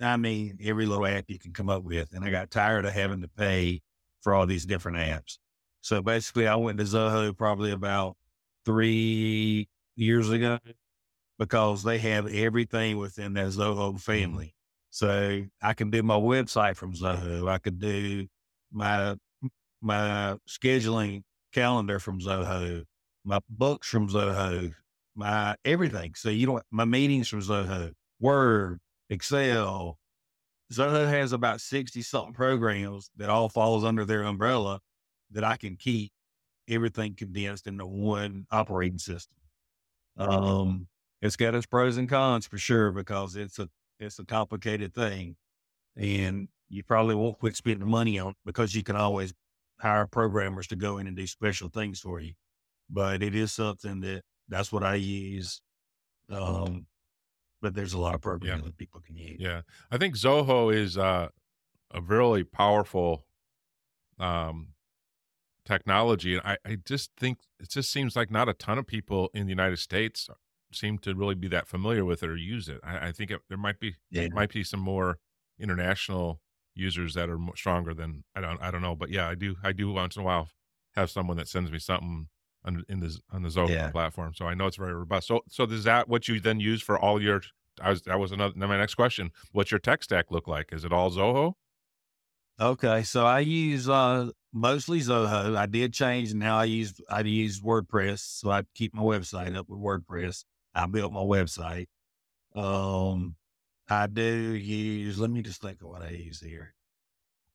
I 0.00 0.16
mean, 0.16 0.58
every 0.62 0.86
little 0.86 1.06
app 1.06 1.24
you 1.28 1.38
can 1.38 1.52
come 1.52 1.68
up 1.68 1.82
with, 1.82 2.12
and 2.12 2.24
I 2.24 2.30
got 2.30 2.50
tired 2.50 2.84
of 2.84 2.92
having 2.92 3.22
to 3.22 3.28
pay 3.28 3.80
for 4.22 4.34
all 4.34 4.46
these 4.46 4.66
different 4.66 4.98
apps. 4.98 5.38
So 5.80 6.02
basically, 6.02 6.46
I 6.46 6.56
went 6.56 6.78
to 6.78 6.84
Zoho 6.84 7.36
probably 7.36 7.72
about 7.72 8.16
three 8.64 9.68
years 9.96 10.30
ago 10.30 10.58
because 11.38 11.82
they 11.82 11.98
have 11.98 12.26
everything 12.32 12.98
within 12.98 13.34
that 13.34 13.48
Zoho 13.48 13.88
Mm-hmm. 13.90 13.96
family. 13.98 14.54
So 14.90 15.44
I 15.62 15.74
can 15.74 15.90
do 15.90 16.02
my 16.02 16.16
website 16.16 16.76
from 16.76 16.94
Zoho. 16.94 17.48
I 17.50 17.58
could 17.58 17.78
do 17.78 18.26
my 18.72 19.16
my 19.80 20.36
scheduling 20.48 21.22
calendar 21.52 21.98
from 21.98 22.20
Zoho, 22.20 22.84
my 23.24 23.40
books 23.48 23.88
from 23.88 24.08
Zoho, 24.08 24.74
my 25.14 25.56
everything. 25.64 26.14
So 26.14 26.30
you 26.30 26.46
don't 26.46 26.64
my 26.70 26.84
meetings 26.84 27.28
from 27.28 27.40
Zoho, 27.40 27.92
Word, 28.20 28.80
Excel. 29.10 29.98
Zoho 30.72 31.08
has 31.08 31.32
about 31.32 31.60
60 31.60 32.02
something 32.02 32.34
programs 32.34 33.10
that 33.16 33.30
all 33.30 33.48
falls 33.48 33.84
under 33.84 34.04
their 34.04 34.22
umbrella 34.22 34.80
that 35.30 35.44
I 35.44 35.56
can 35.56 35.76
keep 35.76 36.12
everything 36.68 37.14
condensed 37.14 37.66
into 37.66 37.86
one 37.86 38.46
operating 38.50 38.98
system. 38.98 39.38
Um, 40.18 40.88
it's 41.22 41.36
got 41.36 41.54
its 41.54 41.66
pros 41.66 41.96
and 41.96 42.08
cons 42.08 42.46
for 42.46 42.58
sure 42.58 42.92
because 42.92 43.36
it's 43.36 43.58
a 43.58 43.68
it's 43.98 44.18
a 44.18 44.24
complicated 44.24 44.94
thing, 44.94 45.36
and 45.96 46.48
you 46.68 46.82
probably 46.82 47.14
won't 47.14 47.38
quit 47.38 47.56
spending 47.56 47.88
money 47.88 48.18
on 48.18 48.30
it 48.30 48.36
because 48.44 48.74
you 48.74 48.82
can 48.82 48.96
always 48.96 49.32
hire 49.80 50.06
programmers 50.06 50.66
to 50.68 50.76
go 50.76 50.98
in 50.98 51.06
and 51.06 51.16
do 51.16 51.26
special 51.26 51.68
things 51.68 52.00
for 52.00 52.20
you. 52.20 52.32
But 52.90 53.22
it 53.22 53.34
is 53.34 53.52
something 53.52 54.00
that 54.00 54.22
that's 54.48 54.72
what 54.72 54.82
I 54.82 54.96
use. 54.96 55.60
Um, 56.30 56.86
but 57.60 57.74
there's 57.74 57.92
a 57.94 57.98
lot 57.98 58.14
of 58.14 58.20
programs 58.20 58.64
that 58.64 58.76
people 58.76 59.00
can 59.00 59.16
use. 59.16 59.36
Yeah. 59.40 59.62
I 59.90 59.98
think 59.98 60.14
Zoho 60.16 60.72
is 60.74 60.96
uh, 60.96 61.28
a 61.92 62.00
really 62.00 62.44
powerful 62.44 63.24
um, 64.18 64.68
technology. 65.64 66.34
And 66.34 66.42
I, 66.44 66.56
I 66.64 66.76
just 66.84 67.10
think 67.16 67.38
it 67.60 67.68
just 67.68 67.90
seems 67.90 68.16
like 68.16 68.30
not 68.30 68.48
a 68.48 68.54
ton 68.54 68.78
of 68.78 68.86
people 68.86 69.30
in 69.34 69.46
the 69.46 69.50
United 69.50 69.78
States 69.78 70.28
seem 70.72 70.98
to 70.98 71.14
really 71.14 71.34
be 71.34 71.48
that 71.48 71.66
familiar 71.66 72.04
with 72.04 72.22
it 72.22 72.28
or 72.28 72.36
use 72.36 72.68
it. 72.68 72.80
I, 72.82 73.08
I 73.08 73.12
think 73.12 73.30
it, 73.30 73.40
there 73.48 73.58
might 73.58 73.80
be 73.80 73.96
Yeah. 74.10 74.28
might 74.32 74.52
be 74.52 74.64
some 74.64 74.80
more 74.80 75.18
international 75.58 76.40
users 76.74 77.14
that 77.14 77.28
are 77.28 77.38
stronger 77.56 77.92
than 77.94 78.24
I 78.34 78.40
don't 78.40 78.60
I 78.62 78.70
don't 78.70 78.82
know. 78.82 78.94
But 78.94 79.10
yeah, 79.10 79.28
I 79.28 79.34
do 79.34 79.56
I 79.62 79.72
do 79.72 79.92
once 79.92 80.16
in 80.16 80.22
a 80.22 80.24
while 80.24 80.48
have 80.94 81.10
someone 81.10 81.36
that 81.36 81.48
sends 81.48 81.70
me 81.70 81.78
something 81.78 82.28
on 82.64 82.84
in 82.88 83.00
the 83.00 83.18
on 83.30 83.42
the 83.42 83.48
Zoho 83.48 83.68
Yeah. 83.70 83.90
platform. 83.90 84.34
So 84.34 84.46
I 84.46 84.54
know 84.54 84.66
it's 84.66 84.76
very 84.76 84.94
robust. 84.94 85.26
So 85.28 85.40
so 85.48 85.64
is 85.64 85.84
that 85.84 86.08
what 86.08 86.28
you 86.28 86.40
then 86.40 86.60
use 86.60 86.82
for 86.82 86.98
all 86.98 87.20
your 87.22 87.42
I 87.80 87.90
was 87.90 88.02
that 88.02 88.18
was 88.18 88.32
another 88.32 88.54
my 88.56 88.76
next 88.76 88.94
question. 88.94 89.30
What's 89.52 89.70
your 89.70 89.78
tech 89.80 90.02
stack 90.02 90.26
look 90.30 90.48
like? 90.48 90.72
Is 90.72 90.84
it 90.84 90.92
all 90.92 91.10
Zoho? 91.10 91.54
Okay, 92.60 93.04
so 93.04 93.24
I 93.24 93.40
use 93.40 93.88
uh 93.88 94.30
mostly 94.52 95.00
Zoho. 95.00 95.56
I 95.56 95.66
did 95.66 95.92
change 95.92 96.34
now 96.34 96.58
I 96.58 96.64
use 96.64 97.00
I 97.08 97.20
use 97.20 97.60
WordPress, 97.60 98.18
so 98.18 98.50
I 98.50 98.62
keep 98.74 98.94
my 98.94 99.02
website 99.02 99.56
up 99.56 99.68
with 99.68 99.78
WordPress. 99.80 100.44
I 100.74 100.86
built 100.86 101.12
my 101.12 101.20
website. 101.20 101.86
Um, 102.54 103.36
I 103.88 104.06
do 104.08 104.22
use. 104.22 105.18
Let 105.20 105.30
me 105.30 105.42
just 105.42 105.62
think 105.62 105.80
of 105.82 105.88
what 105.88 106.02
I 106.02 106.10
use 106.10 106.40
here. 106.40 106.74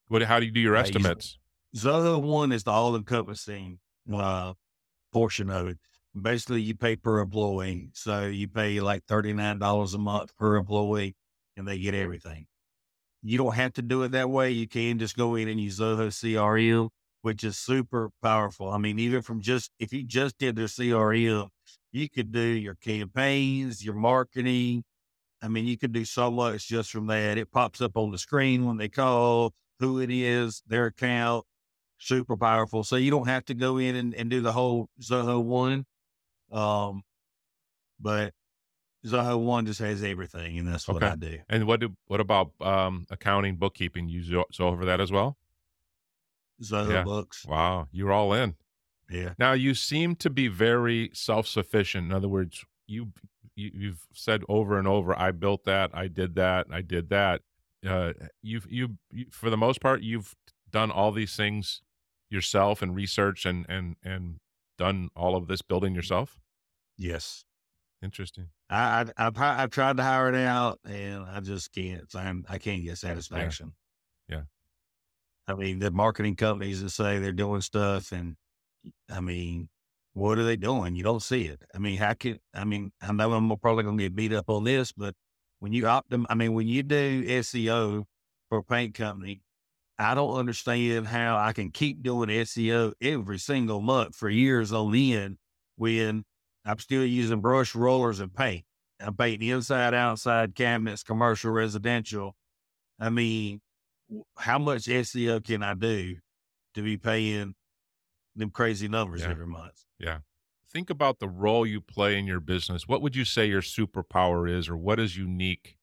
What 0.08 0.22
how 0.24 0.39
do 0.39 0.45
you 0.45 0.51
do 0.51 0.60
your 0.62 0.76
I 0.78 0.80
use- 0.82 0.89
estimates? 0.95 1.38
Zoho 1.76 2.22
one 2.22 2.51
is 2.51 2.64
the 2.64 2.72
all 2.72 2.95
encompassing 2.95 3.80
uh 4.14 4.54
portion 5.14 5.49
of 5.49 5.68
it. 5.68 5.78
Basically, 6.20 6.61
you 6.61 6.76
pay 6.76 6.95
per 6.95 7.20
employee, 7.20 7.89
so 7.93 8.26
you 8.26 8.47
pay 8.47 8.80
like 8.82 9.05
thirty 9.05 9.34
nine 9.34 9.59
dollars 9.59 9.93
a 9.93 9.97
month 9.97 10.36
per 10.38 10.57
employee, 10.57 11.16
and 11.57 11.68
they 11.68 11.80
get 11.80 11.95
everything. 11.95 12.47
You 13.24 13.38
don't 13.38 13.55
have 13.55 13.74
to 13.74 13.82
do 13.82 14.03
it 14.03 14.11
that 14.11 14.30
way. 14.30 14.51
You 14.51 14.68
can 14.68 14.99
just 14.99 15.16
go 15.18 15.36
in 15.36 15.47
and 15.47 15.59
use 15.59 15.80
Zoho 15.80 16.07
CRM, 16.09 16.89
which 17.22 17.43
is 17.43 17.57
super 17.57 18.11
powerful. 18.22 18.70
I 18.70 18.78
mean, 18.78 18.99
even 18.99 19.22
from 19.22 19.41
just 19.41 19.72
if 19.80 19.93
you 19.93 20.03
just 20.03 20.38
did 20.38 20.55
their 20.55 20.68
CRM, 20.68 21.49
you 21.91 22.09
could 22.09 22.32
do 22.32 22.41
your 22.41 22.76
campaigns, 22.76 23.84
your 23.86 23.95
marketing. 23.95 24.84
I 25.41 25.47
mean, 25.47 25.66
you 25.66 25.78
could 25.78 25.93
do 25.93 26.05
so 26.05 26.32
much 26.32 26.68
just 26.68 26.91
from 26.91 27.07
that. 27.07 27.38
It 27.38 27.51
pops 27.51 27.82
up 27.82 27.97
on 27.97 28.11
the 28.11 28.18
screen 28.18 28.66
when 28.66 28.78
they 28.78 28.89
call, 28.89 29.53
who 29.80 29.99
it 29.99 30.11
is, 30.11 30.64
their 30.68 30.88
account, 30.88 31.45
super 32.06 32.38
powerful. 32.38 32.84
So 32.84 32.95
you 32.95 33.12
don't 33.12 33.28
have 33.28 33.45
to 33.45 33.54
go 33.54 33.78
in 33.78 33.95
and, 33.95 34.14
and 34.14 34.30
do 34.30 34.41
the 34.41 34.51
whole 34.51 34.89
Zoho 35.01 35.41
one. 35.43 35.86
Um, 36.51 37.04
but 37.99 38.34
Zoho 39.06 39.39
one 39.39 39.66
just 39.66 39.80
has 39.80 40.04
everything, 40.04 40.58
and 40.60 40.68
that's 40.68 40.88
what 40.88 40.97
Okay. 40.97 41.08
I 41.08 41.16
do. 41.16 41.39
And 41.49 41.66
what 41.68 41.80
do 41.80 41.95
what 42.08 42.20
about 42.20 42.51
um, 42.62 43.06
accounting, 43.10 43.58
bookkeeping? 43.58 44.08
You 44.10 44.24
Zo- 44.24 44.45
Zoho 44.54 44.78
for 44.80 44.86
that 44.86 44.99
as 45.01 45.12
well? 45.12 45.38
Zoho 46.62 46.89
Yeah. 46.89 47.04
books. 47.04 47.45
Wow, 47.45 47.88
you're 47.91 48.12
all 48.12 48.34
in. 48.34 48.56
Yeah. 49.10 49.34
Now 49.38 49.54
you 49.54 49.74
seem 49.74 50.16
to 50.18 50.30
be 50.30 50.47
very 50.47 51.10
self-sufficient. 51.14 52.06
In 52.08 52.14
other 52.14 52.30
words, 52.30 52.64
you, 52.88 53.12
you 53.56 53.72
you've 53.74 54.08
said 54.14 54.43
over 54.47 54.78
and 54.78 54.88
over, 54.88 55.18
"I 55.18 55.32
built 55.32 55.66
that, 55.66 55.91
I 55.93 56.08
did 56.08 56.36
that, 56.36 56.68
I 56.72 56.82
did 56.82 57.10
that." 57.10 57.41
Uh, 57.86 58.14
you've 58.41 58.66
you, 58.72 58.97
you 59.12 59.26
for 59.30 59.49
the 59.49 59.58
most 59.58 59.82
part, 59.82 60.01
you've 60.01 60.36
done 60.72 60.89
all 60.89 61.12
these 61.12 61.36
things 61.36 61.82
yourself 62.34 62.82
and 62.82 62.96
research 62.96 63.46
and 63.46 63.66
and 63.70 63.96
and 64.04 64.40
done 64.78 65.10
all 65.16 65.36
of 65.36 65.48
this 65.48 65.62
building 65.62 65.92
mm-hmm. 65.92 65.98
yourself. 65.98 66.40
Yes. 66.98 67.46
Interesting. 68.02 68.50
I, 68.70 69.06
I 69.18 69.28
I've 69.28 69.38
I've 69.38 69.70
tried 69.70 69.98
to 69.98 70.04
hire 70.04 70.28
it 70.28 70.36
out, 70.36 70.80
and 70.84 71.24
I 71.24 71.40
just 71.40 71.72
can't 71.72 72.10
find. 72.12 72.46
I 72.50 72.58
can't 72.58 72.84
get 72.84 72.98
satisfaction. 72.98 73.74
Yeah. 74.28 74.42
I 75.48 75.54
mean, 75.54 75.80
the 75.80 75.92
marketing 75.92 76.36
companies 76.36 76.82
that 76.82 76.90
say 76.90 77.20
they're 77.20 77.32
doing 77.32 77.62
stuff, 77.62 78.12
and 78.12 78.36
I 79.10 79.22
mean, 79.22 79.70
what 80.14 80.38
are 80.38 80.44
they 80.44 80.58
doing? 80.58 80.96
You 80.96 81.04
don't 81.04 81.22
see 81.22 81.44
it. 81.44 81.62
I 81.74 81.78
mean, 81.78 81.98
how 81.98 82.14
can 82.14 82.40
I 82.54 82.66
mean? 82.66 82.92
I 83.02 83.12
know 83.14 83.32
I'm 83.32 83.58
probably 83.58 83.84
going 83.84 83.98
to 83.98 84.04
get 84.04 84.16
beat 84.16 84.34
up 84.34 84.50
on 84.50 84.66
this, 84.66 84.92
but 84.92 85.16
when 85.60 85.72
you 85.72 85.84
optim, 85.84 86.26
I 86.30 86.36
mean, 86.36 86.54
when 86.54 86.68
you 86.68 86.84
do 86.84 87.24
SEO 87.26 88.04
for 88.50 88.58
a 88.58 88.64
paint 88.64 88.96
company, 88.96 89.42
I 90.04 90.14
don't 90.16 90.38
understand 90.38 91.08
how 91.08 91.38
I 91.38 91.54
can 91.54 91.72
keep 91.72 92.01
doing 92.04 92.30
SEO 92.30 92.93
every 93.01 93.38
single 93.39 93.82
month 93.82 94.16
for 94.16 94.30
years 94.30 94.72
on 94.72 94.93
end 94.95 95.38
when 95.76 96.26
I'm 96.66 96.80
still 96.80 97.06
using 97.06 97.41
brush 97.41 97.76
rollers 97.76 98.20
and 98.20 98.34
paint. 98.34 98.66
I'm 98.99 99.16
painting 99.16 99.49
inside, 99.49 99.93
outside 99.93 100.56
cabinets, 100.56 101.04
commercial, 101.04 101.51
residential. 101.51 102.36
I 102.99 103.10
mean, 103.10 103.62
how 104.38 104.60
much 104.60 104.84
SEO 104.84 105.43
can 105.43 105.64
I 105.64 105.74
do 105.74 106.18
to 106.76 106.82
be 106.82 106.97
paying 106.97 107.56
them 108.36 108.49
crazy 108.49 108.88
numbers 108.88 109.22
Yeah. 109.22 109.30
every 109.32 109.47
month? 109.47 109.84
Yeah. 109.99 110.20
Think 110.72 110.89
about 110.89 111.20
the 111.20 111.28
role 111.28 111.66
you 111.68 111.82
play 111.82 112.18
in 112.18 112.26
your 112.26 112.39
business. 112.39 112.88
What 112.88 113.01
would 113.01 113.16
you 113.16 113.26
say 113.26 113.45
your 113.45 113.62
superpower 113.62 114.49
is, 114.49 114.70
or 114.70 114.78
what 114.78 114.99
is 114.99 115.18
unique 115.18 115.78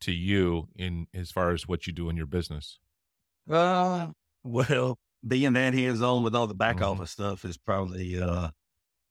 to 0.00 0.12
you 0.12 0.68
in 0.74 1.06
as 1.14 1.30
far 1.30 1.52
as 1.52 1.68
what 1.68 1.86
you 1.86 1.92
do 1.92 2.08
in 2.08 2.16
your 2.16 2.26
business? 2.26 2.78
Uh, 3.48 4.12
well, 4.44 4.98
being 5.26 5.52
that 5.54 5.74
hands 5.74 6.02
on 6.02 6.22
with 6.22 6.34
all 6.34 6.46
the 6.46 6.54
back 6.54 6.80
Mhm. 6.80 6.82
office 6.82 7.10
stuff 7.10 7.44
is 7.44 7.56
probably 7.58 8.20
uh 8.20 8.50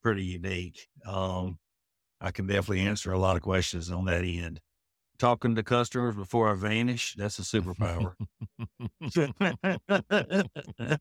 pretty 0.03 0.25
unique. 0.25 0.87
Um, 1.05 1.59
I 2.21 2.31
can 2.31 2.47
definitely 2.47 2.81
answer 2.81 3.11
a 3.11 3.19
lot 3.19 3.37
of 3.37 3.43
questions 3.43 3.91
on 3.91 4.05
that 4.05 4.23
end. 4.25 4.61
Talking 5.19 5.55
to 5.55 5.63
customers 5.63 6.15
before 6.15 6.49
I 6.51 6.55
vanish, 6.55 7.15
that's 7.15 7.39
a 7.39 7.43
superpower. 7.43 8.15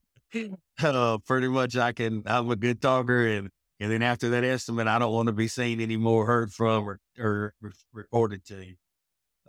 uh, 0.83 1.19
pretty 1.27 1.49
much, 1.49 1.77
I 1.77 1.93
can. 1.93 2.23
I'm 2.27 2.51
a 2.51 2.57
good 2.57 2.81
talker, 2.83 3.27
and 3.27 3.51
and 3.81 3.91
then 3.93 4.03
after 4.03 4.31
that 4.31 4.45
estimate, 4.45 4.87
I 4.87 4.99
don't 4.99 5.13
want 5.13 5.27
to 5.29 5.33
be 5.33 5.49
seen 5.49 5.81
anymore, 5.81 6.27
heard 6.27 6.53
from, 6.53 6.85
or 6.89 7.01
or 7.19 7.55
re- 7.61 7.73
reported 7.93 8.45
to. 8.47 8.75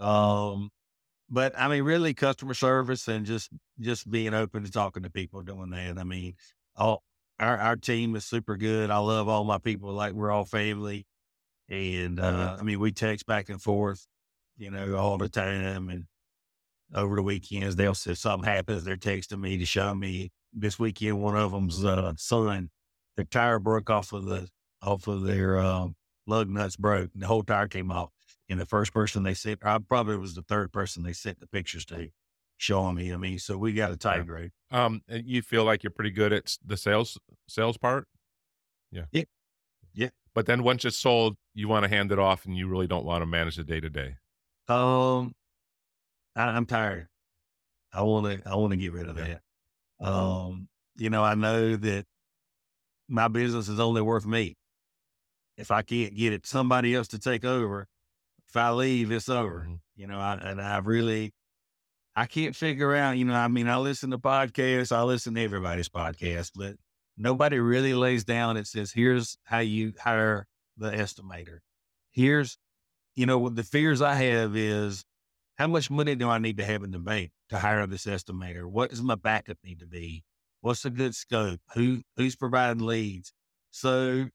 Um, 0.03 0.71
but 1.30 1.53
I 1.57 1.67
mean, 1.67 1.84
really, 1.84 2.13
customer 2.13 2.53
service 2.53 3.07
and 3.07 3.26
just 3.26 3.49
just 3.80 4.09
being 4.09 4.34
open 4.34 4.63
to 4.63 4.71
talking 4.71 5.03
to 5.03 5.09
people, 5.09 5.41
doing 5.41 5.71
that. 5.71 5.97
I 5.97 6.03
mean, 6.03 6.36
all 6.76 7.03
our 7.39 7.57
our 7.57 7.76
team 7.76 8.15
is 8.15 8.26
super 8.26 8.57
good. 8.57 8.89
I 8.89 8.97
love 8.97 9.28
all 9.28 9.43
my 9.43 9.57
people, 9.57 9.91
like 9.93 10.13
we're 10.13 10.32
all 10.32 10.45
family, 10.45 11.05
and 11.69 12.19
uh, 12.19 12.57
I 12.59 12.63
mean, 12.63 12.80
we 12.80 12.91
text 12.91 13.26
back 13.26 13.49
and 13.49 13.61
forth, 13.61 14.05
you 14.57 14.71
know, 14.71 14.95
all 14.95 15.17
the 15.17 15.30
time, 15.30 15.89
and 15.89 16.05
over 16.93 17.15
the 17.15 17.23
weekends, 17.23 17.76
they'll 17.76 17.91
if 17.91 18.17
something 18.17 18.47
happens, 18.49 18.84
they're 18.84 18.97
texting 18.97 19.39
me 19.39 19.57
to 19.57 19.65
show 19.65 19.93
me. 19.93 20.32
This 20.57 20.80
weekend, 20.80 21.21
one 21.21 21.36
of 21.36 21.51
them's 21.51 21.84
uh, 21.84 22.13
son, 22.17 22.69
their 23.17 23.26
tire 23.26 23.59
broke 23.59 23.89
off 23.89 24.13
of 24.13 24.26
the 24.26 24.47
off 24.82 25.07
of 25.07 25.23
their 25.23 25.59
um, 25.59 25.95
lug 26.28 26.49
nuts 26.49 26.78
broke, 26.78 27.09
and 27.13 27.23
the 27.23 27.28
whole 27.28 27.43
tire 27.43 27.67
came 27.67 27.91
off. 27.91 28.11
And 28.47 28.59
the 28.59 28.65
first 28.65 28.93
person 28.93 29.23
they 29.23 29.33
sent, 29.33 29.65
I 29.65 29.77
probably 29.79 30.17
was 30.17 30.35
the 30.35 30.43
third 30.43 30.71
person 30.71 31.03
they 31.03 31.13
sent 31.13 31.39
the 31.39 31.47
pictures 31.47 31.83
to, 31.85 32.09
showing 32.57 32.95
me. 32.95 33.11
I 33.11 33.17
mean, 33.17 33.39
so 33.39 33.57
we 33.57 33.73
got 33.73 33.91
a 33.91 33.97
tight 33.97 34.25
group. 34.27 34.51
Um, 34.71 35.01
you 35.09 35.41
feel 35.41 35.63
like 35.63 35.81
you're 35.83 35.91
pretty 35.91 36.11
good 36.11 36.31
at 36.31 36.55
the 36.63 36.77
sales 36.77 37.17
sales 37.47 37.77
part. 37.77 38.07
Yeah. 38.91 39.05
Yeah. 39.11 39.23
Yeah. 39.93 40.09
But 40.35 40.45
then 40.45 40.63
once 40.63 40.85
it's 40.85 40.97
sold, 40.97 41.37
you 41.53 41.67
want 41.67 41.83
to 41.83 41.89
hand 41.89 42.11
it 42.11 42.19
off, 42.19 42.45
and 42.45 42.55
you 42.55 42.67
really 42.67 42.87
don't 42.87 43.05
want 43.05 43.21
to 43.23 43.25
manage 43.25 43.55
the 43.55 43.63
day 43.63 43.79
to 43.79 43.89
day. 43.89 44.15
Um, 44.67 45.33
I, 46.35 46.43
I'm 46.49 46.65
tired. 46.65 47.07
I 47.93 48.03
want 48.03 48.43
to. 48.43 48.47
I 48.49 48.55
want 48.55 48.71
to 48.71 48.77
get 48.77 48.91
rid 48.93 49.07
of 49.09 49.17
Yeah. 49.17 49.37
that. 49.99 50.05
Um, 50.07 50.67
you 50.97 51.09
know, 51.09 51.23
I 51.23 51.33
know 51.35 51.75
that 51.77 52.05
my 53.07 53.27
business 53.27 53.69
is 53.69 53.79
only 53.79 54.01
worth 54.01 54.25
me. 54.25 54.55
if 55.57 55.71
I 55.71 55.81
can't 55.81 56.13
get 56.15 56.33
it 56.33 56.45
somebody 56.45 56.93
else 56.93 57.07
to 57.09 57.19
take 57.19 57.45
over, 57.45 57.87
if 58.49 58.55
I 58.55 58.71
leave, 58.71 59.11
it's 59.11 59.29
over. 59.29 59.65
Mhm. 59.67 59.79
You 59.95 60.07
know, 60.07 60.19
I, 60.19 60.35
and 60.35 60.61
I 60.61 60.77
really, 60.79 61.33
I 62.15 62.25
can't 62.25 62.55
figure 62.55 62.95
out, 62.95 63.17
you 63.17 63.25
know, 63.25 63.33
I 63.33 63.47
mean, 63.47 63.67
I 63.67 63.77
listen 63.77 64.11
to 64.11 64.17
podcasts, 64.17 64.95
I 64.95 65.03
listen 65.03 65.35
to 65.35 65.43
everybody's 65.43 65.89
podcast, 65.89 66.51
but 66.55 66.75
nobody 67.17 67.59
really 67.59 67.93
lays 67.93 68.23
down 68.23 68.57
and 68.57 68.67
says, 68.67 68.91
here's 68.91 69.37
how 69.43 69.59
you 69.59 69.93
hire 69.99 70.47
the 70.77 70.91
estimator. 70.91 71.59
Here's, 72.11 72.57
you 73.15 73.25
know, 73.25 73.37
what 73.39 73.55
the 73.55 73.63
fears 73.63 74.01
I 74.01 74.15
have 74.15 74.55
is 74.55 75.03
how 75.57 75.67
much 75.67 75.89
money 75.89 76.15
do 76.15 76.29
I 76.29 76.37
need 76.37 76.57
to 76.57 76.65
have 76.65 76.83
in 76.83 76.91
the 76.91 76.99
bank 76.99 77.31
to 77.49 77.59
hire 77.59 77.85
this 77.87 78.05
estimator? 78.05 78.65
What 78.65 78.89
does 78.89 79.01
my 79.01 79.15
backup 79.15 79.57
need 79.63 79.79
to 79.79 79.87
be? 79.87 80.23
What's 80.61 80.83
a 80.85 80.89
good 80.89 81.15
scope? 81.15 81.59
Who 81.75 82.01
who's 82.17 82.35
providing 82.35 82.85
leads? 82.85 83.33
So 83.71 84.29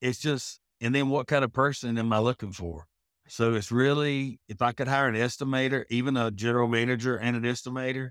it's 0.00 0.18
just, 0.18 0.60
and 0.80 0.94
then 0.94 1.08
what 1.08 1.26
kind 1.26 1.44
of 1.44 1.52
person 1.52 1.98
am 1.98 2.12
I 2.12 2.18
looking 2.18 2.52
for? 2.52 2.86
So 3.30 3.54
it's 3.54 3.70
really, 3.70 4.40
if 4.48 4.60
I 4.60 4.72
could 4.72 4.88
hire 4.88 5.06
an 5.06 5.14
estimator, 5.14 5.84
even 5.88 6.16
a 6.16 6.32
general 6.32 6.66
manager 6.66 7.16
and 7.16 7.36
an 7.36 7.44
estimator, 7.44 8.10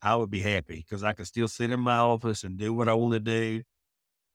I 0.00 0.16
would 0.16 0.30
be 0.30 0.40
happy 0.40 0.76
because 0.76 1.04
I 1.04 1.12
could 1.12 1.26
still 1.26 1.48
sit 1.48 1.70
in 1.70 1.80
my 1.80 1.98
office 1.98 2.44
and 2.44 2.56
do 2.56 2.72
what 2.72 2.88
I 2.88 2.94
want 2.94 3.12
to 3.12 3.20
do, 3.20 3.62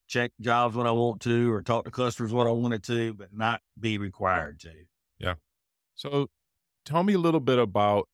check 0.07 0.31
jobs 0.39 0.75
when 0.75 0.85
I 0.85 0.91
want 0.91 1.21
to, 1.21 1.51
or 1.51 1.63
talk 1.63 1.85
to 1.85 1.91
customers 1.91 2.31
what 2.31 2.45
I 2.45 2.51
wanted 2.51 2.83
to, 2.83 3.15
but 3.15 3.29
not 3.33 3.61
be 3.79 3.97
required 3.97 4.59
to. 4.61 4.71
Yeah. 5.17 5.35
So 5.95 6.27
tell 6.85 7.03
me 7.03 7.13
a 7.13 7.19
little 7.19 7.39
bit 7.39 7.57
about 7.57 8.07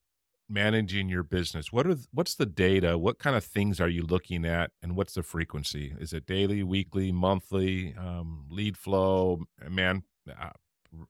managing 0.48 1.10
your 1.10 1.24
business. 1.24 1.74
What 1.74 1.86
are 1.86 1.98
what's 2.12 2.36
the 2.36 2.46
data? 2.46 2.98
What 2.98 3.20
kind 3.20 3.36
of 3.36 3.44
things 3.44 3.82
are 3.82 3.90
you 3.90 4.04
looking 4.04 4.46
at 4.46 4.72
and 4.82 4.96
what's 4.96 5.16
the 5.16 5.24
frequency? 5.24 5.94
Is 6.00 6.14
it 6.14 6.26
daily, 6.26 6.64
weekly, 6.64 7.12
monthly, 7.12 7.94
um, 7.98 8.46
lead 8.50 8.78
flow, 8.78 9.42
man 9.70 10.04
uh, 10.30 10.52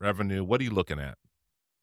revenue? 0.00 0.44
What 0.44 0.60
are 0.60 0.64
you 0.64 0.70
looking 0.70 0.98
at? 1.00 1.16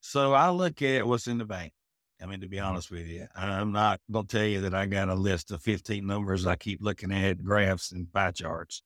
So 0.02 0.34
I 0.34 0.50
look 0.50 0.82
at 0.82 1.08
what's 1.08 1.28
in 1.28 1.38
the 1.38 1.46
bank. 1.46 1.74
I 2.22 2.26
mean, 2.26 2.42
to 2.42 2.48
be 2.48 2.60
honest 2.60 2.92
with 2.92 3.08
you, 3.08 3.28
I'm 3.36 3.72
not 3.72 4.00
going 4.12 4.28
to 4.28 4.38
tell 4.38 4.46
you 4.46 4.62
that 4.62 4.74
I 4.74 4.86
got 4.86 5.10
a 5.10 5.16
list 5.16 5.52
of 5.52 5.62
15 5.62 6.06
numbers. 6.06 6.46
I 6.46 6.56
keep 6.56 6.82
looking 6.82 7.12
at 7.12 7.44
graphs 7.44 7.92
and 7.92 8.12
pie 8.12 8.32
charts. 8.32 8.82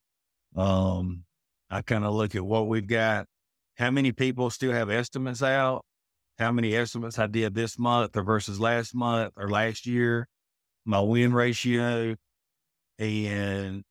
Um, 0.56 1.24
I 1.70 1.82
kind 1.82 2.06
of 2.06 2.14
look 2.14 2.36
at 2.36 2.46
what 2.46 2.68
we've 2.68 2.88
got, 2.88 3.28
how 3.78 3.92
many 3.92 4.12
people 4.12 4.50
still 4.50 4.72
have 4.72 4.90
estimates 4.90 5.44
out, 5.44 5.86
how 6.40 6.52
many 6.52 6.76
estimates 6.76 7.20
I 7.20 7.28
did 7.28 7.54
this 7.54 7.78
month 7.78 8.16
or 8.16 8.24
versus 8.24 8.60
last 8.60 8.96
month 8.96 9.34
or 9.38 9.50
last 9.50 9.86
year, 9.86 10.28
my 10.86 11.00
win 11.00 11.34
ratio, 11.34 12.16
and 12.98 13.84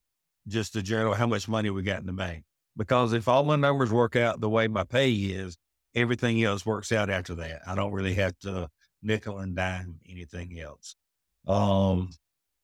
just 0.48 0.72
the 0.72 0.82
general 0.82 1.14
how 1.14 1.26
much 1.26 1.48
money 1.48 1.70
we 1.70 1.82
got 1.82 2.00
in 2.00 2.06
the 2.06 2.12
bank. 2.12 2.44
Because 2.76 3.12
if 3.12 3.26
all 3.26 3.44
my 3.44 3.56
numbers 3.56 3.92
work 3.92 4.16
out 4.16 4.40
the 4.40 4.50
way 4.50 4.68
my 4.68 4.84
pay 4.84 5.12
is, 5.12 5.56
everything 5.94 6.42
else 6.44 6.66
works 6.66 6.92
out 6.92 7.08
after 7.08 7.34
that. 7.36 7.62
I 7.66 7.74
don't 7.74 7.92
really 7.92 8.14
have 8.14 8.38
to 8.40 8.68
nickel 9.02 9.38
and 9.38 9.56
dime 9.56 10.00
anything 10.08 10.60
else. 10.60 10.94
Um, 11.46 12.10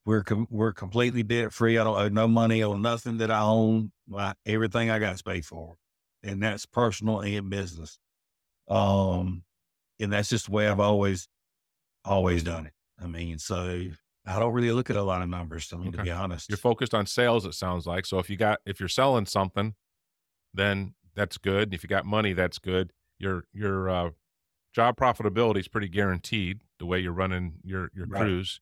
we're 0.05 0.23
com- 0.25 0.49
we're 0.51 0.73
completely 0.73 1.23
debt 1.23 1.53
free. 1.53 1.79
I 1.79 1.85
don't 1.85 1.99
owe 1.99 2.09
no 2.09 2.29
money 2.29 2.63
on 2.63 2.83
nothing 2.83 3.19
that 3.19 3.31
I 3.31 3.41
own. 3.41 3.93
My, 4.09 4.35
everything 4.45 4.91
I 4.91 4.99
got 4.99 5.15
is 5.15 5.23
paid 5.23 5.47
for, 5.47 5.77
and 6.23 6.43
that's 6.43 6.67
personal 6.67 7.21
and 7.21 7.49
business. 7.49 7.99
Um, 8.69 9.45
and 10.01 10.13
that's 10.13 10.29
just 10.29 10.47
the 10.47 10.53
way 10.53 10.69
I've 10.69 10.81
always 10.81 11.29
always 12.05 12.43
done 12.43 12.67
it. 12.67 12.73
I 13.01 13.07
mean, 13.07 13.39
so 13.39 13.85
I 14.27 14.39
don't 14.39 14.53
really 14.53 14.73
look 14.73 14.91
at 14.91 14.97
a 14.97 15.03
lot 15.03 15.23
of 15.23 15.29
numbers. 15.29 15.73
I 15.73 15.77
mean, 15.77 15.93
to 15.93 16.03
be 16.03 16.11
honest, 16.11 16.49
You're 16.49 16.59
focused 16.59 16.95
on 16.95 17.07
sales, 17.07 17.47
it 17.47 17.55
sounds 17.55 17.87
like. 17.87 18.05
So 18.05 18.19
if 18.19 18.29
you 18.29 18.37
got 18.37 18.61
if 18.67 18.81
you're 18.81 18.89
selling 18.89 19.27
something, 19.27 19.75
then 20.55 20.95
that's 21.15 21.39
good. 21.39 21.75
If 21.75 21.83
you 21.83 21.89
got 21.89 22.05
money, 22.07 22.33
that's 22.33 22.59
good. 22.59 22.93
Your 23.19 23.45
your 23.53 23.89
uh, 23.89 24.11
job 24.75 24.97
profitability 24.97 25.59
is 25.61 25.69
pretty 25.69 25.89
guaranteed 25.89 26.63
the 26.79 26.87
way 26.87 26.99
you're 26.99 27.13
running 27.13 27.55
your 27.63 27.91
your 27.95 28.07
Right. 28.07 28.21
crews, 28.23 28.61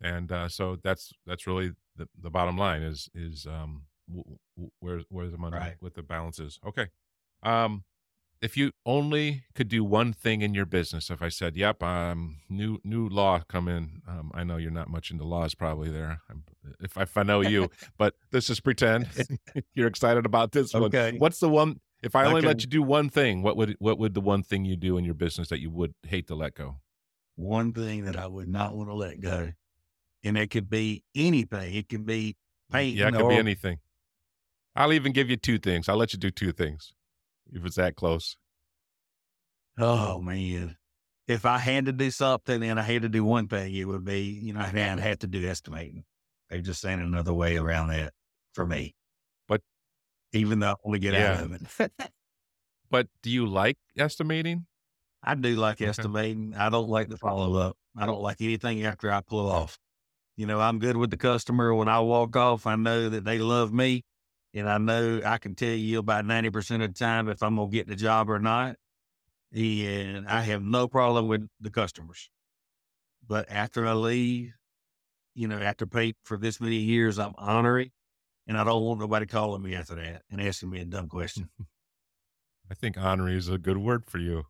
and 0.00 0.30
uh, 0.32 0.48
so 0.48 0.76
that's 0.82 1.12
that's 1.26 1.46
really 1.46 1.72
the, 1.96 2.08
the 2.20 2.30
bottom 2.30 2.56
line 2.58 2.82
is 2.82 3.08
is 3.14 3.46
um 3.46 3.86
w- 4.08 4.38
w- 4.56 4.70
where 4.80 5.00
where 5.08 5.28
the 5.28 5.38
money 5.38 5.56
Right. 5.56 5.76
what 5.80 5.94
the 5.94 6.02
balance 6.02 6.38
is. 6.38 6.58
Okay, 6.66 6.88
um, 7.42 7.84
if 8.42 8.56
you 8.56 8.72
only 8.84 9.44
could 9.54 9.68
do 9.68 9.84
one 9.84 10.12
thing 10.12 10.42
in 10.42 10.52
your 10.52 10.66
business, 10.66 11.10
if 11.10 11.22
I 11.22 11.28
said, 11.28 11.56
"Yep, 11.56 11.82
um, 11.82 12.38
new 12.50 12.78
new 12.84 13.08
law 13.08 13.40
come 13.48 13.68
in," 13.68 14.02
um, 14.08 14.32
I 14.34 14.42
know 14.42 14.56
you're 14.56 14.72
not 14.72 14.90
much 14.90 15.12
into 15.12 15.24
laws, 15.24 15.54
probably 15.54 15.90
there. 15.90 16.20
I'm, 16.28 16.42
if 16.80 16.96
if 16.96 17.16
I 17.16 17.22
know 17.22 17.40
you, 17.40 17.70
but 17.98 18.14
let's 18.32 18.48
just 18.48 18.64
pretend 18.64 19.08
you're 19.74 19.86
excited 19.86 20.26
about 20.26 20.50
this 20.52 20.74
one. 20.74 20.84
Okay. 20.84 21.16
What's 21.18 21.38
the 21.38 21.48
one? 21.48 21.80
If 22.02 22.16
I 22.16 22.24
I 22.24 22.26
only 22.26 22.40
let 22.42 22.62
you 22.62 22.68
do 22.68 22.82
one 22.82 23.08
thing, 23.08 23.42
what 23.42 23.56
would 23.56 23.76
what 23.78 23.98
would 23.98 24.14
the 24.14 24.20
one 24.20 24.42
thing 24.42 24.64
you 24.64 24.76
do 24.76 24.98
in 24.98 25.04
your 25.04 25.14
business 25.14 25.48
that 25.48 25.60
you 25.60 25.70
would 25.70 25.94
hate 26.02 26.26
to 26.26 26.34
let 26.34 26.54
go? 26.54 26.76
one 27.36 27.72
thing 27.72 28.04
that 28.04 28.16
I 28.16 28.26
would 28.26 28.48
not 28.48 28.76
want 28.76 28.90
to 28.90 28.94
let 28.94 29.20
go, 29.20 29.52
and 30.22 30.36
it 30.36 30.50
could 30.50 30.68
be 30.68 31.02
anything. 31.14 31.74
It 31.74 31.88
could 31.88 32.04
be 32.04 32.36
painting. 32.70 32.98
yeah, 32.98 33.08
it 33.08 33.12
could 33.12 33.22
or, 33.22 33.30
be 33.30 33.36
anything. 33.36 33.78
I'll 34.74 34.92
even 34.92 35.12
give 35.12 35.30
you 35.30 35.36
two 35.36 35.58
things. 35.58 35.88
I'll 35.88 35.96
let 35.96 36.12
you 36.12 36.18
do 36.18 36.30
two 36.30 36.52
things 36.52 36.92
if 37.52 37.64
it's 37.64 37.76
that 37.76 37.96
close. 37.96 38.36
Oh 39.78 40.20
man, 40.20 40.76
if 41.26 41.46
I 41.46 41.58
had 41.58 41.86
to 41.86 41.92
do 41.92 42.10
something 42.10 42.62
and 42.62 42.78
I 42.78 42.82
had 42.82 43.02
to 43.02 43.08
do 43.08 43.24
one 43.24 43.48
thing, 43.48 43.74
it 43.74 43.84
would 43.86 44.04
be 44.04 44.20
you 44.20 44.52
know 44.52 44.60
I'd 44.60 44.74
have 44.76 45.18
to 45.20 45.26
do 45.26 45.46
estimating. 45.48 46.04
They 46.50 46.60
just 46.60 46.80
saying 46.80 47.00
another 47.00 47.32
way 47.32 47.56
around 47.56 47.88
that 47.88 48.12
for 48.54 48.66
me. 48.66 48.94
But- 49.48 49.62
even 50.34 50.60
though 50.60 50.72
I 50.72 50.74
only 50.84 50.98
get 50.98 51.14
Yeah. 51.14 51.32
out 51.34 51.44
of 51.44 51.52
it, 51.80 51.92
But 52.90 53.08
do 53.22 53.30
you 53.30 53.46
like 53.46 53.78
estimating? 53.96 54.66
I 55.22 55.34
do 55.34 55.56
like 55.56 55.76
Okay. 55.76 55.86
estimating. 55.86 56.54
I 56.54 56.68
don't 56.68 56.88
like 56.90 57.08
the 57.08 57.16
follow 57.16 57.54
up. 57.56 57.76
I 57.96 58.04
don't 58.06 58.20
like 58.20 58.40
anything 58.40 58.84
after 58.84 59.10
I 59.10 59.20
pull 59.22 59.48
off. 59.50 59.78
You 60.36 60.46
know, 60.46 60.60
I'm 60.60 60.78
good 60.78 60.96
with 60.96 61.10
the 61.10 61.16
customer. 61.16 61.74
When 61.74 61.88
I 61.88 62.00
walk 62.00 62.36
off, 62.36 62.66
I 62.66 62.76
know 62.76 63.08
that 63.08 63.24
they 63.24 63.38
love 63.38 63.72
me. 63.72 64.04
And 64.54 64.68
I 64.68 64.78
know 64.78 65.20
I 65.24 65.38
can 65.38 65.54
tell 65.54 65.70
you 65.70 65.98
about 65.98 66.24
90% 66.24 66.84
of 66.84 66.92
the 66.92 66.98
time 66.98 67.28
if 67.28 67.42
I'm 67.42 67.56
going 67.56 67.70
to 67.70 67.74
get 67.74 67.86
the 67.86 67.96
job 67.96 68.28
or 68.28 68.38
not. 68.38 68.76
And 69.54 70.28
I 70.28 70.42
have 70.42 70.62
no 70.62 70.88
problem 70.88 71.28
with 71.28 71.46
the 71.60 71.70
customers. 71.70 72.30
But 73.26 73.50
after 73.50 73.86
I 73.86 73.92
leave, 73.92 74.52
you 75.34 75.48
know, 75.48 75.58
after 75.58 75.86
pay 75.86 76.14
for 76.24 76.36
this 76.36 76.60
many 76.60 76.76
years, 76.76 77.18
I'm 77.18 77.34
honoring. 77.38 77.90
And 78.46 78.58
I 78.58 78.64
don't 78.64 78.82
want 78.82 79.00
nobody 79.00 79.26
calling 79.26 79.62
me 79.62 79.74
after 79.74 79.94
that 79.94 80.22
and 80.30 80.40
asking 80.40 80.70
me 80.70 80.80
a 80.80 80.84
dumb 80.84 81.08
question. 81.08 81.48
I 82.70 82.74
think 82.74 82.96
honorary 82.96 83.36
is 83.36 83.48
a 83.48 83.58
good 83.58 83.78
word 83.78 84.04
for 84.06 84.18
you. 84.18 84.44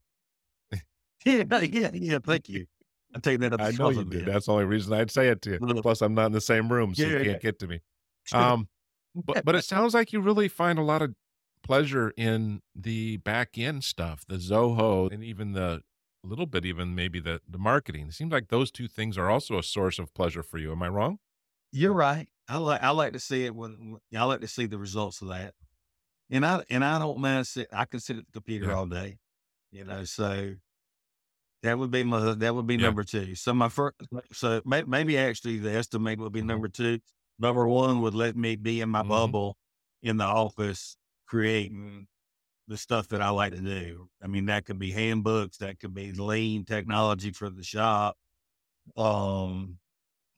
yeah, 1.25 1.61
yeah, 1.61 1.91
yeah. 1.93 2.19
Thank 2.25 2.49
you. 2.49 2.67
I 3.15 3.19
take 3.19 3.41
that 3.41 3.53
up 3.53 3.61
I 3.61 3.71
know 3.73 3.91
you 3.91 4.05
did. 4.05 4.27
That's 4.27 4.47
the 4.47 4.53
only 4.53 4.65
reason 4.65 4.93
I'd 4.93 5.11
say 5.11 5.29
it 5.29 5.43
to 5.43 5.53
you. 5.53 5.81
Plus, 5.83 6.01
I'm 6.01 6.15
not 6.15 6.27
in 6.27 6.33
the 6.33 6.41
same 6.41 6.73
room, 6.73 6.95
so 6.95 7.03
Yeah, 7.03 7.19
you 7.19 7.25
can't 7.27 7.43
get 7.43 7.59
to 7.61 7.67
me. 7.67 7.81
Um, 8.33 8.69
but 9.15 9.39
but 9.43 9.55
it 9.55 9.63
sounds 9.65 9.95
like 9.95 10.13
you 10.13 10.21
really 10.21 10.49
find 10.49 10.79
a 10.79 10.83
lot 10.83 11.03
of 11.03 11.15
pleasure 11.63 12.13
in 12.17 12.61
the 12.75 13.19
back 13.19 13.57
end 13.59 13.85
stuff, 13.85 14.25
the 14.27 14.37
Zoho, 14.37 15.13
and 15.13 15.23
even 15.25 15.53
the 15.53 15.83
a 16.25 16.29
little 16.29 16.47
bit, 16.47 16.65
even 16.65 16.95
maybe 16.95 17.21
the 17.21 17.41
the 17.49 17.59
marketing. 17.59 18.09
It 18.09 18.15
seems 18.15 18.33
like 18.33 18.49
those 18.49 18.71
two 18.71 18.89
things 18.89 19.19
are 19.19 19.31
also 19.31 19.59
a 19.59 19.63
source 19.63 19.99
of 19.99 20.13
pleasure 20.15 20.43
for 20.43 20.59
you. 20.59 20.73
Am 20.73 20.83
I 20.83 20.89
wrong? 20.89 21.19
You're 21.73 21.93
right. 21.95 22.29
I 22.49 22.59
like 22.59 22.83
I 22.83 22.91
like 22.91 23.13
to 23.15 23.21
see 23.21 23.45
it 23.47 23.55
when 23.55 23.99
I 24.15 24.25
like 24.25 24.41
to 24.41 24.49
see 24.49 24.67
the 24.67 24.79
results 24.79 25.23
of 25.23 25.29
that. 25.29 25.55
And 26.31 26.47
I 26.47 26.65
and 26.71 26.85
I 26.85 26.99
don't 26.99 27.21
mind 27.21 27.47
sit 27.49 27.69
I 27.73 27.87
can 27.87 28.01
sit 28.01 28.19
at 28.19 28.27
the 28.27 28.33
computer 28.33 28.71
Yeah. 28.71 28.75
all 28.75 28.87
day. 28.87 29.19
You 29.73 29.85
know, 29.85 30.05
so 30.05 30.57
that 31.63 31.79
would 31.79 31.91
be 31.91 32.03
my 32.03 32.35
that 32.35 32.55
would 32.55 32.67
be 32.67 32.77
Yeah. 32.77 32.77
number 32.77 33.05
two. 33.05 33.35
So 33.35 33.55
my 33.55 33.69
first 33.69 33.97
so 34.33 34.63
may, 34.65 34.83
maybe 34.83 35.17
actually 35.17 35.59
the 35.59 35.73
estimate 35.73 36.19
would 36.19 36.33
be 36.33 36.43
Mhm. 36.43 36.43
number 36.43 36.69
two. 36.69 36.99
Number 37.39 37.67
one 37.69 38.01
would 38.03 38.15
let 38.15 38.37
me 38.37 38.57
be 38.57 38.81
in 38.81 38.89
my 38.91 39.03
Mhm. 39.03 39.03
bubble 39.03 39.57
in 40.03 40.17
the 40.19 40.25
office 40.25 40.97
creating 41.27 42.07
the 42.69 42.79
stuff 42.79 43.09
that 43.09 43.23
I 43.23 43.31
like 43.31 43.53
to 43.55 43.61
do. 43.61 44.11
I 44.23 44.29
mean, 44.29 44.47
that 44.47 44.67
could 44.67 44.79
be 44.79 44.93
handbooks, 44.93 45.59
that 45.59 45.81
could 45.81 45.95
be 45.95 46.13
lean 46.13 46.65
technology 46.65 47.33
for 47.33 47.51
the 47.51 47.65
shop. 47.65 48.17
Um, 48.97 49.79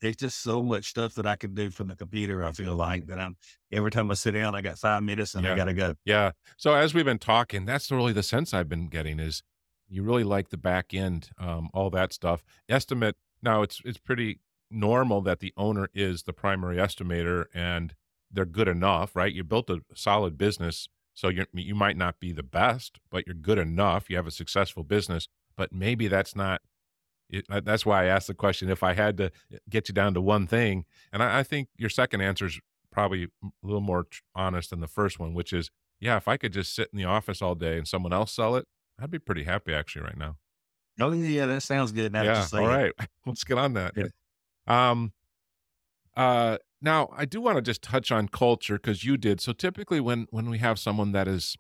there's 0.01 0.17
just 0.17 0.41
so 0.43 0.63
much 0.63 0.87
stuff 0.91 1.15
that 1.17 1.27
I 1.27 1.37
can 1.37 1.55
do 1.55 1.71
from 1.71 1.89
the 1.89 1.97
computer. 1.97 2.45
I 2.45 2.53
feel 2.53 2.77
like 2.77 3.07
that 3.09 3.21
I'm 3.21 3.37
every 3.73 3.91
time 3.91 4.11
I 4.11 4.15
sit 4.15 4.33
down, 4.33 4.55
I 4.55 4.63
got 4.63 4.79
five 4.79 5.03
minutes 5.05 5.35
and 5.35 5.47
Yeah. 5.47 5.53
I 5.53 5.53
gotta 5.57 5.75
go. 5.75 5.95
Yeah. 6.05 6.33
So 6.59 6.75
as 6.75 6.95
we've 6.95 7.05
been 7.05 7.19
talking, 7.19 7.65
that's 7.65 7.91
really 7.91 8.13
the 8.13 8.23
sense 8.23 8.53
I've 8.53 8.69
been 8.69 8.89
getting 8.89 9.19
is 9.19 9.43
you 9.89 10.03
really 10.03 10.25
like 10.25 10.51
the 10.51 10.57
back 10.59 10.93
end, 10.95 11.31
um, 11.39 11.71
all 11.73 11.91
that 11.91 12.13
stuff. 12.13 12.43
Estimate 12.69 13.17
now 13.43 13.63
it's 13.63 13.81
it's 13.85 13.99
pretty 13.99 14.41
normal 14.75 15.21
that 15.23 15.41
the 15.41 15.53
owner 15.57 15.89
is 15.95 16.23
the 16.23 16.33
primary 16.33 16.77
estimator 16.77 17.47
and 17.55 17.95
they're 18.31 18.45
good 18.45 18.69
enough, 18.69 19.15
right? 19.15 19.33
You 19.33 19.45
built 19.45 19.71
a 19.71 19.81
solid 19.95 20.37
business, 20.37 20.89
so 21.15 21.29
you 21.29 21.47
you 21.53 21.75
might 21.75 21.97
not 21.97 22.19
be 22.19 22.33
the 22.33 22.43
best, 22.43 22.99
but 23.11 23.27
you're 23.27 23.35
good 23.35 23.59
enough. 23.59 24.11
You 24.11 24.17
have 24.17 24.27
a 24.27 24.33
successful 24.33 24.83
business, 24.83 25.29
but 25.57 25.73
maybe 25.73 26.09
that's 26.09 26.35
not. 26.35 26.61
It, 27.31 27.47
that's 27.65 27.87
why 27.87 28.05
I 28.05 28.07
asked 28.07 28.27
the 28.27 28.35
question. 28.35 28.69
If 28.69 28.83
I 28.83 28.93
had 28.93 29.17
to 29.17 29.25
eh, 29.53 29.59
get 29.71 29.89
you 29.89 29.95
down 29.95 30.15
to 30.15 30.21
one 30.21 30.47
thing, 30.47 30.85
and 31.13 31.23
I, 31.23 31.41
I 31.41 31.43
think 31.43 31.69
your 31.77 31.89
second 31.89 32.21
answer 32.21 32.47
is 32.47 32.61
probably 32.93 33.25
a 33.25 33.49
little 33.63 33.81
more 33.81 34.07
honest 34.35 34.71
than 34.71 34.81
the 34.81 34.89
first 34.89 35.19
one, 35.19 35.33
which 35.33 35.53
is 35.53 35.71
yeah, 36.01 36.17
if 36.17 36.29
I 36.29 36.37
could 36.37 36.53
just 36.53 36.75
sit 36.75 36.89
in 36.93 36.99
the 36.99 37.05
office 37.05 37.41
all 37.41 37.55
day 37.55 37.79
and 37.79 37.89
someone 37.89 38.13
else 38.13 38.33
sell 38.33 38.57
it, 38.57 38.67
I'd 39.01 39.11
be 39.11 39.19
pretty 39.19 39.45
happy 39.45 39.73
actually 39.73 40.03
right 40.03 40.19
now. 40.19 40.37
Oh 41.01 41.13
yeah, 41.13 41.47
that 41.47 41.63
sounds 41.63 41.93
good. 41.93 42.13
Now 42.13 42.23
Yeah. 42.23 42.47
All 42.53 42.67
right. 42.67 42.93
Let's 43.27 43.45
get 43.45 43.59
on 43.59 43.75
that. 43.75 43.93
Yeah. 43.97 44.07
Um, 44.67 45.13
uh, 46.17 46.59
now 46.81 47.11
I 47.17 47.25
do 47.25 47.41
want 47.41 47.57
to 47.57 47.63
just 47.63 47.83
touch 47.83 48.13
on 48.13 48.29
culture 48.29 48.75
because 48.75 49.05
you 49.05 49.17
did. 49.17 49.41
So 49.41 49.53
typically 49.53 50.01
when, 50.01 50.27
when 50.31 50.51
we 50.51 50.59
have 50.59 50.79
someone 50.79 51.13
that 51.13 51.29
is 51.29 51.57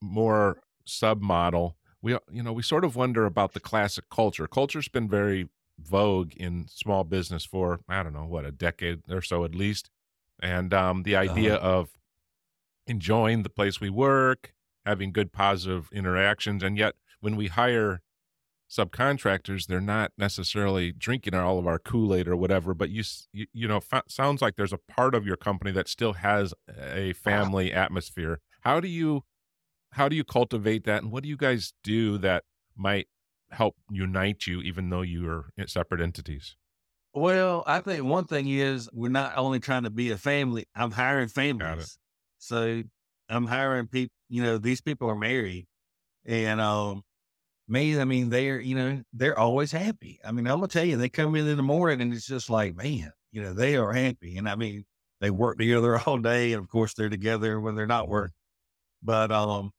more 0.00 0.60
submodel, 0.86 1.74
we, 2.02 2.12
you 2.30 2.42
know, 2.42 2.52
we 2.52 2.62
sort 2.62 2.84
of 2.84 2.96
wonder 2.96 3.26
about 3.26 3.52
the 3.52 3.60
classic 3.60 4.04
culture. 4.10 4.46
Culture's 4.46 4.88
been 4.88 5.08
very 5.08 5.48
vogue 5.78 6.32
in 6.36 6.66
small 6.68 7.04
business 7.04 7.44
for, 7.44 7.80
I 7.88 8.02
don't 8.02 8.12
know, 8.12 8.26
what, 8.26 8.44
a 8.44 8.52
decade 8.52 9.02
or 9.10 9.20
so 9.20 9.44
at 9.44 9.54
least. 9.54 9.90
And, 10.40 10.72
um, 10.72 11.02
the 11.02 11.16
idea 11.16 11.54
of 11.56 11.90
enjoying 12.86 13.42
the 13.42 13.50
place 13.50 13.80
we 13.80 13.90
work, 13.90 14.54
having 14.84 15.12
good 15.12 15.32
positive 15.32 15.88
interactions. 15.92 16.62
And 16.62 16.78
yet 16.78 16.94
when 17.20 17.34
we 17.34 17.48
hire 17.48 18.02
subcontractors, 18.70 19.66
they're 19.66 19.80
not 19.80 20.12
necessarily 20.18 20.92
drinking 20.92 21.34
all 21.34 21.58
of 21.58 21.66
our 21.66 21.78
Kool-Aid 21.78 22.26
or 22.26 22.36
whatever, 22.36 22.74
but 22.74 22.90
you 22.90 23.04
you, 23.32 23.46
you 23.52 23.68
know, 23.68 23.80
fa- 23.80 24.02
sounds 24.08 24.42
like 24.42 24.56
there's 24.56 24.72
a 24.72 24.78
part 24.78 25.14
of 25.14 25.26
your 25.26 25.36
company 25.36 25.70
that 25.72 25.88
still 25.88 26.14
has 26.14 26.52
a 26.76 27.12
family 27.12 27.72
atmosphere. 27.72 28.40
How 28.62 28.80
do 28.80 28.88
you, 28.88 29.22
how 29.92 30.08
do 30.08 30.16
you 30.16 30.24
cultivate 30.24 30.84
that? 30.84 31.02
And 31.02 31.12
what 31.12 31.22
do 31.22 31.28
you 31.28 31.36
guys 31.36 31.74
do 31.84 32.18
that 32.18 32.44
might 32.76 33.06
help 33.50 33.76
unite 33.88 34.46
you, 34.46 34.60
even 34.60 34.90
though 34.90 35.02
you 35.02 35.28
are 35.28 35.50
separate 35.66 36.00
entities? 36.00 36.56
Well, 37.14 37.62
I 37.66 37.80
think 37.80 38.04
one 38.04 38.26
thing 38.26 38.48
is 38.48 38.90
we're 38.92 39.08
not 39.08 39.38
only 39.38 39.60
trying 39.60 39.84
to 39.84 39.90
be 39.90 40.10
a 40.10 40.18
family. 40.18 40.66
I'm 40.74 40.90
hiring 40.90 41.28
families, 41.28 41.98
so 42.38 42.82
I'm 43.28 43.46
hiring 43.46 43.86
people. 43.86 44.12
You 44.28 44.42
know, 44.42 44.58
these 44.58 44.82
people 44.82 45.08
are 45.08 45.16
married, 45.16 45.66
and 46.26 46.60
um, 46.60 47.04
me. 47.68 47.98
I 47.98 48.04
mean, 48.04 48.30
they're 48.30 48.60
you 48.60 48.74
know 48.74 49.02
they're 49.12 49.38
always 49.38 49.72
happy. 49.72 50.20
I 50.24 50.32
mean, 50.32 50.46
I'm 50.46 50.58
gonna 50.58 50.68
tell 50.68 50.84
you, 50.84 50.96
they 50.96 51.08
come 51.08 51.34
in 51.34 51.46
in 51.46 51.56
the 51.56 51.62
morning 51.62 52.00
and 52.00 52.12
it's 52.12 52.26
just 52.26 52.50
like, 52.50 52.76
man, 52.76 53.12
you 53.32 53.42
know, 53.42 53.52
they 53.54 53.76
are 53.76 53.92
happy, 53.92 54.36
and 54.36 54.48
I 54.48 54.56
mean, 54.56 54.84
they 55.20 55.30
work 55.30 55.58
together 55.58 55.98
all 56.06 56.18
day, 56.18 56.52
and 56.52 56.62
of 56.62 56.68
course 56.68 56.94
they're 56.94 57.08
together 57.08 57.60
when 57.60 57.74
they're 57.74 57.86
not 57.86 58.08
working. 58.08 58.34
But 59.02 59.30
um, 59.32 59.72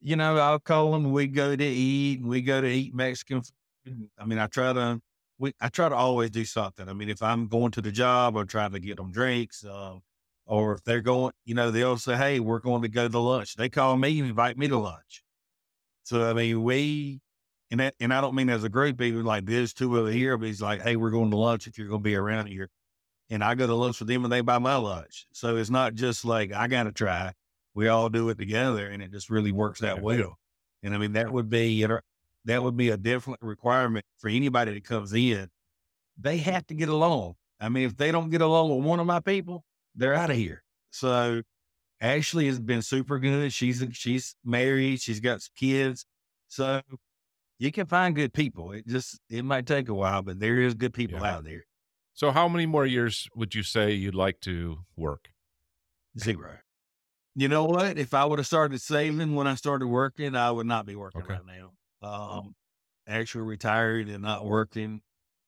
you 0.00 0.16
know, 0.16 0.36
I'll 0.38 0.58
call 0.58 0.92
them. 0.92 1.12
We 1.12 1.26
go 1.26 1.56
to 1.56 1.64
eat. 1.64 2.22
We 2.22 2.42
go 2.42 2.60
to 2.60 2.68
eat 2.68 2.94
Mexican 2.94 3.42
food. 3.42 4.08
I 4.18 4.24
mean, 4.24 4.38
I 4.38 4.46
try 4.46 4.72
to 4.72 5.00
we 5.38 5.54
I 5.60 5.68
try 5.68 5.88
to 5.88 5.94
always 5.94 6.30
do 6.30 6.44
something. 6.44 6.88
I 6.88 6.92
mean, 6.92 7.08
if 7.08 7.22
I'm 7.22 7.48
going 7.48 7.72
to 7.72 7.82
the 7.82 7.92
job, 7.92 8.36
I'm 8.36 8.46
trying 8.46 8.72
to 8.72 8.80
get 8.80 8.96
them 8.96 9.12
drinks. 9.12 9.64
Um, 9.64 10.02
or 10.46 10.74
if 10.74 10.84
they're 10.84 11.00
going, 11.00 11.32
you 11.44 11.54
know, 11.54 11.70
they'll 11.70 11.96
say, 11.96 12.16
"Hey, 12.16 12.40
we're 12.40 12.58
going 12.58 12.82
to 12.82 12.88
go 12.88 13.08
to 13.08 13.18
lunch." 13.18 13.56
They 13.56 13.68
call 13.68 13.96
me 13.96 14.18
and 14.20 14.28
invite 14.28 14.58
me 14.58 14.68
to 14.68 14.78
lunch. 14.78 15.22
So 16.02 16.28
I 16.28 16.32
mean, 16.32 16.62
we 16.62 17.20
and 17.70 17.80
that, 17.80 17.94
and 18.00 18.12
I 18.12 18.20
don't 18.20 18.34
mean 18.34 18.50
as 18.50 18.64
a 18.64 18.68
group, 18.68 19.00
even 19.00 19.24
like 19.24 19.46
there's 19.46 19.72
two 19.72 19.98
over 19.98 20.10
here, 20.10 20.36
but 20.36 20.46
he's 20.46 20.62
like, 20.62 20.82
"Hey, 20.82 20.96
we're 20.96 21.10
going 21.10 21.30
to 21.30 21.36
lunch 21.36 21.66
if 21.66 21.78
you're 21.78 21.88
going 21.88 22.00
to 22.00 22.04
be 22.04 22.16
around 22.16 22.46
here." 22.46 22.68
And 23.30 23.44
I 23.44 23.54
go 23.54 23.66
to 23.66 23.74
lunch 23.74 24.00
with 24.00 24.08
them, 24.08 24.24
and 24.24 24.32
they 24.32 24.40
buy 24.40 24.58
my 24.58 24.74
lunch. 24.76 25.26
So 25.32 25.56
it's 25.56 25.70
not 25.70 25.94
just 25.94 26.24
like 26.24 26.52
I 26.52 26.66
got 26.66 26.84
to 26.84 26.92
try. 26.92 27.32
We 27.74 27.86
all 27.88 28.08
do 28.08 28.28
it 28.30 28.38
together, 28.38 28.88
and 28.88 29.02
it 29.02 29.12
just 29.12 29.30
really 29.30 29.52
works 29.52 29.80
that 29.80 30.00
well. 30.00 30.36
And 30.82 30.94
I 30.94 30.98
mean, 30.98 31.12
that 31.12 31.30
would 31.30 31.48
be 31.48 31.86
that 32.46 32.62
would 32.62 32.76
be 32.76 32.88
a 32.90 32.96
different 32.96 33.40
requirement 33.42 34.04
for 34.18 34.28
anybody 34.28 34.74
that 34.74 34.84
comes 34.84 35.12
in. 35.12 35.48
They 36.18 36.38
have 36.38 36.66
to 36.68 36.74
get 36.74 36.88
along. 36.88 37.34
I 37.60 37.68
mean, 37.68 37.84
if 37.86 37.96
they 37.96 38.10
don't 38.10 38.30
get 38.30 38.40
along 38.40 38.74
with 38.74 38.84
one 38.84 38.98
of 39.00 39.06
my 39.06 39.20
people, 39.20 39.64
they're 39.94 40.14
out 40.14 40.30
of 40.30 40.36
here. 40.36 40.62
So 40.90 41.42
Ashley 42.00 42.46
has 42.46 42.58
been 42.60 42.82
super 42.82 43.18
good. 43.18 43.52
She's 43.52 43.84
she's 43.92 44.34
married. 44.44 45.00
She's 45.00 45.20
got 45.20 45.42
some 45.42 45.52
kids. 45.56 46.06
So 46.48 46.80
you 47.58 47.70
can 47.72 47.86
find 47.86 48.14
good 48.14 48.32
people. 48.32 48.72
It 48.72 48.86
just 48.86 49.20
it 49.28 49.44
might 49.44 49.66
take 49.66 49.88
a 49.88 49.94
while, 49.94 50.22
but 50.22 50.40
there 50.40 50.60
is 50.60 50.74
good 50.74 50.94
people 50.94 51.20
Yeah. 51.20 51.36
out 51.36 51.44
there. 51.44 51.64
So 52.14 52.30
how 52.30 52.48
many 52.48 52.66
more 52.66 52.86
years 52.86 53.28
would 53.34 53.54
you 53.54 53.62
say 53.62 53.92
you'd 53.92 54.14
like 54.14 54.40
to 54.40 54.78
work? 54.96 55.30
Zero. 56.18 56.58
You 57.34 57.48
know 57.48 57.64
what? 57.64 57.96
If 57.98 58.12
I 58.14 58.24
would 58.24 58.38
have 58.38 58.46
started 58.46 58.80
saving 58.80 59.34
when 59.34 59.46
I 59.46 59.54
started 59.54 59.86
working, 59.86 60.34
I 60.34 60.50
would 60.50 60.66
not 60.66 60.84
be 60.86 60.96
working 60.96 61.22
Okay. 61.22 61.34
right 61.34 61.46
now. 61.46 61.72
Um, 62.02 62.54
actually 63.06 63.44
retired 63.44 64.08
and 64.08 64.22
not 64.22 64.44
working. 64.44 65.02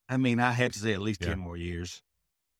I 0.07 0.17
mean, 0.17 0.39
I 0.39 0.51
had 0.51 0.73
to 0.73 0.79
say 0.79 0.93
at 0.93 1.01
least 1.01 1.21
Yeah. 1.21 1.29
10 1.29 1.39
more 1.39 1.57
years. 1.57 2.01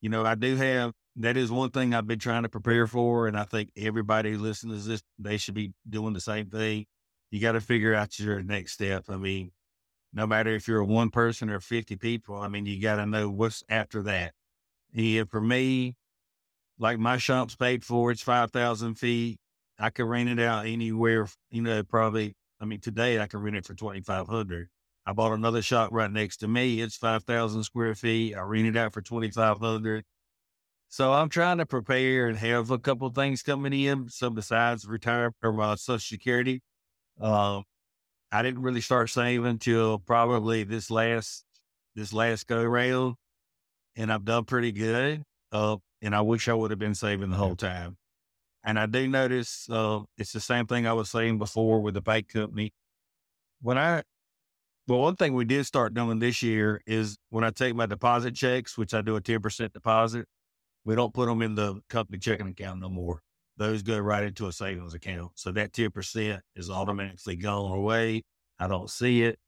You 0.01 0.09
know, 0.09 0.25
I 0.25 0.35
do 0.35 0.55
have, 0.57 0.93
that 1.15 1.37
is 1.37 1.51
one 1.51 1.69
thing 1.69 1.93
I've 1.93 2.07
been 2.07 2.19
trying 2.19 2.43
to 2.43 2.49
prepare 2.49 2.87
for. 2.87 3.27
And 3.27 3.37
I 3.37 3.43
think 3.43 3.71
everybody 3.77 4.35
listens 4.35 4.83
to 4.83 4.89
this, 4.89 5.03
they 5.19 5.37
should 5.37 5.53
be 5.53 5.73
doing 5.87 6.13
the 6.13 6.21
same 6.21 6.49
thing. 6.49 6.85
You 7.31 7.39
got 7.39 7.53
to 7.53 7.61
figure 7.61 7.93
out 7.93 8.19
your 8.19 8.41
next 8.41 8.73
step. 8.73 9.05
I 9.09 9.17
mean, 9.17 9.51
no 10.13 10.27
matter 10.27 10.51
if 10.51 10.67
you're 10.67 10.83
one 10.83 11.09
person 11.09 11.49
or 11.49 11.59
50 11.59 11.95
people, 11.97 12.35
I 12.35 12.47
mean, 12.47 12.65
you 12.65 12.81
got 12.81 12.97
to 12.97 13.05
know 13.05 13.29
what's 13.29 13.63
after 13.69 14.03
that. 14.03 14.33
Yeah, 14.91 15.23
for 15.29 15.41
me, 15.41 15.95
like 16.77 16.99
my 16.99 17.17
shop's 17.17 17.55
paid 17.55 17.83
for, 17.83 18.11
it's 18.11 18.21
5,000 18.21 18.95
feet. 18.95 19.39
I 19.79 19.89
could 19.89 20.05
rent 20.05 20.29
it 20.29 20.39
out 20.39 20.67
anywhere, 20.67 21.27
you 21.49 21.63
know, 21.63 21.83
probably, 21.83 22.35
I 22.61 22.65
mean, 22.65 22.79
today 22.79 23.19
I 23.19 23.25
can 23.25 23.39
rent 23.39 23.55
it 23.55 23.65
for 23.65 23.73
2,500. 23.73 24.69
I 25.05 25.13
bought 25.13 25.33
another 25.33 25.61
shop 25.61 25.89
right 25.91 26.11
next 26.11 26.37
to 26.37 26.47
me. 26.47 26.79
It's 26.79 26.95
5,000 26.95 27.63
square 27.63 27.95
feet. 27.95 28.35
I 28.35 28.41
rent 28.41 28.67
it 28.67 28.77
out 28.77 28.93
for 28.93 29.01
2,500. 29.01 30.03
So 30.93 31.11
I'm 31.11 31.29
trying 31.29 31.57
to 31.57 31.65
prepare 31.65 32.27
and 32.27 32.37
have 32.37 32.69
a 32.69 32.77
couple 32.77 33.07
of 33.07 33.15
things 33.15 33.41
coming 33.41 33.73
in. 33.73 34.09
So 34.09 34.29
besides 34.29 34.85
retirement 34.85 35.33
or 35.41 35.51
my 35.51 35.73
social 35.73 35.97
security, 35.97 36.61
um, 37.19 37.63
I 38.31 38.43
didn't 38.43 38.61
really 38.61 38.79
start 38.79 39.09
saving 39.09 39.47
until 39.47 39.97
probably 39.97 40.63
this 40.63 40.91
last, 40.91 41.45
this 41.95 42.13
last 42.13 42.45
go 42.45 42.63
round 42.63 43.15
and 43.95 44.13
I've 44.13 44.23
done 44.23 44.45
pretty 44.45 44.71
good. 44.71 45.23
Uh, 45.51 45.77
and 46.03 46.15
I 46.15 46.21
wish 46.21 46.47
I 46.47 46.53
would 46.53 46.69
have 46.69 46.79
been 46.79 46.93
saving 46.93 47.31
the 47.31 47.37
whole 47.37 47.55
time. 47.55 47.97
And 48.63 48.77
I 48.77 48.85
do 48.85 49.07
notice 49.07 49.67
uh, 49.71 50.01
it's 50.19 50.33
the 50.33 50.39
same 50.39 50.67
thing 50.67 50.85
I 50.85 50.93
was 50.93 51.09
saying 51.09 51.39
before 51.39 51.81
with 51.81 51.95
the 51.95 52.01
bank 52.01 52.27
company. 52.27 52.71
When 53.63 53.79
I, 53.79 54.03
well, 54.87 54.99
one 54.99 55.15
thing 55.15 55.33
we 55.33 55.45
did 55.45 55.65
start 55.65 55.95
doing 55.95 56.19
this 56.19 56.43
year 56.43 56.83
is 56.85 57.17
when 57.31 57.43
I 57.43 57.49
take 57.49 57.73
my 57.73 57.87
deposit 57.87 58.35
checks, 58.35 58.77
which 58.77 58.93
I 58.93 59.01
do 59.01 59.15
a 59.15 59.21
10% 59.21 59.73
deposit, 59.73 60.27
we 60.85 60.95
don't 60.95 61.13
put 61.13 61.27
them 61.27 61.41
in 61.41 61.55
the 61.55 61.81
company 61.89 62.19
checking 62.19 62.47
account 62.47 62.81
no 62.81 62.89
more. 62.89 63.21
Those 63.57 63.83
go 63.83 63.99
right 63.99 64.23
into 64.23 64.47
a 64.47 64.51
savings 64.51 64.93
account. 64.93 65.31
So 65.35 65.51
that 65.51 65.71
10% 65.71 66.41
is 66.55 66.69
automatically 66.69 67.35
gone 67.35 67.71
away. 67.71 68.23
I 68.59 68.67
don't 68.67 68.89
see 68.89 69.23
it. 69.23 69.39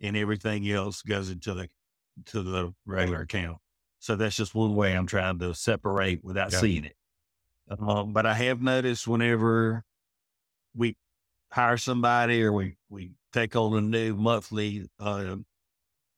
And 0.00 0.16
everything 0.16 0.68
else 0.70 1.02
goes 1.02 1.30
into 1.30 1.54
the, 1.54 1.68
to 2.26 2.42
the 2.42 2.74
regular 2.84 3.22
account. 3.22 3.58
So 4.00 4.16
that's 4.16 4.36
just 4.36 4.54
one 4.54 4.74
way 4.74 4.94
I'm 4.96 5.06
trying 5.06 5.38
to 5.38 5.54
separate 5.54 6.22
without 6.22 6.52
Yeah. 6.52 6.60
seeing 6.60 6.84
it. 6.84 6.96
Um, 7.68 8.12
but 8.12 8.26
I 8.26 8.34
have 8.34 8.60
noticed 8.60 9.08
whenever 9.08 9.82
we 10.74 10.96
hire 11.50 11.78
somebody 11.78 12.42
or 12.42 12.52
we, 12.52 12.76
we 12.90 13.12
take 13.32 13.56
on 13.56 13.76
a 13.76 13.80
new 13.80 14.14
monthly 14.14 14.86
uh, 15.00 15.36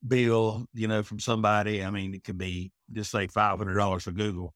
bill, 0.06 0.66
you 0.74 0.88
know, 0.88 1.02
from 1.02 1.20
somebody, 1.20 1.84
I 1.84 1.90
mean, 1.90 2.14
it 2.14 2.24
could 2.24 2.38
be 2.38 2.72
just 2.92 3.10
say 3.10 3.28
$500 3.28 4.02
for 4.02 4.10
Google. 4.10 4.52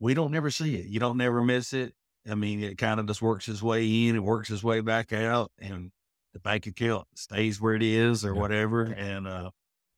We 0.00 0.14
don't 0.14 0.30
never 0.30 0.50
see 0.50 0.76
it. 0.76 0.86
You 0.86 1.00
don't 1.00 1.16
never 1.16 1.42
miss 1.42 1.72
it. 1.72 1.94
I 2.28 2.34
mean, 2.34 2.62
it 2.62 2.76
kind 2.78 2.98
of 3.00 3.06
just 3.06 3.22
works 3.22 3.48
its 3.48 3.62
way 3.62 4.08
in, 4.08 4.16
it 4.16 4.22
works 4.22 4.50
its 4.50 4.62
way 4.64 4.80
back 4.80 5.12
out, 5.12 5.50
and 5.58 5.90
the 6.34 6.40
bank 6.40 6.66
account 6.66 7.06
stays 7.14 7.60
where 7.60 7.74
it 7.74 7.82
is 7.82 8.24
or 8.24 8.34
Yeah. 8.34 8.40
whatever. 8.40 8.82
And 8.82 9.26
uh, 9.28 9.50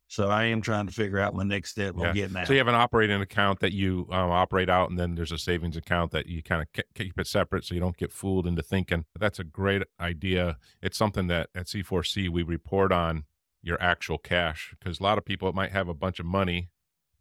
so 0.09 0.29
I 0.29 0.45
am 0.45 0.61
trying 0.61 0.87
to 0.87 0.93
figure 0.93 1.19
out 1.19 1.35
my 1.35 1.43
next 1.43 1.71
step 1.71 1.95
Yeah. 1.99 2.09
on 2.11 2.15
getting 2.15 2.35
that. 2.35 2.47
So 2.47 2.53
you 2.53 2.59
have 2.59 2.69
an 2.69 2.75
operating 2.75 3.21
account 3.21 3.61
that 3.61 3.73
you 3.73 4.07
um, 4.11 4.31
operate 4.31 4.69
out, 4.69 4.91
and 4.91 4.99
then 4.99 5.15
there's 5.15 5.33
a 5.33 5.39
savings 5.39 5.77
account 5.77 6.13
that 6.13 6.27
you 6.27 6.43
kind 6.43 6.63
of 6.63 6.85
keep 6.95 7.19
it 7.19 7.27
separate 7.27 7.65
so 7.65 7.75
you 7.75 7.81
don't 7.81 7.97
get 7.97 8.13
fooled 8.13 8.47
into 8.47 8.63
thinking. 8.63 9.07
That's 9.19 9.39
a 9.39 9.45
great 9.45 9.83
idea. 9.99 10.59
It's 10.83 10.97
something 10.99 11.27
that 11.29 11.49
at 11.55 11.67
C4C 11.67 12.29
we 12.29 12.43
report 12.43 12.93
on 12.93 13.25
your 13.63 13.83
actual 13.83 14.19
cash 14.19 14.75
because 14.79 15.01
a 15.01 15.03
lot 15.03 15.19
of 15.19 15.25
people 15.25 15.53
might 15.53 15.73
have 15.73 15.89
a 15.89 15.95
bunch 15.95 16.21
of 16.21 16.27
money, 16.27 16.69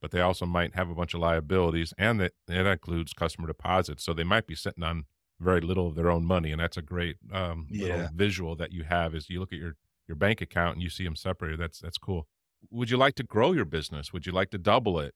but 0.01 0.11
they 0.11 0.21
also 0.21 0.45
might 0.45 0.75
have 0.75 0.89
a 0.89 0.95
bunch 0.95 1.13
of 1.13 1.19
liabilities, 1.21 1.93
and 1.97 2.19
that 2.19 2.33
that 2.47 2.65
includes 2.65 3.13
customer 3.13 3.47
deposits. 3.47 4.03
So 4.03 4.13
they 4.13 4.23
might 4.23 4.47
be 4.47 4.55
sitting 4.55 4.83
on 4.83 5.05
very 5.39 5.61
little 5.61 5.87
of 5.87 5.95
their 5.95 6.09
own 6.09 6.25
money, 6.25 6.51
and 6.51 6.59
that's 6.61 6.77
a 6.77 6.81
great 6.81 7.17
um, 7.31 7.67
little 7.71 7.97
Yeah. 7.97 8.09
visual 8.13 8.55
that 8.57 8.71
you 8.71 8.83
have. 8.83 9.13
Is 9.15 9.29
you 9.29 9.39
look 9.39 9.53
at 9.53 9.59
your 9.59 9.75
your 10.07 10.15
bank 10.15 10.41
account 10.41 10.75
and 10.75 10.83
you 10.83 10.89
see 10.89 11.03
them 11.03 11.15
separated. 11.15 11.59
That's 11.59 11.79
that's 11.79 11.97
cool. 11.97 12.27
Would 12.71 12.89
you 12.89 12.97
like 12.97 13.15
to 13.15 13.23
grow 13.23 13.51
your 13.53 13.65
business? 13.65 14.11
Would 14.13 14.25
you 14.25 14.31
like 14.31 14.49
to 14.51 14.57
double 14.57 14.99
it? 14.99 15.13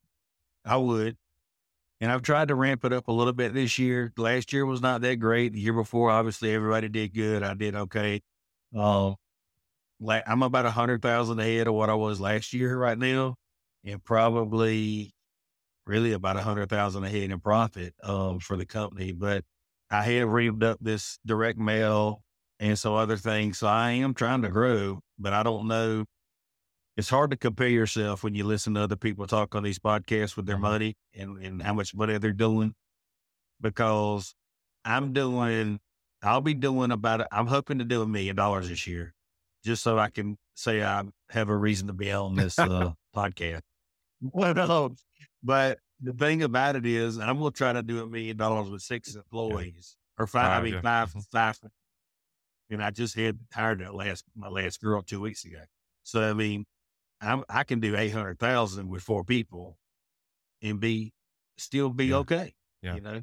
I 0.65 0.77
would. 0.77 1.17
And 1.99 2.11
I've 2.11 2.23
tried 2.23 2.47
to 2.49 2.55
ramp 2.55 2.83
it 2.85 2.93
up 2.93 3.07
a 3.07 3.11
little 3.11 3.33
bit 3.33 3.53
this 3.53 3.77
year. 3.79 4.11
Last 4.17 4.51
year 4.53 4.65
was 4.65 4.81
not 4.81 5.01
that 5.01 5.15
great. 5.15 5.53
The 5.53 5.59
year 5.59 5.73
before, 5.73 6.09
obviously, 6.09 6.53
everybody 6.53 6.89
did 6.89 7.13
good. 7.13 7.43
I 7.43 7.53
did 7.53 7.75
okay. 7.75 8.21
Um, 8.75 9.15
la- 9.99 10.21
I'm 10.25 10.43
about 10.43 10.65
a 10.65 10.71
hundred 10.71 11.01
thousand 11.01 11.39
ahead 11.39 11.67
of 11.67 11.73
what 11.73 11.89
I 11.89 11.95
was 11.95 12.19
last 12.19 12.53
year 12.53 12.77
right 12.77 12.97
now, 12.97 13.35
and 13.85 14.03
probably 14.03 15.13
really 15.87 16.13
about 16.13 16.37
a 16.37 16.41
hundred 16.41 16.69
thousand 16.69 17.03
ahead 17.03 17.31
in 17.31 17.39
profit 17.39 17.93
um, 18.03 18.39
for 18.39 18.55
the 18.55 18.65
company. 18.65 19.11
But 19.11 19.43
I 19.89 20.03
have 20.03 20.29
revved 20.29 20.63
up 20.63 20.77
this 20.81 21.17
direct 21.25 21.57
mail 21.57 22.21
and 22.59 22.77
some 22.77 22.93
other 22.93 23.17
things. 23.17 23.57
So 23.57 23.67
I 23.67 23.91
am 23.91 24.13
trying 24.13 24.41
to 24.43 24.49
grow, 24.49 25.01
but 25.17 25.33
I 25.33 25.43
don't 25.43 25.67
know. 25.67 26.05
It's 26.97 27.09
hard 27.09 27.31
to 27.31 27.37
compare 27.37 27.69
yourself 27.69 28.23
when 28.23 28.35
you 28.35 28.43
listen 28.43 28.73
to 28.75 28.81
other 28.81 28.95
people 28.95 29.25
talk 29.25 29.55
on 29.55 29.63
these 29.63 29.79
podcasts 29.79 30.35
with 30.35 30.45
their 30.45 30.57
Mhm. 30.57 30.61
money 30.61 30.97
and, 31.15 31.37
and 31.43 31.61
how 31.63 31.73
much 31.73 31.95
money 31.95 32.17
they're 32.17 32.33
doing 32.33 32.75
because 33.59 34.35
I'm 34.85 35.13
doing, 35.13 35.79
I'll 36.21 36.41
be 36.41 36.53
doing 36.53 36.91
about, 36.91 37.25
I'm 37.31 37.47
hoping 37.47 37.79
to 37.79 37.85
do 37.85 38.01
a 38.01 38.07
million 38.07 38.35
dollars 38.35 38.69
this 38.69 38.85
year 38.87 39.13
just 39.63 39.83
so 39.83 39.97
I 39.99 40.09
can 40.09 40.37
say 40.55 40.83
I 40.83 41.03
have 41.29 41.49
a 41.49 41.55
reason 41.55 41.87
to 41.87 41.93
be 41.93 42.11
on 42.11 42.35
this 42.35 42.59
uh, 42.59 42.93
podcast. 43.15 43.61
Um, 44.35 44.95
but 45.43 45.79
the 46.01 46.13
thing 46.13 46.43
about 46.43 46.75
it 46.75 46.85
is, 46.85 47.17
I'm 47.19 47.39
going 47.39 47.51
to 47.51 47.57
try 47.57 47.73
to 47.73 47.83
do 47.83 48.01
a 48.03 48.07
million 48.07 48.37
dollars 48.37 48.69
with 48.69 48.81
six 48.81 49.15
employees 49.15 49.97
or 50.17 50.27
five. 50.27 50.61
I 50.61 50.63
mean, 50.63 50.73
yeah. 50.75 50.81
five, 50.81 51.13
Mhm. 51.13 51.25
five. 51.31 51.59
And 52.69 52.83
I 52.83 52.89
just 52.91 53.15
had 53.15 53.37
hired 53.53 53.79
that 53.79 53.93
last 53.93 54.23
my 54.35 54.47
last 54.47 54.79
girl 54.81 55.01
two 55.01 55.19
weeks 55.19 55.43
ago. 55.43 55.61
So 56.03 56.21
I 56.29 56.33
mean, 56.33 56.65
I'm 57.19 57.43
I 57.49 57.63
can 57.63 57.79
do 57.79 57.95
eight 57.97 58.09
hundred 58.13 58.39
thousand 58.39 58.87
with 58.87 59.03
four 59.03 59.23
people, 59.23 59.77
and 60.61 60.79
be 60.79 61.13
still 61.57 61.89
be 61.89 62.05
Yeah. 62.07 62.17
okay. 62.17 62.53
Yeah. 62.81 62.95
You 62.95 63.01
know, 63.01 63.21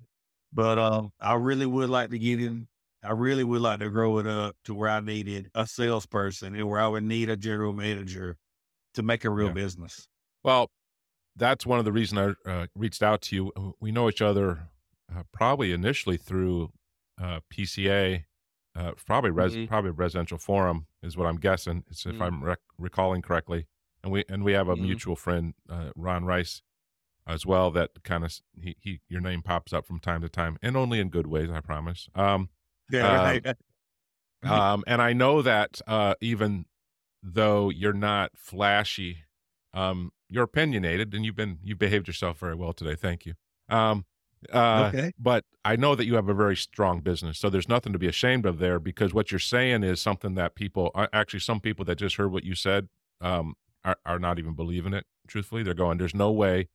but 0.53 0.79
um, 0.79 1.13
I 1.19 1.35
really 1.35 1.67
would 1.67 1.89
like 1.91 2.11
to 2.11 2.19
get 2.19 2.41
in. 2.43 2.69
I 3.03 3.13
really 3.13 3.45
would 3.45 3.61
like 3.63 3.79
to 3.81 3.89
grow 3.91 4.19
it 4.19 4.27
up 4.27 4.57
to 4.65 4.75
where 4.75 4.91
I 4.91 5.01
needed 5.01 5.51
a 5.55 5.67
salesperson 5.67 6.55
and 6.55 6.69
where 6.69 6.81
I 6.81 6.89
would 6.89 7.05
need 7.05 7.31
a 7.31 7.37
general 7.37 7.73
manager 7.73 8.37
to 8.95 9.03
make 9.03 9.25
a 9.25 9.31
real 9.31 9.47
Yeah. 9.49 9.53
business. 9.55 10.09
Well, 10.45 10.69
that's 11.39 11.65
one 11.67 11.79
of 11.79 11.85
the 11.85 11.93
reasons 11.93 12.37
I 12.47 12.51
uh, 12.51 12.67
reached 12.75 13.03
out 13.03 13.23
to 13.23 13.37
you. 13.37 13.53
Uh, 13.57 13.71
We 13.81 13.93
know 13.93 14.09
each 14.09 14.23
other 14.23 14.69
uh, 15.15 15.23
probably 15.33 15.73
initially 15.73 16.17
through 16.19 16.73
uh, 17.21 17.41
PCA, 17.51 18.25
uh, 18.77 18.93
probably 19.07 19.31
res- 19.31 19.57
Mhm. 19.57 19.69
probably 19.69 19.91
residential 19.91 20.39
forum 20.39 20.87
is 21.03 21.17
what 21.17 21.27
I'm 21.27 21.39
guessing. 21.39 21.85
It's 21.89 22.07
if 22.07 22.17
Mhm. 22.17 22.23
I'm 22.23 22.45
rec- 22.45 22.61
recalling 22.79 23.23
correctly. 23.23 23.67
And 24.03 24.13
we 24.13 24.25
and 24.29 24.45
we 24.45 24.53
have 24.53 24.69
a 24.69 24.77
Mhm. 24.77 24.81
mutual 24.83 25.17
friend, 25.17 25.55
uh, 25.69 25.91
Ron 25.97 26.25
Rice, 26.25 26.63
as 27.27 27.45
well. 27.47 27.71
That 27.73 28.03
kind 28.05 28.25
of 28.25 28.33
he, 28.61 28.77
he 28.81 29.01
your 29.09 29.21
name 29.21 29.43
pops 29.43 29.73
up 29.73 29.87
from 29.87 29.99
time 30.01 30.21
to 30.23 30.29
time, 30.29 30.59
and 30.63 30.77
only 30.77 31.01
in 31.01 31.09
good 31.11 31.27
ways, 31.27 31.51
I 31.51 31.61
promise. 31.61 32.09
Um, 32.15 32.51
Yeah, 32.91 33.03
Um, 34.43 34.43
right. 34.43 34.85
And 34.87 35.03
I 35.03 35.13
know 35.13 35.43
that 35.43 35.81
uh, 35.87 36.15
even 36.21 36.67
though 37.23 37.71
you're 37.71 37.93
not 37.93 38.31
flashy, 38.39 39.25
um, 39.79 40.13
you're 40.29 40.45
opinionated, 40.45 41.15
and 41.15 41.25
you've 41.25 41.37
been 41.37 41.59
you've 41.63 41.79
behaved 41.79 42.07
yourself 42.07 42.39
very 42.39 42.55
well 42.55 42.73
today. 42.73 42.95
Thank 42.95 43.27
you. 43.27 43.35
Um, 43.69 44.05
uh, 44.53 44.91
Okay. 44.93 45.13
But 45.19 45.45
I 45.65 45.77
know 45.77 45.95
that 45.95 46.07
you 46.07 46.15
have 46.15 46.29
a 46.29 46.35
very 46.35 46.57
strong 46.57 47.01
business, 47.01 47.39
so 47.39 47.51
there's 47.51 47.69
nothing 47.69 47.93
to 47.93 47.99
be 47.99 48.07
ashamed 48.07 48.47
of 48.47 48.59
there 48.59 48.79
because 48.79 49.13
what 49.13 49.31
you're 49.31 49.39
saying 49.41 49.83
is 49.83 50.01
something 50.01 50.35
that 50.35 50.55
people, 50.55 50.91
uh, 50.95 51.09
actually, 51.13 51.41
some 51.41 51.61
people 51.61 51.85
that 51.87 51.97
just 51.97 52.17
heard 52.17 52.33
what 52.33 52.45
you 52.45 52.55
said, 52.55 52.89
um, 53.21 53.55
are, 53.85 53.97
are 54.05 54.19
not 54.19 54.39
even 54.39 54.55
believing 54.55 54.95
it. 54.95 55.07
Truthfully, 55.27 55.63
they're 55.63 55.75
going, 55.75 55.99
"There's 55.99 56.15
no 56.15 56.31
way." 56.31 56.69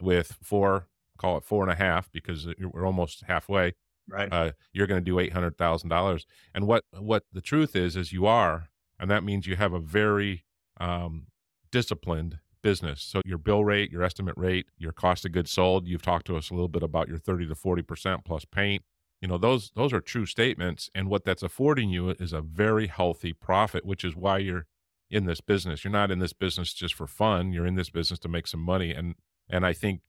With 0.00 0.36
four, 0.40 0.86
call 1.18 1.38
it 1.38 1.44
four 1.44 1.64
and 1.64 1.72
a 1.72 1.74
half, 1.74 2.08
because 2.12 2.46
we're 2.60 2.86
almost 2.86 3.24
halfway 3.26 3.74
right. 4.08 4.32
uh, 4.32 4.52
you're 4.72 4.86
going 4.86 5.00
to 5.00 5.04
do 5.04 5.18
eight 5.18 5.32
hundred 5.32 5.56
thousand 5.58 5.88
dollars. 5.88 6.24
And 6.54 6.66
what 6.66 6.84
what 6.92 7.24
the 7.32 7.40
truth 7.40 7.74
is 7.74 7.96
is 7.96 8.12
you 8.12 8.24
are, 8.26 8.68
and 8.98 9.10
that 9.10 9.24
means 9.24 9.46
you 9.48 9.56
have 9.56 9.72
a 9.72 9.80
very 9.80 10.44
um, 10.78 11.26
disciplined 11.72 12.38
business. 12.62 13.02
So 13.02 13.20
your 13.24 13.38
bill 13.38 13.64
rate, 13.64 13.90
your 13.90 14.02
estimate 14.02 14.34
rate, 14.36 14.66
your 14.76 14.92
cost 14.92 15.24
of 15.24 15.32
goods 15.32 15.50
sold. 15.50 15.86
You've 15.86 16.02
talked 16.02 16.26
to 16.26 16.36
us 16.36 16.50
a 16.50 16.54
little 16.54 16.68
bit 16.68 16.82
about 16.82 17.08
your 17.08 17.18
thirty 17.18 17.46
to 17.46 17.54
forty 17.54 17.82
percent 17.82 18.24
plus 18.24 18.44
paint. 18.44 18.82
You 19.20 19.28
know 19.28 19.38
those 19.38 19.72
those 19.74 19.92
are 19.92 20.00
true 20.00 20.26
statements, 20.26 20.90
and 20.94 21.08
what 21.08 21.24
that's 21.24 21.42
affording 21.42 21.90
you 21.90 22.10
is 22.10 22.32
a 22.32 22.40
very 22.40 22.86
healthy 22.86 23.32
profit, 23.32 23.84
which 23.84 24.04
is 24.04 24.14
why 24.14 24.38
you're 24.38 24.66
in 25.10 25.24
this 25.24 25.40
business. 25.40 25.84
You're 25.84 25.92
not 25.92 26.10
in 26.10 26.18
this 26.18 26.32
business 26.32 26.72
just 26.72 26.94
for 26.94 27.06
fun. 27.06 27.52
You're 27.52 27.66
in 27.66 27.74
this 27.74 27.90
business 27.90 28.20
to 28.20 28.28
make 28.28 28.46
some 28.46 28.60
money, 28.60 28.92
and 28.92 29.14
and 29.48 29.64
I 29.66 29.72
think 29.72 30.02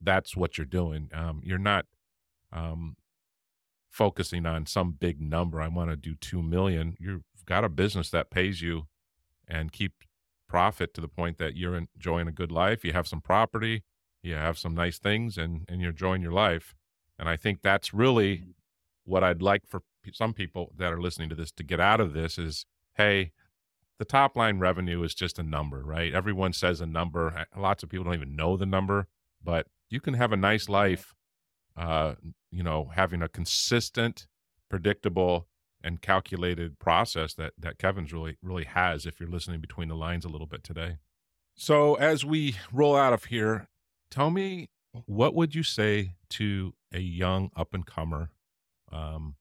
that's 0.00 0.36
what 0.36 0.58
you're 0.58 0.64
doing. 0.64 1.10
Um, 1.12 1.40
you're 1.44 1.58
not 1.58 1.86
um, 2.52 2.96
focusing 3.90 4.46
on 4.46 4.66
some 4.66 4.92
big 4.92 5.20
number. 5.20 5.60
I 5.60 5.68
want 5.68 5.90
to 5.90 5.96
do 5.96 6.14
2 6.14 6.42
million. 6.42 6.96
You've 6.98 7.24
got 7.46 7.64
a 7.64 7.68
business 7.68 8.10
that 8.10 8.30
pays 8.30 8.62
you 8.62 8.86
and 9.46 9.72
keep 9.72 9.92
profit 10.48 10.94
to 10.94 11.00
the 11.00 11.08
point 11.08 11.38
that 11.38 11.56
you're 11.56 11.76
enjoying 11.76 12.28
a 12.28 12.32
good 12.32 12.50
life. 12.50 12.84
You 12.84 12.92
have 12.92 13.08
some 13.08 13.20
property, 13.20 13.84
you 14.22 14.34
have 14.34 14.58
some 14.58 14.74
nice 14.74 14.98
things 14.98 15.38
and 15.38 15.64
and 15.68 15.80
you're 15.80 15.90
enjoying 15.90 16.22
your 16.22 16.32
life. 16.32 16.74
And 17.18 17.28
I 17.28 17.36
think 17.36 17.62
that's 17.62 17.92
really 17.92 18.44
what 19.04 19.24
I'd 19.24 19.42
like 19.42 19.66
for 19.66 19.82
some 20.12 20.32
people 20.32 20.72
that 20.76 20.92
are 20.92 21.00
listening 21.00 21.28
to 21.28 21.34
this 21.34 21.50
to 21.52 21.62
get 21.62 21.80
out 21.80 22.00
of 22.00 22.12
this 22.12 22.38
is 22.38 22.64
hey, 22.94 23.32
the 23.98 24.04
top 24.04 24.36
line 24.36 24.58
revenue 24.58 25.02
is 25.02 25.14
just 25.14 25.38
a 25.38 25.42
number, 25.42 25.82
right? 25.84 26.12
Everyone 26.12 26.52
says 26.52 26.80
a 26.80 26.86
number. 26.86 27.28
Uh, 27.36 27.60
Lots 27.60 27.82
of 27.82 27.88
people 27.88 28.04
don't 28.04 28.14
even 28.14 28.34
know 28.36 28.56
the 28.56 28.66
number, 28.66 29.06
but 29.42 29.66
you 29.88 30.00
can 30.00 30.14
have 30.14 30.32
a 30.32 30.36
nice 30.36 30.68
life 30.68 31.14
uh, 31.78 32.14
you 32.50 32.62
know, 32.62 32.90
having 32.94 33.22
a 33.22 33.28
consistent, 33.28 34.26
predictable, 34.68 35.46
and 35.88 36.02
calculated 36.02 36.78
process 36.78 37.34
that 37.34 37.54
that 37.58 37.78
Kevin's 37.78 38.12
really 38.12 38.36
really 38.42 38.64
has. 38.64 39.06
If 39.06 39.18
you're 39.18 39.28
listening 39.28 39.60
between 39.60 39.88
the 39.88 39.96
lines 39.96 40.24
a 40.24 40.28
little 40.28 40.46
bit 40.46 40.62
today. 40.62 40.98
So 41.56 41.94
as 41.96 42.24
we 42.24 42.54
roll 42.72 42.94
out 42.94 43.12
of 43.12 43.24
here, 43.24 43.66
tell 44.10 44.30
me 44.30 44.68
what 45.06 45.34
would 45.34 45.54
you 45.54 45.64
say 45.64 46.14
to 46.30 46.74
a 46.92 47.00
young 47.00 47.50
up 47.56 47.74
and 47.74 47.84
comer, 47.84 48.30
um, 48.92 49.34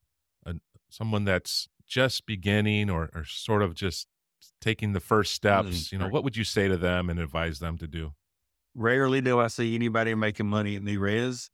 a, 0.46 0.56
someone 0.90 1.26
that's 1.26 1.68
just 1.86 2.26
beginning 2.26 2.90
or, 2.90 3.10
or 3.14 3.24
sort 3.26 3.62
of 3.62 3.76
just 3.76 4.08
taking 4.62 4.94
the 4.94 5.00
first 5.00 5.34
steps. 5.34 5.92
You 5.92 6.00
know, 6.00 6.10
what 6.10 6.24
would 6.24 6.36
you 6.36 6.44
say 6.44 6.68
to 6.68 6.78
them 6.78 7.10
and 7.10 7.20
advise 7.20 7.60
them 7.60 7.78
to 7.78 7.88
do? 7.88 8.14
Rarely 8.76 9.22
do 9.22 9.40
I 9.40 9.48
see 9.48 9.76
anybody 9.76 10.14
making 10.16 10.48
money 10.48 10.76
in 10.76 10.86
the 10.86 10.98
res. 10.98 11.50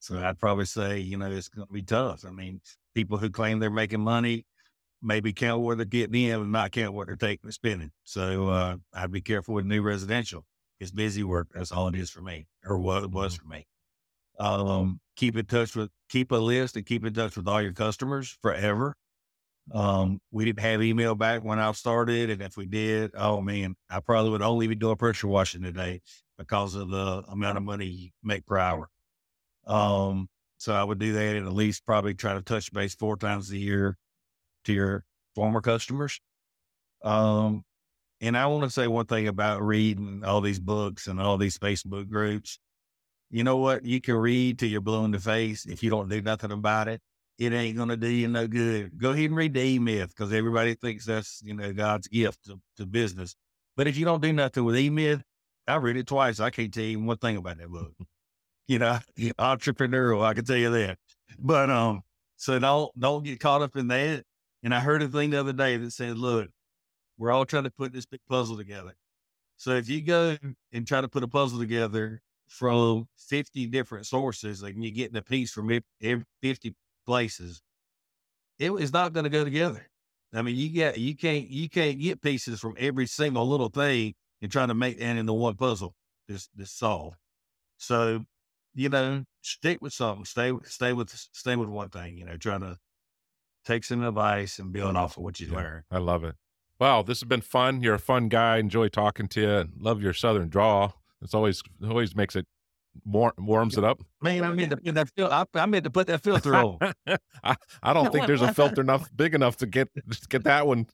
So 0.00 0.18
I'd 0.18 0.38
probably 0.38 0.64
say, 0.64 0.98
you 1.00 1.16
know, 1.16 1.30
it's 1.30 1.48
going 1.48 1.66
to 1.66 1.72
be 1.72 1.82
tough. 1.82 2.24
I 2.24 2.30
mean, 2.30 2.60
people 2.98 3.16
who 3.16 3.30
claim 3.30 3.60
they're 3.60 3.70
making 3.70 4.00
money 4.00 4.44
maybe 5.00 5.32
count 5.32 5.60
what 5.60 5.76
they're 5.76 5.86
getting 5.86 6.20
in 6.20 6.40
and 6.40 6.50
not 6.50 6.72
count 6.72 6.92
what 6.92 7.06
they're 7.06 7.14
taking 7.14 7.44
and 7.44 7.54
spending. 7.54 7.92
So 8.02 8.48
uh, 8.48 8.76
I'd 8.92 9.12
be 9.12 9.20
careful 9.20 9.54
with 9.54 9.66
new 9.66 9.82
residential. 9.82 10.44
It's 10.80 10.90
busy 10.90 11.22
work. 11.22 11.46
That's 11.54 11.70
all 11.70 11.86
it 11.86 11.94
is 11.94 12.10
for 12.10 12.22
me, 12.22 12.48
or 12.66 12.76
what 12.76 13.04
it 13.04 13.10
was 13.12 13.36
for 13.36 13.46
me. 13.46 13.68
Um, 14.40 14.98
keep 15.14 15.36
in 15.36 15.46
touch 15.46 15.76
with, 15.76 15.90
keep 16.08 16.32
a 16.32 16.36
list 16.36 16.74
and 16.74 16.84
keep 16.84 17.06
in 17.06 17.14
touch 17.14 17.36
with 17.36 17.46
all 17.46 17.62
your 17.62 17.72
customers 17.72 18.36
forever. 18.42 18.96
Um, 19.72 20.18
we 20.32 20.44
didn't 20.44 20.58
have 20.58 20.82
email 20.82 21.14
back 21.14 21.44
when 21.44 21.60
I 21.60 21.70
started, 21.70 22.30
and 22.30 22.42
if 22.42 22.56
we 22.56 22.66
did, 22.66 23.12
oh 23.14 23.40
man, 23.40 23.76
I 23.88 24.00
probably 24.00 24.32
would 24.32 24.42
only 24.42 24.66
be 24.66 24.74
doing 24.74 24.96
pressure 24.96 25.28
washing 25.28 25.62
today 25.62 26.00
because 26.36 26.74
of 26.74 26.90
the 26.90 27.22
amount 27.28 27.58
of 27.58 27.62
money 27.62 27.86
you 27.86 28.10
make 28.24 28.44
per 28.46 28.58
hour. 28.58 28.88
Um, 29.64 30.28
so 30.58 30.74
I 30.74 30.84
would 30.84 30.98
do 30.98 31.12
that 31.12 31.36
and 31.36 31.46
at 31.46 31.52
least 31.54 31.86
probably 31.86 32.14
try 32.14 32.34
to 32.34 32.42
touch 32.42 32.72
base 32.72 32.94
four 32.94 33.16
times 33.16 33.50
a 33.50 33.56
year 33.56 33.96
to 34.64 34.72
your 34.72 35.04
former 35.34 35.60
customers. 35.60 36.20
Um, 37.02 37.64
and 38.20 38.36
I 38.36 38.46
want 38.46 38.64
to 38.64 38.70
say 38.70 38.88
one 38.88 39.06
thing 39.06 39.28
about 39.28 39.62
reading 39.62 40.22
all 40.24 40.40
these 40.40 40.58
books 40.58 41.06
and 41.06 41.20
all 41.20 41.38
these 41.38 41.58
Facebook 41.58 42.08
groups. 42.08 42.58
You 43.30 43.44
know 43.44 43.58
what? 43.58 43.84
You 43.84 44.00
can 44.00 44.16
read 44.16 44.58
till 44.58 44.68
you're 44.68 44.80
blue 44.80 45.04
in 45.04 45.12
the 45.12 45.20
face. 45.20 45.64
If 45.64 45.82
you 45.82 45.90
don't 45.90 46.08
do 46.08 46.20
nothing 46.20 46.50
about 46.50 46.88
it, 46.88 47.00
it 47.38 47.52
ain't 47.52 47.76
going 47.76 47.90
to 47.90 47.96
do 47.96 48.08
you 48.08 48.26
no 48.26 48.48
good. 48.48 48.98
Go 48.98 49.10
ahead 49.10 49.26
and 49.26 49.36
read 49.36 49.54
the 49.54 49.62
E 49.62 49.78
Myth 49.78 50.08
because 50.08 50.32
everybody 50.32 50.74
thinks 50.74 51.04
that's, 51.04 51.40
you 51.44 51.54
know, 51.54 51.72
God's 51.72 52.08
gift 52.08 52.46
to, 52.46 52.60
to 52.78 52.86
business. 52.86 53.36
But 53.76 53.86
if 53.86 53.96
you 53.96 54.04
don't 54.04 54.22
do 54.22 54.32
nothing 54.32 54.64
with 54.64 54.76
E 54.76 54.90
Myth, 54.90 55.22
I 55.68 55.76
read 55.76 55.96
it 55.96 56.08
twice. 56.08 56.40
I 56.40 56.50
can't 56.50 56.74
tell 56.74 56.82
you 56.82 56.98
one 56.98 57.18
thing 57.18 57.36
about 57.36 57.58
that 57.58 57.68
book. 57.68 57.92
You 58.68 58.78
know, 58.78 58.98
entrepreneurial, 59.18 60.24
I 60.24 60.34
can 60.34 60.44
tell 60.44 60.56
you 60.56 60.70
that. 60.70 60.98
But 61.38 61.70
um, 61.70 62.02
so 62.36 62.58
don't 62.58 62.98
don't 62.98 63.24
get 63.24 63.40
caught 63.40 63.62
up 63.62 63.76
in 63.76 63.88
that. 63.88 64.24
And 64.62 64.74
I 64.74 64.80
heard 64.80 65.02
a 65.02 65.08
thing 65.08 65.30
the 65.30 65.40
other 65.40 65.52
day 65.52 65.76
that 65.76 65.92
said, 65.92 66.18
look, 66.18 66.48
we're 67.16 67.30
all 67.30 67.44
trying 67.44 67.64
to 67.64 67.70
put 67.70 67.92
this 67.92 68.06
big 68.06 68.20
puzzle 68.28 68.56
together. 68.56 68.94
So 69.56 69.72
if 69.72 69.88
you 69.88 70.00
go 70.00 70.36
and 70.72 70.86
try 70.86 71.00
to 71.00 71.08
put 71.08 71.24
a 71.24 71.28
puzzle 71.28 71.58
together 71.58 72.20
from 72.48 73.08
50 73.16 73.66
different 73.66 74.06
sources 74.06 74.62
and 74.62 74.82
you're 74.82 74.92
getting 74.92 75.16
a 75.16 75.22
piece 75.22 75.50
from 75.50 75.68
50 76.00 76.74
places, 77.06 77.60
it 78.58 78.70
is 78.72 78.92
not 78.92 79.12
going 79.12 79.24
to 79.24 79.30
go 79.30 79.44
together. 79.44 79.88
I 80.32 80.42
mean, 80.42 80.56
you 80.56 80.68
get, 80.68 80.98
you 80.98 81.16
can't, 81.16 81.48
you 81.48 81.68
can't 81.68 81.98
get 81.98 82.22
pieces 82.22 82.60
from 82.60 82.74
every 82.78 83.06
single 83.06 83.48
little 83.48 83.68
thing 83.68 84.14
and 84.42 84.52
trying 84.52 84.68
to 84.68 84.74
make 84.74 84.98
that 84.98 85.16
into 85.16 85.32
one 85.32 85.56
puzzle 85.56 85.94
this, 86.28 86.48
this 86.54 86.70
solve. 86.70 87.14
So, 87.78 88.24
you 88.78 88.88
know, 88.88 89.24
stick 89.42 89.82
with 89.82 89.92
something, 89.92 90.24
stay, 90.24 90.52
stay 90.64 90.92
with, 90.92 91.10
stay 91.32 91.56
with 91.56 91.68
one 91.68 91.88
thing, 91.88 92.16
you 92.16 92.24
know, 92.24 92.36
trying 92.36 92.60
to 92.60 92.78
take 93.64 93.82
some 93.82 94.04
advice 94.04 94.58
and 94.60 94.72
build 94.72 94.96
off 94.96 95.16
of 95.16 95.24
what 95.24 95.40
you 95.40 95.48
Yeah. 95.48 95.56
learn. 95.56 95.82
I 95.90 95.98
love 95.98 96.22
it. 96.22 96.36
Wow, 96.78 97.02
this 97.02 97.20
has 97.20 97.28
been 97.28 97.40
fun. 97.40 97.82
You're 97.82 97.94
a 97.94 97.98
fun 97.98 98.28
guy. 98.28 98.58
Enjoy 98.58 98.86
talking 98.88 99.26
to 99.28 99.40
you. 99.40 99.68
Love 99.80 100.00
your 100.00 100.12
southern 100.14 100.48
draw. 100.48 100.92
It's 101.20 101.34
always 101.34 101.60
always 101.82 102.14
makes 102.14 102.36
it 102.36 102.46
war- 103.04 103.34
warms 103.36 103.76
it 103.76 103.82
up. 103.82 104.00
Man, 104.22 104.44
I 104.44 104.52
meant 104.52 104.70
to 104.70 104.76
put 104.76 104.94
that 104.94 105.08
fil- 105.16 105.32
I, 105.32 105.44
I 105.54 105.66
meant 105.66 105.82
to 105.84 105.90
put 105.90 106.06
that 106.06 106.22
filter 106.22 106.54
on. 106.54 106.78
I, 107.42 107.56
I 107.82 107.92
don't 107.92 108.12
think 108.12 108.28
there's 108.28 108.42
a 108.42 108.54
filter 108.60 108.80
enough 108.80 109.10
big 109.16 109.34
enough 109.34 109.56
to 109.56 109.66
get 109.66 109.88
just 110.08 110.28
get 110.28 110.44
that 110.44 110.68
one. 110.68 110.86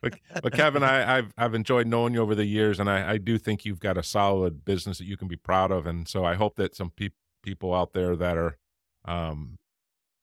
But, 0.00 0.14
but 0.42 0.52
Kevin, 0.52 0.82
I, 0.82 1.18
I've 1.18 1.32
I've 1.36 1.54
enjoyed 1.54 1.86
knowing 1.86 2.14
you 2.14 2.20
over 2.22 2.34
the 2.34 2.44
years, 2.44 2.80
and 2.80 2.90
I, 2.90 3.12
I 3.12 3.18
do 3.18 3.38
think 3.38 3.64
you've 3.64 3.80
got 3.80 3.96
a 3.96 4.02
solid 4.02 4.64
business 4.64 4.98
that 4.98 5.04
you 5.06 5.16
can 5.16 5.28
be 5.28 5.36
proud 5.36 5.70
of. 5.70 5.86
And 5.86 6.06
so 6.08 6.24
I 6.24 6.34
hope 6.34 6.56
that 6.56 6.74
some 6.74 6.90
peop 6.90 7.12
people 7.42 7.74
out 7.74 7.92
there 7.92 8.14
that 8.16 8.36
are 8.36 8.56
um, 9.04 9.58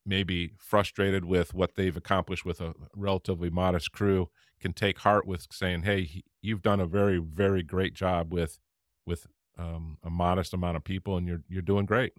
maybe 0.06 0.54
frustrated 0.58 1.26
with 1.26 1.54
what 1.54 1.76
they've 1.76 1.96
accomplished 1.98 2.46
with 2.46 2.62
a 2.62 2.74
relatively 2.96 3.50
modest 3.50 3.92
crew 3.92 4.30
can 4.60 4.74
take 4.74 5.00
heart 5.00 5.26
with 5.26 5.48
saying, 5.52 5.84
"Hey, 5.84 6.24
you've 6.42 6.62
done 6.62 6.80
a 6.80 6.86
very 6.86 7.18
very 7.20 7.64
great 7.64 7.94
job 7.94 8.34
with 8.34 8.60
with 9.06 9.28
um, 9.58 9.98
a 10.04 10.10
modest 10.10 10.54
amount 10.54 10.78
of 10.78 10.84
people, 10.84 11.18
and 11.18 11.28
you're 11.28 11.42
you're 11.48 11.62
doing 11.62 11.86
great." 11.86 12.14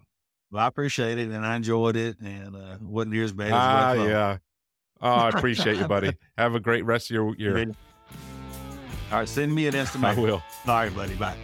Well, 0.51 0.63
I 0.63 0.67
appreciate 0.67 1.17
it, 1.17 1.29
and 1.29 1.45
I 1.45 1.55
enjoyed 1.55 1.95
it, 1.95 2.19
and 2.19 2.55
uh, 2.55 2.77
wasn't 2.81 3.13
near 3.13 3.23
as 3.23 3.31
bad 3.33 3.47
as 3.47 3.53
Ah, 3.53 3.73
what 3.73 3.83
I 3.83 3.95
thought. 3.95 4.07
yeah. 4.09 4.37
Oh, 5.01 5.09
I 5.09 5.29
appreciate 5.33 5.77
you, 5.77 5.87
buddy. 5.87 6.15
Have 6.37 6.55
a 6.55 6.59
great 6.59 6.85
rest 6.85 7.09
of 7.09 7.15
your 7.15 7.35
year. 7.35 7.57
All 9.11 9.19
right, 9.19 9.27
send 9.27 9.53
me 9.53 9.67
an 9.67 9.75
estimate. 9.75 10.17
I 10.17 10.21
will. 10.21 10.43
All 10.67 10.75
right, 10.75 10.95
buddy. 10.95 11.15
Bye. 11.15 11.35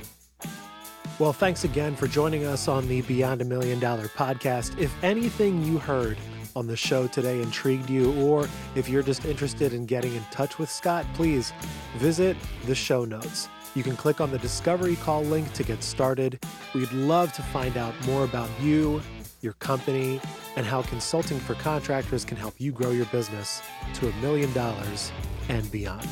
Well, 1.19 1.33
thanks 1.33 1.63
again 1.63 1.95
for 1.95 2.07
joining 2.07 2.45
us 2.45 2.67
on 2.67 2.87
the 2.87 3.01
Beyond 3.01 3.41
a 3.41 3.45
Million 3.45 3.79
Dollar 3.79 4.07
podcast. 4.07 4.77
If 4.79 4.93
anything 5.03 5.63
you 5.63 5.79
heard 5.79 6.17
on 6.55 6.67
the 6.67 6.77
show 6.77 7.07
today 7.07 7.41
intrigued 7.41 7.89
you, 7.89 8.13
or 8.21 8.47
if 8.75 8.87
you're 8.87 9.03
just 9.03 9.25
interested 9.25 9.73
in 9.73 9.85
getting 9.85 10.13
in 10.13 10.23
touch 10.31 10.59
with 10.59 10.69
Scott, 10.69 11.05
please 11.15 11.53
visit 11.97 12.37
the 12.67 12.75
show 12.75 13.03
notes. 13.03 13.49
You 13.73 13.83
can 13.83 13.95
click 13.95 14.21
on 14.21 14.31
the 14.31 14.39
Discovery 14.39 14.95
Call 14.97 15.23
link 15.23 15.51
to 15.53 15.63
get 15.63 15.83
started. 15.83 16.39
We'd 16.73 16.91
love 16.93 17.33
to 17.33 17.41
find 17.41 17.77
out 17.77 17.93
more 18.05 18.23
about 18.23 18.49
you, 18.61 19.01
your 19.41 19.53
company, 19.53 20.21
and 20.57 20.65
how 20.65 20.81
consulting 20.81 21.39
for 21.39 21.53
contractors 21.53 22.25
can 22.25 22.35
help 22.35 22.55
you 22.57 22.71
grow 22.71 22.89
your 22.89 23.05
business 23.05 23.61
to 23.93 24.09
a 24.09 24.13
million 24.15 24.51
dollars 24.53 25.11
and 25.47 25.71
beyond. 25.71 26.07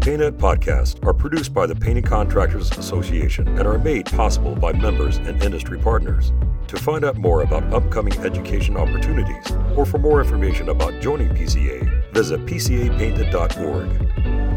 Painted 0.00 0.38
podcasts 0.38 1.04
are 1.04 1.14
produced 1.14 1.52
by 1.52 1.66
the 1.66 1.74
Painting 1.74 2.04
Contractors 2.04 2.70
Association 2.78 3.48
and 3.48 3.66
are 3.66 3.78
made 3.78 4.06
possible 4.06 4.54
by 4.54 4.72
members 4.72 5.16
and 5.16 5.42
industry 5.42 5.78
partners. 5.78 6.32
To 6.68 6.76
find 6.76 7.04
out 7.04 7.16
more 7.16 7.42
about 7.42 7.64
upcoming 7.72 8.12
education 8.18 8.76
opportunities 8.76 9.50
or 9.76 9.84
for 9.84 9.98
more 9.98 10.20
information 10.20 10.68
about 10.68 11.00
joining 11.00 11.30
PCA, 11.30 12.12
visit 12.12 12.44
pcapainted.org. 12.46 14.53